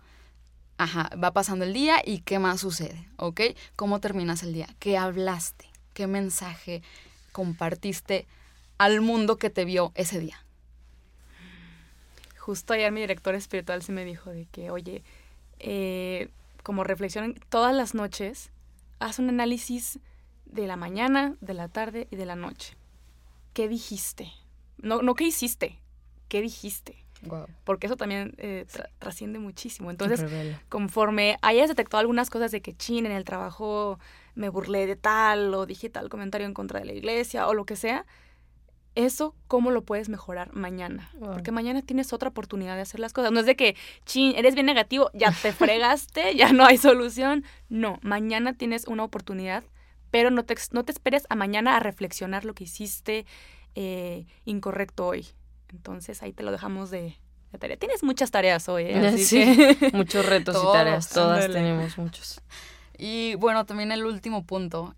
Ajá, 0.78 1.10
va 1.16 1.32
pasando 1.32 1.64
el 1.64 1.72
día 1.72 2.02
y 2.04 2.20
qué 2.20 2.40
más 2.40 2.60
sucede, 2.60 3.08
¿ok? 3.16 3.40
¿Cómo 3.78 4.02
terminas 4.02 4.44
el 4.44 4.52
día? 4.52 4.68
¿Qué 4.80 4.98
hablaste? 4.98 5.70
¿Qué 5.94 6.08
mensaje 6.08 6.84
compartiste 7.32 8.28
al 8.78 9.00
mundo 9.00 9.38
que 9.38 9.50
te 9.50 9.64
vio 9.64 9.94
ese 9.96 10.20
día? 10.20 10.44
Justo 12.38 12.74
ayer 12.74 12.92
mi 12.92 13.00
director 13.00 13.34
espiritual 13.34 13.82
sí 13.82 13.94
me 13.94 14.04
dijo 14.04 14.32
de 14.32 14.46
que, 14.48 14.72
oye, 14.72 15.02
eh, 15.68 16.30
como 16.64 16.84
reflexión, 16.84 17.36
todas 17.50 17.76
las 17.76 17.94
noches 17.96 18.52
haz 19.00 19.20
un 19.20 19.30
análisis 19.30 20.00
de 20.46 20.68
la 20.68 20.76
mañana, 20.78 21.36
de 21.42 21.54
la 21.54 21.68
tarde 21.68 22.08
y 22.12 22.16
de 22.16 22.26
la 22.26 22.36
noche. 22.36 22.78
¿Qué 23.54 23.68
dijiste? 23.68 24.32
No, 24.78 25.02
no 25.02 25.16
qué 25.16 25.26
hiciste, 25.26 25.80
qué 26.28 26.42
dijiste. 26.42 27.04
Porque 27.64 27.88
eso 27.88 27.96
también 27.98 28.36
eh, 28.38 28.66
tra- 28.72 28.90
trasciende 29.00 29.40
muchísimo. 29.40 29.90
Entonces, 29.90 30.20
conforme 30.70 31.38
hayas 31.42 31.70
detectado 31.70 32.00
algunas 32.02 32.30
cosas 32.30 32.52
de 32.52 32.62
que 32.62 32.74
chin 32.76 33.06
en 33.06 33.12
el 33.12 33.24
trabajo 33.24 34.00
me 34.36 34.50
burlé 34.50 34.86
de 34.86 34.96
tal 34.96 35.54
o 35.56 35.66
dije 35.66 35.90
tal 35.90 36.10
comentario 36.10 36.46
en 36.46 36.54
contra 36.54 36.80
de 36.80 36.86
la 36.86 36.94
iglesia 36.94 37.48
o 37.48 37.54
lo 37.54 37.66
que 37.66 37.76
sea, 37.76 38.06
eso 38.96 39.36
cómo 39.48 39.72
lo 39.72 39.84
puedes 39.84 40.10
mejorar 40.10 40.54
mañana. 40.54 41.10
Wow. 41.16 41.34
Porque 41.34 41.52
mañana 41.52 41.82
tienes 41.82 42.14
otra 42.14 42.30
oportunidad 42.30 42.76
de 42.76 42.82
hacer 42.82 43.00
las 43.00 43.14
cosas. 43.14 43.32
No 43.32 43.40
es 43.42 43.46
de 43.46 43.56
que, 43.56 43.76
chin, 44.06 44.34
eres 44.36 44.54
bien 44.56 44.66
negativo, 44.66 45.12
ya 45.14 45.32
te 45.32 45.52
fregaste, 45.54 46.36
ya 46.36 46.52
no 46.54 46.66
hay 46.66 46.78
solución. 46.78 47.44
No, 47.70 48.00
mañana 48.02 48.54
tienes 48.54 48.88
una 48.88 49.04
oportunidad, 49.04 49.64
pero 50.12 50.32
no 50.32 50.46
te, 50.46 50.56
no 50.72 50.84
te 50.86 50.92
esperes 50.94 51.26
a 51.30 51.36
mañana 51.36 51.76
a 51.76 51.80
reflexionar 51.80 52.46
lo 52.46 52.54
que 52.54 52.64
hiciste 52.64 53.26
eh, 53.76 54.26
incorrecto 54.46 55.06
hoy. 55.08 55.28
Entonces 55.70 56.24
ahí 56.24 56.32
te 56.32 56.44
lo 56.44 56.52
dejamos 56.52 56.90
de, 56.90 57.18
de 57.52 57.58
tarea. 57.60 57.76
Tienes 57.76 58.02
muchas 58.04 58.32
tareas 58.32 58.70
hoy, 58.70 58.84
¿eh? 58.86 59.08
Así 59.08 59.26
Sí. 59.26 59.78
que- 59.78 59.92
Muchos 59.94 60.26
retos 60.26 60.56
Todos, 60.56 60.74
y 60.74 60.78
tareas, 60.78 61.10
todas 61.10 61.44
ándale. 61.46 61.54
tenemos 61.54 61.98
muchos. 61.98 62.42
Y 62.98 63.36
bueno, 63.36 63.66
también 63.66 63.92
el 63.92 64.06
último 64.06 64.46
punto 64.46 64.96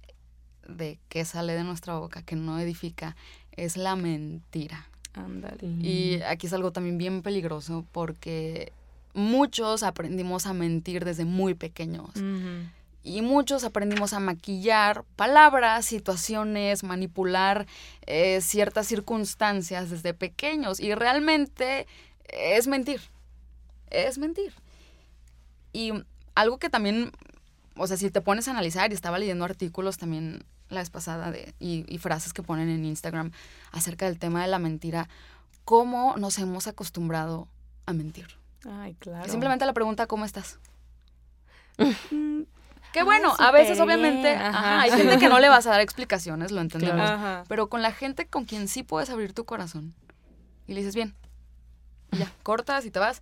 de 0.68 1.00
que 1.10 1.26
sale 1.26 1.54
de 1.54 1.64
nuestra 1.64 1.96
boca, 1.98 2.22
que 2.22 2.36
no 2.36 2.60
edifica, 2.60 3.16
es 3.58 3.76
la 3.76 3.96
mentira. 3.96 4.88
Ándale. 5.14 5.68
Y 5.82 6.22
aquí 6.22 6.48
es 6.48 6.54
algo 6.54 6.72
también 6.72 6.98
bien 6.98 7.22
peligroso 7.24 7.86
porque 7.92 8.72
muchos 9.14 9.84
aprendimos 9.84 10.46
a 10.46 10.54
mentir 10.54 11.04
desde 11.04 11.26
muy 11.26 11.56
pequeños. 11.56 12.12
Y 13.04 13.22
muchos 13.22 13.64
aprendimos 13.64 14.14
a 14.14 14.20
maquillar 14.20 15.04
palabras, 15.16 15.86
situaciones, 15.86 16.84
manipular 16.84 17.66
eh, 18.06 18.42
ciertas 18.42 18.86
circunstancias 18.88 19.90
desde 19.90 20.14
pequeños. 20.14 20.80
Y 20.80 20.94
realmente 20.94 21.88
es 22.26 22.68
mentir. 22.68 23.02
Es 23.90 24.18
mentir. 24.18 24.54
Y 25.74 25.94
algo 26.36 26.60
que 26.60 26.70
también, 26.70 27.12
o 27.76 27.88
sea, 27.88 27.98
si 27.98 28.12
te 28.12 28.22
pones 28.22 28.48
a 28.48 28.52
analizar, 28.52 28.92
y 28.92 28.96
estaba 28.96 29.20
leyendo 29.20 29.46
artículos 29.46 29.98
también 29.98 30.44
la 30.70 30.80
vez 30.82 30.90
pasada 30.90 31.32
de, 31.32 31.54
y, 31.60 31.86
y 31.88 31.98
frases 31.98 32.34
que 32.34 32.44
ponen 32.44 32.70
en 32.70 32.86
Instagram 32.86 33.32
acerca 33.72 34.06
del 34.06 34.20
tema 34.20 34.42
de 34.42 34.48
la 34.48 34.60
mentira, 34.60 35.08
cómo 35.66 36.16
nos 36.18 36.38
hemos 36.40 36.68
acostumbrado 36.68 37.48
a 37.86 37.94
mentir. 37.94 38.28
Ay, 38.70 38.96
claro. 38.96 39.30
Simplemente 39.30 39.66
la 39.66 39.74
pregunta, 39.74 40.08
¿cómo 40.08 40.26
estás? 40.26 40.60
Mm, 42.12 42.42
Qué 42.94 43.04
bueno, 43.04 43.34
a 43.38 43.52
veces 43.52 43.80
obviamente 43.80 44.34
ajá, 44.34 44.82
hay 44.82 44.92
gente 44.92 45.20
que 45.20 45.30
no 45.30 45.40
le 45.40 45.50
vas 45.50 45.68
a 45.68 45.72
dar 45.72 45.82
explicaciones, 45.82 46.52
lo 46.52 46.62
entendemos. 46.62 46.96
Claro. 46.96 47.44
Pero 47.48 47.70
con 47.70 47.82
la 47.82 47.92
gente 47.92 48.26
con 48.26 48.46
quien 48.46 48.68
sí 48.68 48.82
puedes 48.82 49.10
abrir 49.10 49.34
tu 49.34 49.46
corazón 49.46 49.94
y 50.68 50.74
le 50.74 50.80
dices 50.80 50.96
bien, 50.96 51.14
ya, 52.12 52.32
cortas 52.44 52.86
y 52.86 52.92
te 52.92 53.00
vas. 53.00 53.22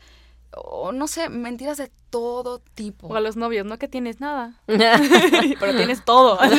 O 0.55 0.91
no 0.91 1.07
sé, 1.07 1.29
mentiras 1.29 1.77
de 1.77 1.91
todo 2.09 2.59
tipo. 2.75 3.07
O 3.07 3.15
a 3.15 3.19
los 3.19 3.35
novios, 3.35 3.65
no 3.65 3.77
que 3.77 3.87
tienes 3.87 4.19
nada, 4.21 4.53
pero 4.67 5.75
tienes 5.75 6.03
todo. 6.05 6.39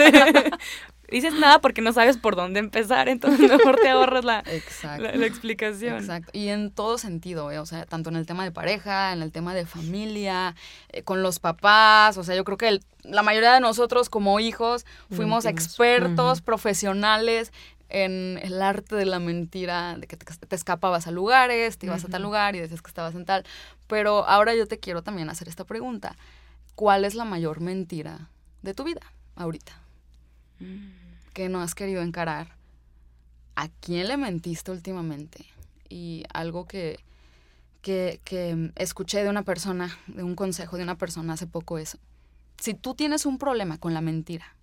Dices 1.09 1.35
nada 1.35 1.61
porque 1.61 1.83
no 1.83 1.93
sabes 1.93 2.17
por 2.17 2.35
dónde 2.35 2.59
empezar, 2.59 3.09
entonces 3.09 3.49
mejor 3.49 3.77
te 3.77 3.89
ahorras 3.89 4.25
la, 4.25 4.41
Exacto. 4.45 5.05
la, 5.05 5.15
la 5.15 5.27
explicación. 5.27 5.99
Exacto. 5.99 6.31
Y 6.33 6.49
en 6.49 6.73
todo 6.73 6.99
sentido, 6.99 7.53
¿eh? 7.53 7.61
o 7.61 7.65
sea, 7.67 7.87
tanto 7.87 8.11
en 8.11 8.17
el 8.17 8.27
tema 8.27 8.43
de 8.43 8.51
pareja, 8.51 9.13
en 9.13 9.23
el 9.23 9.31
tema 9.31 9.55
de 9.55 9.67
familia, 9.67 10.57
eh, 10.89 11.05
con 11.05 11.23
los 11.23 11.39
papás, 11.39 12.19
o 12.19 12.25
sea, 12.25 12.35
yo 12.35 12.43
creo 12.43 12.59
que 12.59 12.67
el- 12.69 12.83
la 13.05 13.23
mayoría 13.23 13.53
de 13.55 13.61
nosotros 13.61 14.11
como 14.11 14.41
hijos 14.41 14.85
fuimos 15.15 15.45
Mentimos. 15.45 15.65
expertos, 15.69 16.41
profesionales 16.43 17.53
en 18.05 18.39
el 18.43 18.61
arte 18.61 18.95
de 18.95 19.07
la 19.07 19.19
mentira, 19.19 19.97
de 19.97 20.07
que 20.07 20.19
te, 20.19 20.55
escapabas 20.55 21.07
a 21.07 21.11
lugares, 21.11 21.79
te 21.79 21.87
ibas 21.87 22.05
a 22.05 22.09
tal 22.09 22.23
lugar 22.23 22.55
y 22.55 22.61
decías 22.61 22.83
que 22.83 22.89
estabas 22.89 23.15
en 23.15 23.25
tal. 23.25 23.45
Pero 23.87 24.27
ahora 24.27 24.55
yo 24.55 24.67
te 24.69 24.79
quiero 24.79 25.03
también 25.03 25.31
hacer 25.31 25.49
esta 25.49 25.65
pregunta. 25.65 26.15
¿Cuál 26.75 27.07
es 27.07 27.15
la 27.15 27.25
mayor 27.25 27.61
mentira 27.61 28.29
de 28.61 28.75
tu 28.75 28.85
vida 28.85 29.01
ahorita? 29.35 29.73
Mm. 30.59 30.89
que 31.35 31.51
no 31.51 31.61
has 31.61 31.75
querido 31.75 32.01
encarar, 32.01 32.57
¿a 33.57 33.69
quién 33.69 34.09
le 34.09 34.17
mentiste 34.17 34.71
últimamente? 34.71 35.45
Y 35.87 36.25
algo 36.33 36.67
que, 36.67 36.99
que, 37.83 38.21
que 38.25 38.73
escuché 38.77 39.23
de 39.23 39.29
una 39.29 39.43
persona, 39.43 39.99
de 40.07 40.23
un 40.23 40.35
consejo 40.35 40.79
de 40.79 40.83
una 40.83 40.97
persona 40.97 41.35
hace 41.35 41.47
poco 41.47 41.77
es, 41.77 41.99
si 42.59 42.73
tú 42.73 42.95
tienes 42.95 43.27
un 43.27 43.37
problema 43.37 43.77
con 43.77 43.93
la 43.93 44.01
mentira, 44.01 44.56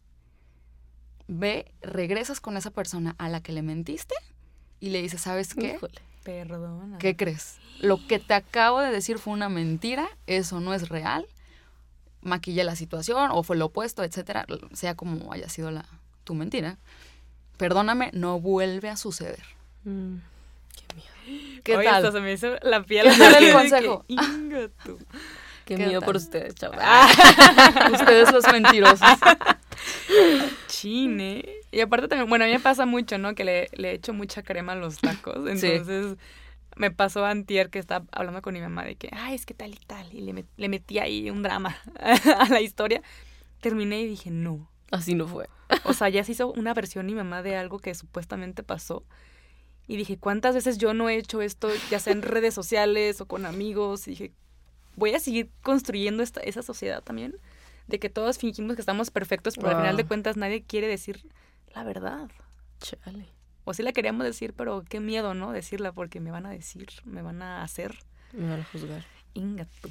ve, 1.37 1.71
regresas 1.81 2.39
con 2.39 2.57
esa 2.57 2.71
persona 2.71 3.15
a 3.17 3.29
la 3.29 3.41
que 3.41 3.51
le 3.51 3.61
mentiste 3.61 4.15
y 4.79 4.89
le 4.89 5.01
dices, 5.01 5.21
¿sabes 5.21 5.53
qué? 5.53 5.75
Híjole. 5.75 5.99
Perdona. 6.23 6.97
¿Qué 6.99 7.15
crees? 7.15 7.57
Lo 7.79 8.05
que 8.07 8.19
te 8.19 8.33
acabo 8.33 8.79
de 8.79 8.91
decir 8.91 9.17
fue 9.19 9.33
una 9.33 9.49
mentira, 9.49 10.07
eso 10.27 10.59
no 10.61 10.73
es 10.73 10.87
real, 10.89 11.25
maquillé 12.21 12.63
la 12.63 12.75
situación 12.77 13.29
o 13.31 13.43
fue 13.43 13.57
lo 13.57 13.65
opuesto, 13.65 14.03
etcétera, 14.03 14.45
sea 14.73 14.95
como 14.95 15.33
haya 15.33 15.49
sido 15.49 15.69
la, 15.71 15.85
tu 16.23 16.33
mentira. 16.35 16.77
Perdóname, 17.57 18.09
no 18.13 18.39
vuelve 18.39 18.89
a 18.89 18.95
suceder. 18.97 19.43
Mm, 19.83 20.15
Qué 20.87 20.95
miedo. 20.95 21.61
¿Qué 21.63 21.75
Oye, 21.77 21.85
tal? 21.87 21.95
hasta 22.05 22.11
se 22.17 22.21
me 22.21 22.31
hizo 22.33 22.55
la 22.61 22.83
piel. 22.83 23.07
¿Qué 23.11 23.17
tal 23.17 23.35
el 23.35 23.45
que, 23.45 23.53
consejo? 23.53 24.05
"Inga 24.07 24.69
tú". 24.85 24.97
Qué, 25.65 25.75
¿Qué 25.75 25.85
miedo 25.85 25.99
tal? 26.01 26.05
por 26.07 26.15
ustedes, 26.17 26.55
chavos. 26.55 26.77
Ustedes 27.93 28.31
los 28.33 28.45
mentirosos. 28.51 28.99
Chine. 30.67 31.43
Y 31.71 31.79
aparte 31.81 32.07
también, 32.07 32.29
bueno, 32.29 32.45
a 32.45 32.47
mí 32.47 32.53
me 32.53 32.59
pasa 32.59 32.85
mucho, 32.85 33.17
¿no? 33.17 33.35
Que 33.35 33.43
le, 33.43 33.69
le 33.73 33.91
echo 33.93 34.13
mucha 34.13 34.43
crema 34.43 34.73
a 34.73 34.75
los 34.75 34.97
tacos. 34.99 35.37
Sí. 35.59 35.67
Entonces, 35.67 36.17
me 36.75 36.91
pasó 36.91 37.25
antier 37.25 37.69
que 37.69 37.79
estaba 37.79 38.05
hablando 38.11 38.41
con 38.41 38.53
mi 38.53 38.61
mamá 38.61 38.83
de 38.83 38.95
que, 38.95 39.09
ay, 39.11 39.35
es 39.35 39.45
que 39.45 39.53
tal 39.53 39.71
y 39.73 39.79
tal. 39.85 40.11
Y 40.13 40.21
le, 40.21 40.33
met- 40.33 40.47
le 40.57 40.69
metí 40.69 40.99
ahí 40.99 41.29
un 41.29 41.43
drama 41.43 41.77
a 41.99 42.49
la 42.49 42.61
historia. 42.61 43.01
Terminé 43.61 44.01
y 44.01 44.07
dije, 44.07 44.29
no. 44.31 44.69
Así 44.91 45.15
no 45.15 45.27
fue. 45.27 45.47
O 45.85 45.93
sea, 45.93 46.09
ya 46.09 46.23
se 46.23 46.33
hizo 46.33 46.51
una 46.51 46.73
versión 46.73 47.05
mi 47.05 47.15
mamá 47.15 47.41
de 47.41 47.55
algo 47.55 47.79
que 47.79 47.93
supuestamente 47.95 48.61
pasó. 48.63 49.03
Y 49.87 49.97
dije, 49.97 50.17
¿cuántas 50.17 50.55
veces 50.55 50.77
yo 50.77 50.93
no 50.93 51.09
he 51.09 51.17
hecho 51.17 51.41
esto, 51.41 51.69
ya 51.89 51.99
sea 51.99 52.13
en 52.13 52.21
redes 52.21 52.53
sociales 52.53 53.19
o 53.21 53.25
con 53.27 53.45
amigos? 53.45 54.07
Y 54.07 54.11
dije, 54.11 54.31
voy 54.95 55.13
a 55.13 55.19
seguir 55.19 55.49
construyendo 55.61 56.23
esta, 56.23 56.39
esa 56.41 56.61
sociedad 56.61 57.01
también 57.03 57.35
de 57.87 57.99
que 57.99 58.09
todos 58.09 58.37
fingimos 58.37 58.75
que 58.75 58.81
estamos 58.81 59.11
perfectos, 59.11 59.55
pero 59.55 59.69
al 59.69 59.77
final 59.77 59.97
de 59.97 60.05
cuentas 60.05 60.37
nadie 60.37 60.63
quiere 60.63 60.87
decir 60.87 61.25
la 61.73 61.83
verdad. 61.83 62.29
Chale. 62.79 63.27
O 63.65 63.73
sí 63.73 63.81
la 63.83 63.93
queríamos 63.93 64.25
decir, 64.25 64.53
pero 64.53 64.83
qué 64.87 64.99
miedo, 64.99 65.33
¿no? 65.33 65.51
Decirla 65.51 65.93
porque 65.93 66.19
me 66.19 66.31
van 66.31 66.45
a 66.45 66.49
decir, 66.49 66.87
me 67.05 67.21
van 67.21 67.41
a 67.41 67.63
hacer. 67.63 67.95
Me 68.33 68.49
van 68.49 68.61
a 68.61 68.65
juzgar. 68.65 69.05
Inga 69.33 69.65
tú. 69.81 69.89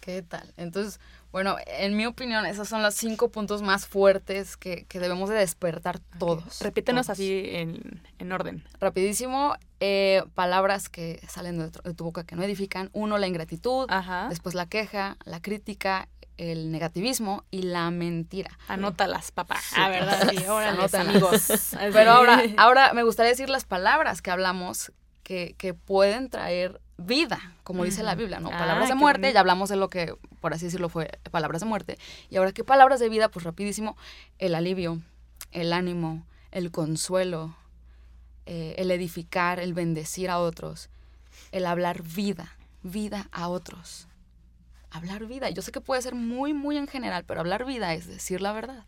¿Qué 0.00 0.22
tal? 0.22 0.50
Entonces, 0.56 0.98
bueno, 1.30 1.56
en 1.66 1.94
mi 1.94 2.06
opinión, 2.06 2.46
esos 2.46 2.68
son 2.68 2.82
los 2.82 2.94
cinco 2.94 3.28
puntos 3.28 3.60
más 3.60 3.86
fuertes 3.86 4.56
que, 4.56 4.86
que 4.86 4.98
debemos 4.98 5.28
de 5.28 5.36
despertar 5.36 5.98
todos. 6.18 6.60
Repítenos 6.62 7.06
todos. 7.06 7.18
así 7.18 7.42
en, 7.44 8.00
en 8.18 8.32
orden. 8.32 8.64
Rapidísimo, 8.80 9.54
eh, 9.80 10.22
palabras 10.34 10.88
que 10.88 11.20
salen 11.28 11.58
de 11.58 11.70
tu, 11.70 11.82
de 11.82 11.92
tu 11.92 12.04
boca 12.04 12.24
que 12.24 12.34
no 12.34 12.42
edifican. 12.42 12.88
Uno, 12.94 13.18
la 13.18 13.26
ingratitud. 13.26 13.86
Ajá. 13.90 14.28
Después 14.30 14.54
la 14.54 14.64
queja, 14.64 15.18
la 15.26 15.42
crítica, 15.42 16.08
el 16.40 16.72
negativismo 16.72 17.44
y 17.50 17.62
la 17.62 17.90
mentira. 17.90 18.50
Anótalas, 18.66 19.30
papá. 19.30 19.60
Sí, 19.60 19.76
ah, 19.76 19.88
¿verdad? 19.90 20.30
Sí, 20.30 20.36
órale, 20.48 20.78
anótalas. 20.78 21.08
amigos. 21.08 21.76
Pero 21.92 22.12
ahora, 22.12 22.42
ahora 22.56 22.94
me 22.94 23.02
gustaría 23.02 23.30
decir 23.30 23.50
las 23.50 23.64
palabras 23.64 24.22
que 24.22 24.30
hablamos 24.30 24.90
que, 25.22 25.54
que 25.58 25.74
pueden 25.74 26.30
traer 26.30 26.80
vida, 26.96 27.54
como 27.62 27.84
dice 27.84 28.02
la. 28.02 28.14
Biblia, 28.14 28.40
¿no? 28.40 28.48
Ah, 28.52 28.58
Palabras 28.58 28.88
de 28.88 28.94
muerte, 28.94 29.20
bonito. 29.20 29.34
ya 29.34 29.40
hablamos 29.40 29.68
de 29.68 29.76
lo 29.76 29.88
que, 29.90 30.14
por 30.40 30.54
así 30.54 30.64
decirlo, 30.64 30.88
fue 30.88 31.10
palabras 31.30 31.60
de 31.60 31.66
muerte. 31.66 31.98
Y 32.30 32.36
ahora, 32.36 32.52
¿qué 32.52 32.64
palabras 32.64 33.00
de 33.00 33.08
vida? 33.08 33.28
Pues 33.28 33.44
rapidísimo, 33.44 33.96
el 34.38 34.54
alivio, 34.54 35.00
el 35.52 35.72
ánimo, 35.74 36.26
el 36.52 36.70
consuelo, 36.70 37.54
eh, 38.46 38.74
el 38.78 38.90
edificar, 38.90 39.60
el 39.60 39.74
bendecir 39.74 40.30
a 40.30 40.38
otros, 40.38 40.88
el 41.52 41.66
hablar 41.66 42.02
vida, 42.02 42.56
vida 42.82 43.28
a 43.30 43.48
otros. 43.48 44.06
Hablar 44.90 45.26
vida. 45.26 45.50
Yo 45.50 45.62
sé 45.62 45.72
que 45.72 45.80
puede 45.80 46.02
ser 46.02 46.14
muy, 46.14 46.52
muy 46.54 46.76
en 46.76 46.86
general, 46.88 47.24
pero 47.24 47.40
hablar 47.40 47.64
vida 47.64 47.94
es 47.94 48.06
decir 48.06 48.40
la 48.40 48.52
verdad 48.52 48.84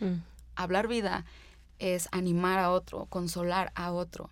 Mm. 0.00 0.16
hablar 0.56 0.86
vida 0.88 1.24
es 1.78 2.08
animar 2.12 2.58
a 2.58 2.70
otro, 2.70 3.06
consolar 3.06 3.72
a 3.74 3.92
otro, 3.92 4.30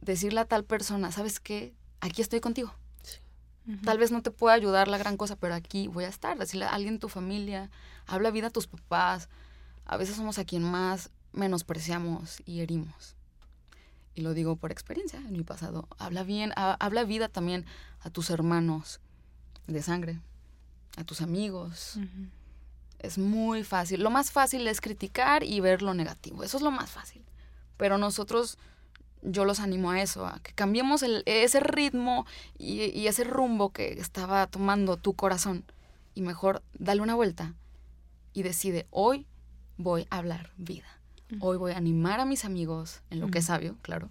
decirle 0.00 0.40
a 0.40 0.44
tal 0.44 0.64
persona, 0.64 1.10
¿sabes 1.12 1.40
qué? 1.40 1.74
Aquí 2.00 2.20
estoy 2.22 2.40
contigo. 2.40 2.74
Tal 3.84 3.98
vez 3.98 4.12
no 4.12 4.22
te 4.22 4.30
pueda 4.30 4.54
ayudar 4.54 4.86
la 4.86 4.96
gran 4.98 5.16
cosa, 5.16 5.34
pero 5.36 5.54
aquí 5.54 5.88
voy 5.88 6.04
a 6.04 6.08
estar. 6.08 6.38
Decirle 6.38 6.66
a 6.66 6.70
alguien 6.70 6.94
en 6.94 7.00
tu 7.00 7.08
familia, 7.08 7.68
habla 8.06 8.30
vida 8.30 8.46
a 8.46 8.50
tus 8.50 8.66
papás. 8.68 9.28
A 9.86 9.96
veces 9.96 10.14
somos 10.16 10.38
a 10.38 10.44
quien 10.44 10.62
más 10.62 11.10
menospreciamos 11.32 12.42
y 12.46 12.60
herimos. 12.60 13.16
Y 14.14 14.20
lo 14.20 14.34
digo 14.34 14.54
por 14.56 14.70
experiencia 14.72 15.18
en 15.18 15.32
mi 15.32 15.42
pasado. 15.42 15.88
Habla 15.98 16.22
bien, 16.22 16.52
ha- 16.54 16.76
habla 16.78 17.02
vida 17.04 17.28
también 17.28 17.64
a 18.00 18.10
tus 18.10 18.30
hermanos 18.30 19.00
de 19.66 19.82
sangre, 19.82 20.18
a 20.96 21.04
tus 21.04 21.20
amigos, 21.20 21.98
es 22.98 23.18
muy 23.18 23.62
fácil. 23.64 24.02
Lo 24.02 24.10
más 24.10 24.30
fácil 24.30 24.66
es 24.66 24.80
criticar 24.80 25.44
y 25.44 25.60
ver 25.60 25.82
lo 25.82 25.92
negativo. 25.94 26.42
Eso 26.42 26.56
es 26.56 26.62
lo 26.62 26.70
más 26.70 26.90
fácil. 26.90 27.22
Pero 27.76 27.98
nosotros, 27.98 28.56
yo 29.22 29.44
los 29.44 29.60
animo 29.60 29.90
a 29.90 30.00
eso, 30.00 30.26
a 30.26 30.38
que 30.40 30.52
cambiemos 30.54 31.02
el- 31.02 31.22
ese 31.26 31.60
ritmo 31.60 32.26
y, 32.58 32.84
y 32.84 33.06
ese 33.06 33.24
rumbo 33.24 33.70
que 33.70 33.92
estaba 33.92 34.46
tomando 34.46 34.96
tu 34.96 35.12
corazón. 35.14 35.64
Y 36.14 36.22
mejor 36.22 36.62
dale 36.78 37.02
una 37.02 37.14
vuelta 37.14 37.52
y 38.32 38.42
decide, 38.42 38.86
hoy 38.90 39.26
voy 39.76 40.06
a 40.10 40.16
hablar 40.18 40.50
vida. 40.56 40.86
Hoy 41.40 41.56
voy 41.58 41.72
a 41.72 41.76
animar 41.76 42.20
a 42.20 42.24
mis 42.24 42.44
amigos 42.44 43.00
en 43.10 43.20
lo 43.20 43.28
que 43.28 43.40
es 43.40 43.46
sabio, 43.46 43.76
claro. 43.82 44.08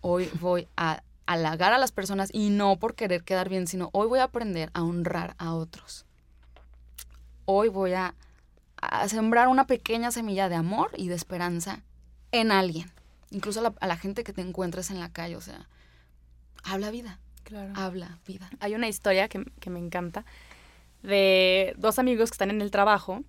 Hoy 0.00 0.28
voy 0.40 0.66
a 0.76 1.02
halagar 1.32 1.72
a 1.72 1.78
las 1.78 1.92
personas 1.92 2.30
y 2.32 2.50
no 2.50 2.78
por 2.78 2.94
querer 2.94 3.22
quedar 3.22 3.48
bien, 3.48 3.66
sino 3.66 3.90
hoy 3.92 4.08
voy 4.08 4.18
a 4.18 4.24
aprender 4.24 4.70
a 4.74 4.82
honrar 4.82 5.34
a 5.38 5.54
otros 5.54 6.04
hoy 7.50 7.68
voy 7.70 7.94
a, 7.94 8.14
a 8.76 9.08
sembrar 9.08 9.48
una 9.48 9.66
pequeña 9.66 10.10
semilla 10.10 10.50
de 10.50 10.54
amor 10.54 10.90
y 10.98 11.08
de 11.08 11.14
esperanza 11.14 11.82
en 12.30 12.52
alguien. 12.52 12.92
Incluso 13.30 13.60
a 13.60 13.62
la, 13.62 13.74
a 13.80 13.86
la 13.86 13.96
gente 13.96 14.22
que 14.22 14.34
te 14.34 14.42
encuentres 14.42 14.90
en 14.90 15.00
la 15.00 15.10
calle, 15.10 15.34
o 15.34 15.40
sea, 15.40 15.66
habla 16.62 16.90
vida, 16.90 17.18
Claro. 17.44 17.72
habla 17.74 18.18
vida. 18.26 18.50
Hay 18.60 18.74
una 18.74 18.86
historia 18.86 19.28
que, 19.28 19.46
que 19.60 19.70
me 19.70 19.78
encanta 19.78 20.26
de 21.02 21.74
dos 21.78 21.98
amigos 21.98 22.30
que 22.30 22.34
están 22.34 22.50
en 22.50 22.60
el 22.60 22.70
trabajo 22.70 23.24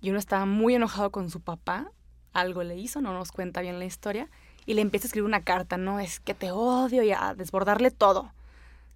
y 0.00 0.10
uno 0.10 0.18
estaba 0.18 0.46
muy 0.46 0.74
enojado 0.74 1.12
con 1.12 1.30
su 1.30 1.40
papá, 1.40 1.92
algo 2.32 2.64
le 2.64 2.76
hizo, 2.76 3.00
no 3.00 3.12
nos 3.14 3.30
cuenta 3.30 3.60
bien 3.60 3.78
la 3.78 3.84
historia, 3.84 4.28
y 4.70 4.74
le 4.74 4.82
empieza 4.82 5.06
a 5.06 5.08
escribir 5.08 5.26
una 5.26 5.42
carta, 5.42 5.78
¿no? 5.78 5.98
Es 5.98 6.20
que 6.20 6.32
te 6.32 6.52
odio 6.52 7.02
y 7.02 7.10
a 7.10 7.34
desbordarle 7.34 7.90
todo, 7.90 8.32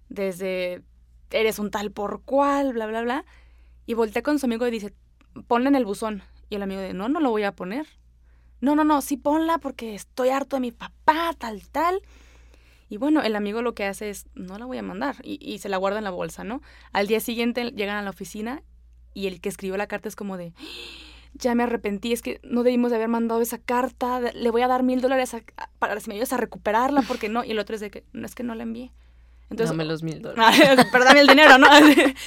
desde 0.07 0.83
eres 1.31 1.59
un 1.59 1.69
tal 1.69 1.91
por 1.91 2.21
cual, 2.21 2.71
bla, 2.71 2.85
bla, 2.85 3.01
bla, 3.01 3.25
y 3.85 3.93
voltea 3.93 4.21
con 4.21 4.39
su 4.39 4.45
amigo 4.45 4.65
y 4.65 4.71
dice, 4.71 4.93
ponla 5.47 5.67
en 5.67 5.75
el 5.75 5.83
buzón, 5.83 6.23
y 6.49 6.55
el 6.55 6.63
amigo 6.63 6.79
dice, 6.79 6.93
no, 6.93 7.09
no 7.09 7.19
lo 7.19 7.29
voy 7.29 7.43
a 7.43 7.51
poner. 7.51 7.87
No, 8.61 8.77
no, 8.77 8.85
no, 8.85 9.01
sí 9.01 9.17
ponla 9.17 9.57
porque 9.57 9.95
estoy 9.95 10.29
harto 10.29 10.55
de 10.55 10.61
mi 10.61 10.71
papá, 10.71 11.33
tal, 11.37 11.67
tal. 11.67 12.01
Y 12.87 12.95
bueno, 12.95 13.21
el 13.21 13.35
amigo 13.35 13.61
lo 13.61 13.75
que 13.75 13.83
hace 13.83 14.09
es, 14.09 14.27
no 14.33 14.57
la 14.57 14.63
voy 14.63 14.77
a 14.77 14.81
mandar, 14.81 15.17
y, 15.23 15.39
y 15.41 15.59
se 15.59 15.67
la 15.67 15.75
guarda 15.75 15.97
en 15.97 16.05
la 16.05 16.11
bolsa, 16.11 16.45
¿no? 16.45 16.61
Al 16.93 17.07
día 17.07 17.19
siguiente 17.19 17.71
llegan 17.71 17.97
a 17.97 18.01
la 18.01 18.11
oficina 18.11 18.63
y 19.13 19.27
el 19.27 19.41
que 19.41 19.49
escribió 19.49 19.75
la 19.75 19.87
carta 19.87 20.07
es 20.07 20.15
como 20.15 20.37
de, 20.37 20.53
ya 21.35 21.53
me 21.55 21.63
arrepentí, 21.63 22.11
es 22.13 22.21
que 22.21 22.39
no 22.43 22.63
debimos 22.63 22.89
de 22.91 22.97
haber 22.97 23.07
mandado 23.09 23.41
esa 23.41 23.57
carta, 23.57 24.19
le 24.19 24.51
voy 24.51 24.61
a 24.61 24.67
dar 24.67 24.83
mil 24.83 25.01
dólares 25.01 25.35
para 25.79 25.99
si 25.99 26.09
me 26.09 26.15
ayudas 26.15 26.33
a 26.33 26.37
recuperarla, 26.37 27.01
porque 27.03 27.29
no, 27.29 27.43
y 27.43 27.51
el 27.51 27.59
otro 27.59 27.75
es 27.75 27.81
de 27.81 27.91
que, 27.91 28.03
no, 28.13 28.25
es 28.25 28.35
que 28.35 28.43
no 28.43 28.55
la 28.55 28.63
envié. 28.63 28.91
Entonces, 29.49 29.69
Dame 29.69 29.85
los 29.85 30.01
mil 30.01 30.21
dólares. 30.21 30.87
pero 30.91 31.03
dame 31.03 31.19
el 31.19 31.27
dinero, 31.27 31.57
¿no? 31.57 31.67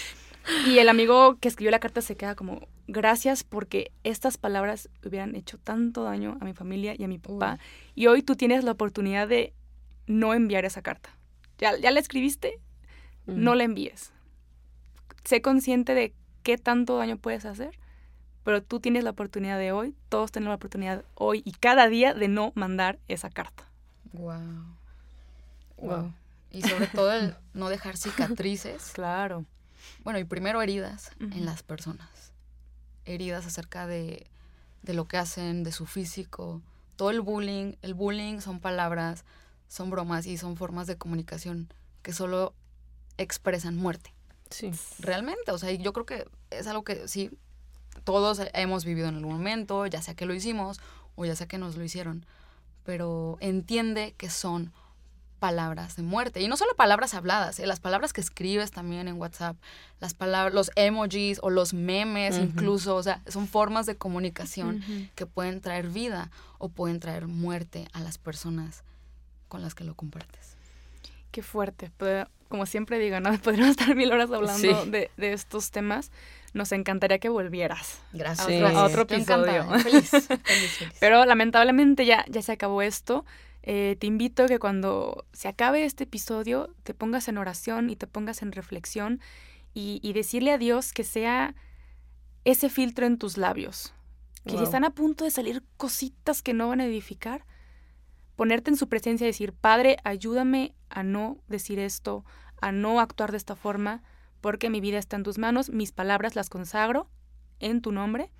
y 0.67 0.79
el 0.79 0.89
amigo 0.89 1.37
que 1.41 1.49
escribió 1.49 1.71
la 1.71 1.81
carta 1.81 2.01
se 2.01 2.17
queda 2.17 2.35
como, 2.35 2.69
gracias 2.87 3.45
porque 3.45 3.91
estas 4.05 4.39
palabras 4.39 4.89
hubieran 5.05 5.35
hecho 5.35 5.59
tanto 5.59 6.05
daño 6.05 6.39
a 6.41 6.45
mi 6.45 6.55
familia 6.55 6.95
y 6.97 7.05
a 7.05 7.09
mi 7.09 7.19
papá. 7.19 7.59
Y 7.95 8.07
hoy 8.07 8.23
tú 8.23 8.37
tienes 8.37 8.63
la 8.65 8.73
oportunidad 8.73 9.27
de 9.27 9.53
no 10.07 10.33
enviar 10.35 10.65
esa 10.65 10.83
carta. 10.83 11.11
Ya, 11.59 11.77
ya 11.77 11.91
la 11.91 11.99
escribiste, 12.01 12.61
Mm. 13.29 13.45
no 13.45 13.55
la 13.55 13.65
envíes. 13.65 14.13
Sé 15.25 15.43
consciente 15.43 15.95
de 15.95 16.15
qué 16.43 16.57
tanto 16.57 16.97
daño 16.97 17.19
puedes 17.19 17.45
hacer, 17.45 17.79
pero 18.49 18.63
tú 18.63 18.81
tienes 18.81 19.05
la 19.05 19.11
oportunidad 19.11 19.59
de 19.59 19.73
hoy, 19.73 19.95
todos 20.09 20.33
tenemos 20.33 20.53
la 20.53 20.57
oportunidad 20.57 21.05
hoy 21.17 21.43
y 21.45 21.53
cada 21.53 21.87
día 21.87 22.15
de 22.15 22.29
no 22.29 22.53
mandar 22.55 22.99
esa 23.07 23.29
carta. 23.29 23.69
Wow. 24.15 24.65
Wow. 25.77 26.15
Y 26.51 26.63
sobre 26.63 26.87
todo 26.87 27.13
el 27.13 27.37
no 27.53 27.69
dejar 27.69 27.99
cicatrices. 27.99 28.93
Claro. 28.95 29.45
Bueno, 30.03 30.19
y 30.19 30.25
primero 30.25 30.63
heridas 30.63 31.11
en 31.21 31.45
las 31.45 31.63
personas. 31.63 32.33
Heridas 33.05 33.45
acerca 33.45 33.87
de, 33.87 34.27
de 34.81 34.95
lo 34.95 35.07
que 35.07 35.19
hacen, 35.19 35.63
de 35.63 35.71
su 35.71 35.85
físico. 35.85 36.63
Todo 36.97 37.11
el 37.11 37.21
bullying. 37.21 37.75
El 37.83 37.93
bullying 37.93 38.41
son 38.41 38.61
palabras, 38.61 39.27
son 39.69 39.91
bromas 39.91 40.25
y 40.25 40.39
son 40.39 40.57
formas 40.57 40.87
de 40.87 40.97
comunicación 40.97 41.71
que 42.01 42.15
solo 42.15 42.55
expresan 43.19 43.77
muerte. 43.77 44.15
Sí. 44.49 44.71
realmente. 45.01 45.53
O 45.53 45.59
sea, 45.59 45.71
yo 45.71 45.93
creo 45.93 46.07
que 46.07 46.27
es 46.49 46.67
algo 46.67 46.83
que 46.83 47.09
sí, 47.09 47.31
todos 47.99 48.41
hemos 48.55 48.85
vivido 48.85 49.09
en 49.09 49.17
algún 49.17 49.33
momento, 49.35 49.87
ya 49.87 50.03
sea 50.03 50.15
que 50.15 50.27
lo 50.27 50.35
hicimos 50.35 50.81
o 51.17 51.25
ya 51.25 51.35
sea 51.37 51.47
que 51.49 51.59
nos 51.59 51.77
lo 51.77 51.85
hicieron. 51.85 52.25
Pero 52.85 53.37
entiende 53.41 54.15
que 54.17 54.31
son 54.31 54.73
palabras 55.39 55.95
de 55.97 56.03
muerte. 56.03 56.41
Y 56.41 56.49
no 56.49 56.57
solo 56.57 56.75
palabras 56.75 57.15
habladas, 57.15 57.61
¿eh? 57.61 57.67
las 57.67 57.79
palabras 57.81 58.13
que 58.13 58.21
escribes 58.21 58.73
también 58.73 59.07
en 59.07 59.19
WhatsApp, 59.21 59.57
las 60.01 60.13
palabras, 60.15 60.53
los 60.53 60.71
emojis 60.75 61.39
o 61.43 61.51
los 61.51 61.75
memes 61.75 62.39
incluso, 62.39 62.97
o 62.97 63.03
sea, 63.03 63.23
son 63.29 63.47
formas 63.47 63.87
de 63.87 63.97
comunicación 63.97 64.83
que 65.15 65.27
pueden 65.27 65.61
traer 65.61 65.89
vida 65.91 66.31
o 66.59 66.69
pueden 66.71 66.99
traer 66.99 67.29
muerte 67.29 67.87
a 67.93 68.01
las 68.01 68.19
personas 68.19 68.83
con 69.49 69.63
las 69.63 69.75
que 69.75 69.85
lo 69.85 69.95
compartes. 69.95 70.57
Qué 71.31 71.43
fuerte. 71.43 71.93
Como 72.49 72.67
siempre 72.67 72.99
digo, 72.99 73.21
¿no? 73.21 73.31
Podríamos 73.43 73.73
estar 73.73 73.95
mil 73.95 74.11
horas 74.11 74.31
hablando 74.33 74.83
Sí. 74.85 74.91
de, 74.91 75.11
de 75.17 75.33
estos 75.33 75.71
temas. 75.71 76.11
Nos 76.55 76.73
encantaría 76.73 77.19
que 77.19 77.29
volvieras. 77.29 78.01
Gracias. 78.13 78.75
A 78.75 78.85
otro 78.85 79.07
Yo 79.07 79.17
encantada, 79.17 79.59
episodio. 79.59 79.81
Feliz, 79.81 80.11
feliz, 80.11 80.29
feliz. 80.79 80.97
Pero 81.01 81.25
lamentablemente 81.25 82.07
ya, 82.07 82.25
ya 82.29 82.43
se 82.43 82.53
acabó 82.53 82.83
esto. 82.83 83.25
Eh, 83.63 83.97
te 83.99 84.07
invito 84.07 84.45
a 84.45 84.47
que 84.47 84.59
cuando 84.59 85.27
se 85.33 85.49
acabe 85.49 85.85
este 85.85 86.05
episodio 86.05 86.75
te 86.85 86.95
pongas 86.95 87.29
en 87.29 87.39
oración 87.39 87.91
y 87.91 87.97
te 87.97 88.07
pongas 88.07 88.43
en 88.43 88.53
reflexión 88.53 89.21
y, 89.75 90.01
y 90.03 90.13
decirle 90.15 90.53
a 90.53 90.59
Dios 90.59 90.93
que 90.93 91.05
sea 91.05 91.55
ese 92.45 92.71
filtro 92.71 93.07
en 93.07 93.19
tus 93.19 93.37
labios. 93.37 93.93
Que 94.45 94.57
si 94.57 94.63
están 94.63 94.85
a 94.85 94.91
punto 94.91 95.25
de 95.25 95.31
salir 95.31 95.63
cositas 95.77 96.41
que 96.41 96.55
no 96.55 96.69
van 96.69 96.81
a 96.81 96.87
edificar, 96.87 97.45
ponerte 98.37 98.71
en 98.71 98.77
su 98.77 98.89
presencia 98.89 99.25
y 99.25 99.29
decir, 99.29 99.53
Padre, 99.53 99.99
ayúdame 100.05 100.75
a 100.89 101.03
no 101.03 101.37
decir 101.49 101.79
esto, 101.79 102.25
a 102.61 102.73
no 102.73 103.01
actuar 103.01 103.33
de 103.33 103.37
esta 103.37 103.57
forma, 103.57 104.03
porque 104.41 104.71
mi 104.71 104.81
vida 104.81 104.99
está 104.99 105.17
en 105.17 105.23
tus 105.23 105.39
manos, 105.39 105.71
mis 105.71 105.93
palabras 105.93 106.37
las 106.37 106.49
consagro 106.51 107.09
en 107.61 107.81
tu 107.83 107.93
nombre 107.93 108.31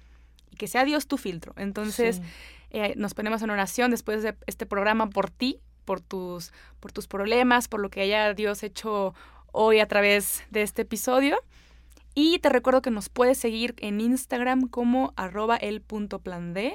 y 0.51 0.57
que 0.57 0.69
sea 0.69 0.85
Dios 0.85 1.07
tu 1.07 1.17
filtro. 1.17 1.53
Entonces, 1.57 2.17
Sí. 2.17 2.23
eh, 2.71 2.95
nos 2.97 3.15
ponemos 3.15 3.43
en 3.43 3.51
oración 3.51 3.91
después 3.91 4.23
de 4.23 4.37
este 4.47 4.67
programa 4.67 5.11
por 5.11 5.31
ti, 5.31 5.61
por 5.85 6.01
tus, 6.01 6.53
por 6.81 6.93
tus 6.93 7.07
problemas, 7.09 7.67
por 7.69 7.81
lo 7.81 7.91
que 7.91 8.03
haya 8.03 8.33
Dios 8.35 8.63
hecho 8.63 9.15
hoy 9.53 9.81
a 9.81 9.87
través 9.89 10.43
de 10.51 10.63
este 10.63 10.83
episodio. 10.83 11.39
Y 12.15 12.39
te 12.41 12.49
recuerdo 12.49 12.83
que 12.83 12.91
nos 12.91 13.09
puedes 13.09 13.39
seguir 13.39 13.75
en 13.79 14.01
Instagram 14.01 14.69
como 14.69 15.13
arroba 15.17 15.57
el 15.57 15.81
punto 15.81 16.19
plan 16.19 16.53
D. 16.53 16.75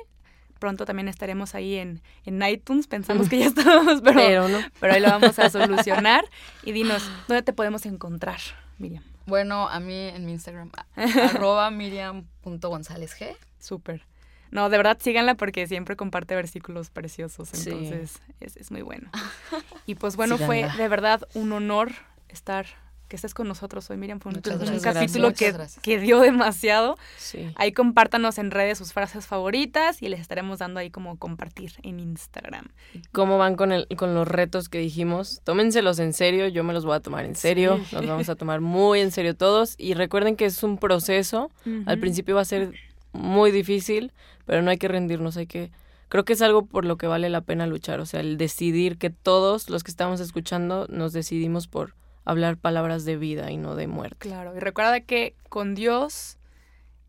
Pronto 0.59 0.86
también 0.86 1.09
estaremos 1.09 1.55
ahí 1.55 1.76
en, 1.76 2.01
en 2.26 2.41
iTunes. 2.47 2.88
Pensamos 2.88 3.28
que 3.30 3.39
ya 3.39 3.45
estamos, 3.47 4.01
pero, 4.01 4.15
Pero 4.15 4.47
no. 4.47 4.59
pero 4.80 4.93
ahí 4.93 5.01
lo 5.01 5.09
vamos 5.09 5.38
a 5.39 5.49
solucionar. 5.49 6.24
Y 6.63 6.71
dinos, 6.71 7.03
¿dónde 7.28 7.43
te 7.43 7.51
podemos 7.53 7.86
encontrar, 7.86 8.39
Miriam? 8.80 9.03
Bueno, 9.26 9.67
a 9.69 9.80
mí 9.80 9.93
en 10.09 10.26
mi 10.26 10.34
Instagram, 10.34 10.71
arroba 10.95 11.69
miriam.gonzálezg. 11.71 13.36
Súper. 13.59 14.05
No, 14.51 14.69
de 14.69 14.78
verdad 14.78 14.97
síganla 15.01 15.36
porque 15.36 15.65
siempre 15.67 15.95
comparte 15.95 16.36
versículos 16.36 16.89
preciosos, 16.91 17.49
Sí. 17.49 17.71
entonces 17.71 18.21
es, 18.39 18.55
es 18.57 18.71
muy 18.71 18.82
bueno. 18.82 19.09
Y 19.86 19.95
pues 19.95 20.15
bueno, 20.15 20.38
fue 20.38 20.69
de 20.78 20.88
verdad 20.88 21.21
un 21.34 21.51
honor 21.51 21.91
estar, 22.30 22.65
que 23.08 23.16
estés 23.16 23.34
con 23.34 23.47
nosotros 23.47 23.89
hoy, 23.89 23.97
Miriam. 23.97 24.20
Fue 24.20 24.32
un, 24.34 24.41
gracias. 24.41 24.82
capítulo 24.82 25.34
que, 25.34 25.54
que 25.82 25.99
dio 25.99 26.20
demasiado. 26.20 26.97
Sí. 27.18 27.51
Ahí 27.56 27.72
compártanos 27.72 28.38
en 28.39 28.49
redes 28.49 28.78
sus 28.78 28.91
frases 28.93 29.28
favoritas 29.28 30.01
y 30.01 30.10
les 30.10 30.20
estaremos 30.20 30.60
dando 30.60 30.80
ahí 30.80 30.89
como 30.89 31.18
compartir 31.18 31.74
en 31.84 31.99
Instagram. 31.99 32.70
¿Cómo 33.12 33.38
van 33.38 33.56
con, 33.56 33.72
el, 33.72 33.88
con 33.97 34.16
los 34.16 34.28
retos 34.28 34.68
que 34.70 34.80
dijimos? 34.80 35.41
Tómenselos 35.43 35.99
en 35.99 36.14
serio, 36.14 36.47
yo 36.47 36.64
me 36.64 36.74
los 36.74 36.86
voy 36.86 36.95
a 36.95 36.99
tomar 37.01 37.26
en 37.26 37.36
serio, 37.36 37.80
Sí. 37.89 37.95
nos 37.95 38.08
vamos 38.08 38.30
a 38.30 38.36
tomar 38.36 38.62
muy 38.62 38.99
en 39.01 39.12
serio 39.12 39.36
todos 39.36 39.76
y 39.78 39.93
recuerden 39.93 40.36
que 40.36 40.45
es 40.45 40.64
un 40.64 40.78
proceso, 40.78 41.51
al 41.86 41.99
principio 41.99 42.36
va 42.36 42.41
a 42.41 42.45
ser 42.45 42.74
muy 43.12 43.51
difícil, 43.51 44.12
pero 44.45 44.62
no 44.62 44.72
hay 44.72 44.78
que 44.78 44.88
rendirnos, 44.88 45.38
hay 45.38 45.45
que... 45.47 45.72
Creo 46.10 46.26
que 46.26 46.34
es 46.34 46.41
algo 46.41 46.66
por 46.66 46.86
lo 46.86 46.97
que 46.97 47.08
vale 47.08 47.30
la 47.30 47.41
pena 47.41 47.66
luchar, 47.68 47.99
o 47.99 48.06
sea, 48.06 48.20
el 48.20 48.38
decidir 48.38 48.97
que 48.97 49.10
todos 49.10 49.70
los 49.70 49.84
que 49.84 49.91
estamos 49.91 50.20
escuchando 50.20 50.86
nos 50.89 51.12
decidimos 51.14 51.68
por 51.68 51.95
hablar 52.26 52.57
palabras 52.57 53.05
de 53.05 53.17
vida 53.17 53.51
y 53.51 53.57
no 53.57 53.76
de 53.76 53.88
muerte. 53.88 54.17
Claro, 54.19 54.55
y 54.55 54.59
recuerda 54.59 55.01
que 55.01 55.36
con 55.49 55.76
Dios, 55.76 56.38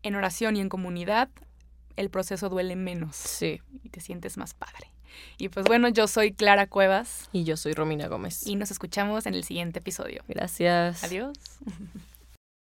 en 0.03 0.15
oración 0.15 0.55
y 0.55 0.61
en 0.61 0.69
comunidad, 0.69 1.29
el 1.95 2.09
proceso 2.09 2.49
duele 2.49 2.75
menos 2.75 3.15
Sí, 3.15 3.61
y 3.83 3.89
te 3.89 4.01
sientes 4.01 4.37
más 4.37 4.53
padre. 4.53 4.91
Y 5.37 5.47
pues 5.47 5.65
bueno, 5.65 5.87
yo 5.87 6.07
soy 6.07 6.33
Clara 6.33 6.67
Cuevas 6.67 7.29
y 7.31 7.45
yo 7.45 7.55
soy 7.55 7.73
Romina 7.73 8.07
Gómez. 8.07 8.45
y 8.45 8.55
nos 8.57 8.71
escuchamos 8.71 9.25
en 9.25 9.33
el 9.33 9.45
siguiente 9.45 9.79
episodio. 9.79 10.23
Gracias. 10.27 11.03
Adiós. 11.05 11.37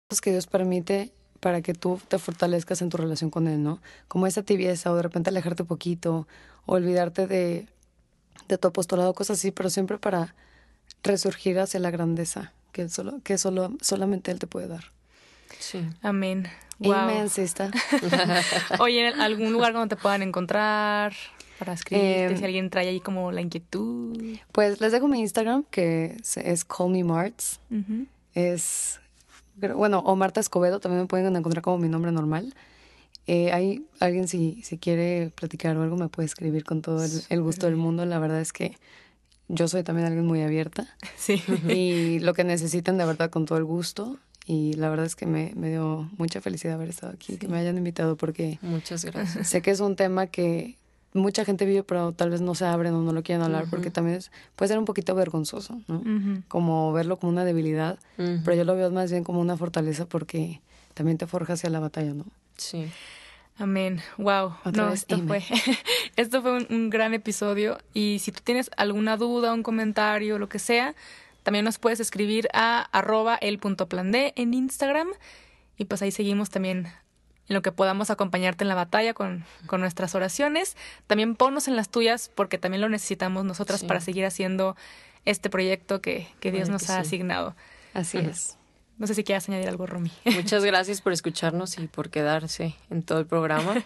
cosas 0.10 0.22
que 0.22 0.32
Dios 0.32 0.48
permite 0.48 1.12
para 1.42 1.62
que 1.62 1.74
tú 1.74 2.00
te 2.08 2.18
fortalezcas 2.18 2.82
en 2.82 2.90
tu 2.90 2.98
relación 2.98 3.30
con 3.30 3.48
Él, 3.48 3.62
¿no? 3.62 3.82
Como 4.08 4.26
esa 4.28 4.44
tibieza 4.44 4.92
o 4.92 4.96
de 4.96 5.04
repente 5.04 5.30
alejarte 5.30 5.64
un 5.64 5.68
poquito 5.68 6.28
o 6.66 6.76
olvidarte 6.76 7.28
de, 7.28 7.68
de 8.48 8.58
tu 8.58 8.68
apostolado, 8.70 9.14
cosas 9.14 9.38
así, 9.40 9.52
pero 9.52 9.70
siempre 9.70 9.98
para 9.98 10.34
resurgir 11.04 11.60
hacia 11.60 11.80
la 11.80 11.92
grandeza 11.92 12.54
que, 12.72 12.84
él 12.84 12.90
solo, 12.90 13.20
que 13.24 13.38
solo, 13.38 13.74
solamente 13.82 14.32
Él 14.32 14.40
te 14.40 14.48
puede 14.48 14.68
dar. 14.68 14.86
Sí. 15.60 15.82
Amén. 16.02 16.48
Wow. 16.80 17.28
Sister. 17.28 17.72
Oye, 18.80 19.10
¿en 19.10 19.20
algún 19.20 19.52
lugar 19.52 19.74
donde 19.74 19.96
te 19.96 20.02
puedan 20.02 20.22
encontrar 20.22 21.14
para 21.58 21.74
escribirte? 21.74 22.26
Em, 22.26 22.38
si 22.38 22.46
alguien 22.46 22.70
trae 22.70 22.88
ahí 22.88 23.00
como 23.02 23.32
la 23.32 23.42
inquietud. 23.42 24.38
Pues 24.52 24.80
les 24.80 24.92
dejo 24.92 25.08
mi 25.08 25.20
Instagram, 25.20 25.66
que 25.70 26.18
es, 26.22 26.38
es 26.38 26.64
Call 26.64 26.92
Me 26.92 27.04
Marts. 27.04 27.60
Es, 28.34 29.02
bueno, 29.58 30.00
o 30.00 30.16
Marta 30.16 30.40
Escobedo, 30.40 30.80
también 30.80 31.02
me 31.02 31.08
pueden 31.08 31.36
encontrar 31.36 31.62
como 31.62 31.80
mi 31.80 31.90
nombre 31.90 32.12
normal. 32.12 32.54
Eh, 33.28 33.52
hay 33.52 33.86
alguien 34.00 34.28
si, 34.28 34.62
si 34.64 34.78
quiere 34.78 35.32
platicar 35.36 35.76
o 35.78 35.84
algo 35.84 35.98
me 35.98 36.08
puede 36.08 36.26
escribir 36.26 36.64
con 36.64 36.82
todo 36.82 37.04
el, 37.04 37.12
el 37.30 37.42
gusto 37.42 37.66
del 37.66 37.76
mundo. 37.76 38.06
La 38.06 38.20
verdad 38.20 38.40
es 38.40 38.54
que 38.54 38.78
yo 39.50 39.68
soy 39.68 39.84
también 39.84 40.08
alguien 40.08 40.26
muy 40.26 40.41
abierta 40.41 40.88
Sí. 41.18 41.43
y 41.68 42.20
lo 42.20 42.34
que 42.34 42.43
necesiten 42.45 42.97
de 42.97 43.06
verdad 43.06 43.30
con 43.30 43.45
todo 43.45 43.58
el 43.58 43.66
gusto. 43.66 44.18
Y 44.45 44.74
la 44.74 44.89
verdad 44.89 45.06
es 45.06 45.16
que 45.16 45.28
me, 45.28 45.52
me 45.56 45.70
dio 45.70 46.10
mucha 46.18 46.41
felicidad 46.41 46.74
haber 46.74 46.89
estado 46.89 47.14
aquí, 47.14 47.38
que 47.38 47.47
me 47.47 47.60
hayan 47.60 47.78
invitado 47.78 48.16
porque 48.18 48.58
Muchas 48.64 49.06
gracias. 49.06 49.47
sé 49.47 49.62
que 49.62 49.70
es 49.70 49.80
un 49.80 49.95
tema 49.95 50.26
que 50.26 50.76
mucha 51.14 51.45
gente 51.45 51.66
vive 51.66 51.84
pero 51.84 52.14
tal 52.14 52.32
vez 52.32 52.41
no 52.41 52.56
se 52.56 52.66
abren 52.66 52.93
o 52.95 53.02
no 53.04 53.12
lo 53.14 53.22
quieren 53.22 53.43
hablar 53.43 53.66
porque 53.70 53.91
también 53.91 54.18
es, 54.18 54.32
puede 54.56 54.70
ser 54.70 54.80
un 54.80 54.86
poquito 54.86 55.14
vergonzoso, 55.14 55.80
¿no? 55.88 56.02
Como 56.47 56.91
verlo 56.93 57.18
como 57.20 57.32
una 57.32 57.45
debilidad 57.45 58.00
pero 58.18 58.56
yo 58.56 58.64
lo 58.64 58.76
veo 58.76 58.89
más 58.89 59.12
bien 59.12 59.24
como 59.24 59.39
una 59.39 59.56
fortaleza 59.56 60.08
porque 60.08 60.62
también 60.95 61.18
te 61.20 61.28
forja 61.28 61.54
hacia 61.54 61.70
la 61.70 61.80
batalla, 61.80 62.14
¿no? 62.16 62.26
Sí. 62.58 62.89
Amén. 63.60 64.01
Wow. 64.18 64.55
Otra 64.64 64.84
no, 64.84 64.89
vez, 64.91 65.01
esto 65.01 65.16
amen. 65.16 65.28
fue, 65.28 65.43
esto 66.16 66.41
fue 66.41 66.53
un, 66.53 66.68
un 66.70 66.89
gran 66.89 67.14
episodio. 67.14 67.78
Y 67.93 68.20
si 68.20 68.32
tú 68.32 68.39
tienes 68.43 68.72
alguna 68.78 69.18
duda, 69.18 69.53
un 69.53 69.64
comentario, 69.64 70.39
lo 70.39 70.49
que 70.49 70.60
sea, 70.60 70.95
también 71.43 71.66
nos 71.66 71.78
puedes 71.78 71.99
escribir 71.99 72.47
a 72.53 72.82
arroba 72.91 73.36
el 73.36 73.60
punto 73.60 73.88
plan 73.88 74.12
D 74.12 74.34
en 74.36 74.53
Instagram. 74.53 75.10
Y 75.78 75.86
pues 75.86 76.01
ahí 76.01 76.12
seguimos 76.12 76.49
también 76.49 76.88
en 77.47 77.55
lo 77.55 77.62
que 77.62 77.72
podamos 77.72 78.10
acompañarte 78.10 78.64
en 78.64 78.68
la 78.70 78.76
batalla 78.76 79.14
con, 79.14 79.43
con 79.66 79.82
nuestras 79.82 80.16
oraciones. 80.16 80.78
También 81.07 81.36
ponnos 81.36 81.68
en 81.68 81.76
las 81.76 81.89
tuyas 81.89 82.32
porque 82.34 82.57
también 82.57 82.82
lo 82.82 82.89
necesitamos 82.89 83.43
nosotras 83.43 83.82
Sí. 83.82 83.88
para 83.88 83.99
seguir 84.01 84.26
haciendo 84.26 84.76
este 85.26 85.49
proyecto 85.49 86.01
que, 86.01 86.28
que 86.39 86.51
Dios 86.51 86.68
Ay, 86.70 86.72
nos 86.74 86.86
que 86.86 86.91
ha 86.91 86.95
sí. 86.95 87.01
asignado. 87.01 87.55
Así 87.93 88.20
es. 88.20 88.59
No 89.00 89.08
sé 89.08 89.16
si 89.16 89.24
quieras 89.24 89.47
añadir 89.47 89.70
algo, 89.70 89.86
Romy. 89.86 90.12
Muchas 90.26 90.64
gracias 90.66 91.00
por 91.00 91.14
escucharnos 91.14 91.80
y 91.80 91.88
por 91.88 92.10
quedarse 92.10 92.76
en 92.89 93.02
todo 93.02 93.20
el 93.20 93.26
programa. 93.26 93.82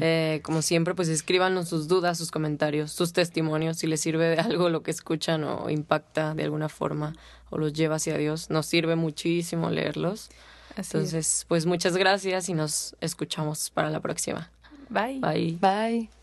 Eh, 0.00 0.40
como 0.44 0.62
siempre, 0.62 0.94
pues 0.94 1.08
escríbanos 1.08 1.68
sus 1.68 1.88
dudas, 1.88 2.16
sus 2.16 2.30
comentarios, 2.30 2.92
sus 2.92 3.12
testimonios, 3.12 3.78
si 3.78 3.88
les 3.88 4.00
sirve 4.00 4.28
de 4.28 4.38
algo 4.38 4.68
lo 4.68 4.84
que 4.84 4.92
escuchan 4.92 5.42
o 5.42 5.68
impacta 5.68 6.34
de 6.34 6.44
alguna 6.44 6.68
forma 6.68 7.14
o 7.50 7.58
los 7.58 7.72
lleva 7.72 7.96
hacia 7.96 8.16
Dios. 8.16 8.50
Nos 8.50 8.66
sirve 8.66 8.94
muchísimo 8.94 9.68
leerlos. 9.70 10.30
Así 10.76 10.80
es. 10.80 10.94
Entonces, 10.94 11.44
pues 11.48 11.66
muchas 11.66 11.96
gracias 11.96 12.48
y 12.48 12.54
nos 12.54 12.94
escuchamos 13.00 13.70
para 13.70 13.90
la 13.90 14.00
próxima. 14.00 14.50
Bye. 14.88 15.18
Bye. 15.18 15.58
Bye. 15.60 16.21